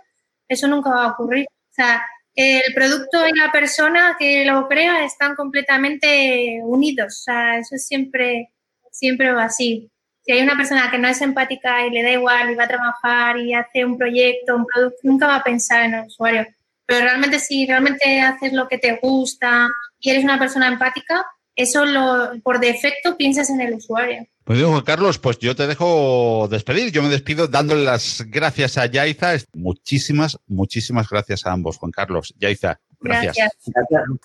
eso 0.48 0.68
nunca 0.68 0.90
va 0.90 1.06
a 1.06 1.12
ocurrir. 1.12 1.46
O 1.50 1.74
sea, 1.74 2.04
el 2.36 2.74
producto 2.74 3.28
y 3.28 3.38
la 3.38 3.52
persona 3.52 4.16
que 4.18 4.46
lo 4.46 4.68
crea 4.68 5.06
están 5.06 5.36
completamente 5.36 6.60
unidos. 6.64 7.08
O 7.08 7.24
sea, 7.24 7.58
eso 7.58 7.76
es 7.76 7.88
siempre, 7.88 8.52
siempre 8.92 9.32
va 9.34 9.46
así. 9.46 9.90
Si 10.26 10.32
hay 10.32 10.42
una 10.42 10.56
persona 10.56 10.90
que 10.90 10.98
no 10.98 11.08
es 11.08 11.22
empática 11.22 11.86
y 11.86 11.92
le 11.92 12.02
da 12.02 12.12
igual 12.12 12.50
y 12.50 12.56
va 12.56 12.64
a 12.64 12.68
trabajar 12.68 13.38
y 13.38 13.54
hace 13.54 13.86
un 13.86 13.98
proyecto, 13.98 14.56
un 14.56 14.66
producto, 14.66 15.00
nunca 15.04 15.28
va 15.28 15.36
a 15.38 15.44
pensar 15.44 15.84
en 15.84 15.94
el 15.96 16.08
usuario. 16.08 16.48
Pero 16.86 17.06
realmente 17.06 17.40
si 17.40 17.66
realmente 17.66 18.22
haces 18.22 18.54
lo 18.54 18.68
que 18.68 18.78
te 18.78 19.00
gusta 19.02 19.70
y 20.00 20.10
eres 20.10 20.24
una 20.24 20.40
persona 20.40 20.68
empática, 20.68 21.26
eso 21.56 21.86
lo, 21.86 22.32
por 22.42 22.60
defecto 22.60 23.18
piensas 23.18 23.50
en 23.50 23.62
el 23.62 23.74
usuario. 23.76 24.26
Pues 24.44 24.62
Juan 24.62 24.82
Carlos, 24.82 25.20
pues 25.20 25.40
yo 25.40 25.56
te 25.56 25.68
dejo 25.68 26.50
despedir. 26.52 26.92
Yo 26.92 27.02
me 27.02 27.08
despido 27.08 27.48
dándole 27.48 27.86
las 27.86 28.26
gracias 28.28 28.78
a 28.78 28.88
Yaiza. 28.88 29.36
Muchísimas, 29.54 30.38
muchísimas 30.48 31.08
gracias 31.08 31.46
a 31.46 31.54
ambos, 31.54 31.78
Juan 31.78 31.92
Carlos. 31.92 32.34
Yaiza, 32.38 32.82
Gracias. 33.04 33.52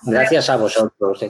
Gracias, 0.05 0.49
a 0.49 0.57
vosotros. 0.57 1.21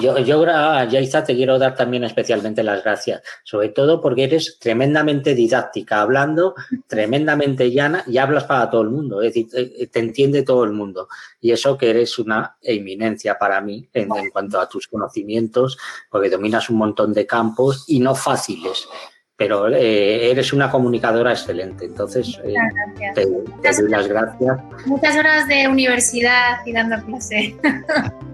Yo, 0.00 0.18
yo 0.18 0.44
a 0.48 0.84
Yaiza 0.86 1.22
te 1.22 1.34
quiero 1.34 1.58
dar 1.58 1.74
también 1.74 2.04
especialmente 2.04 2.62
las 2.62 2.82
gracias, 2.82 3.22
sobre 3.44 3.68
todo 3.68 4.00
porque 4.00 4.24
eres 4.24 4.58
tremendamente 4.58 5.34
didáctica, 5.34 6.00
hablando 6.00 6.54
tremendamente 6.86 7.70
llana 7.70 8.02
y 8.06 8.16
hablas 8.16 8.44
para 8.44 8.70
todo 8.70 8.82
el 8.82 8.90
mundo, 8.90 9.20
es 9.20 9.34
decir, 9.34 9.90
te 9.90 9.98
entiende 9.98 10.42
todo 10.42 10.64
el 10.64 10.72
mundo. 10.72 11.08
Y 11.40 11.52
eso 11.52 11.76
que 11.76 11.90
eres 11.90 12.18
una 12.18 12.56
eminencia 12.62 13.38
para 13.38 13.60
mí 13.60 13.86
en, 13.92 14.08
cuanto 14.30 14.58
a 14.58 14.68
tus 14.68 14.88
conocimientos, 14.88 15.76
porque 16.10 16.30
dominas 16.30 16.70
un 16.70 16.78
montón 16.78 17.12
de 17.12 17.26
campos 17.26 17.84
y 17.86 18.00
no 18.00 18.14
fáciles 18.14 18.88
pero 19.36 19.68
eh, 19.68 20.30
eres 20.30 20.52
una 20.52 20.70
comunicadora 20.70 21.32
excelente. 21.32 21.86
Entonces, 21.86 22.40
eh, 22.44 22.54
te, 23.14 23.26
doy 23.26 23.90
las 23.90 24.06
gracias. 24.06 24.58
Muchas 24.86 25.16
horas 25.16 25.48
de 25.48 25.66
universidad 25.68 26.64
y 26.64 26.72
dando 26.72 27.04
clase. 27.04 27.56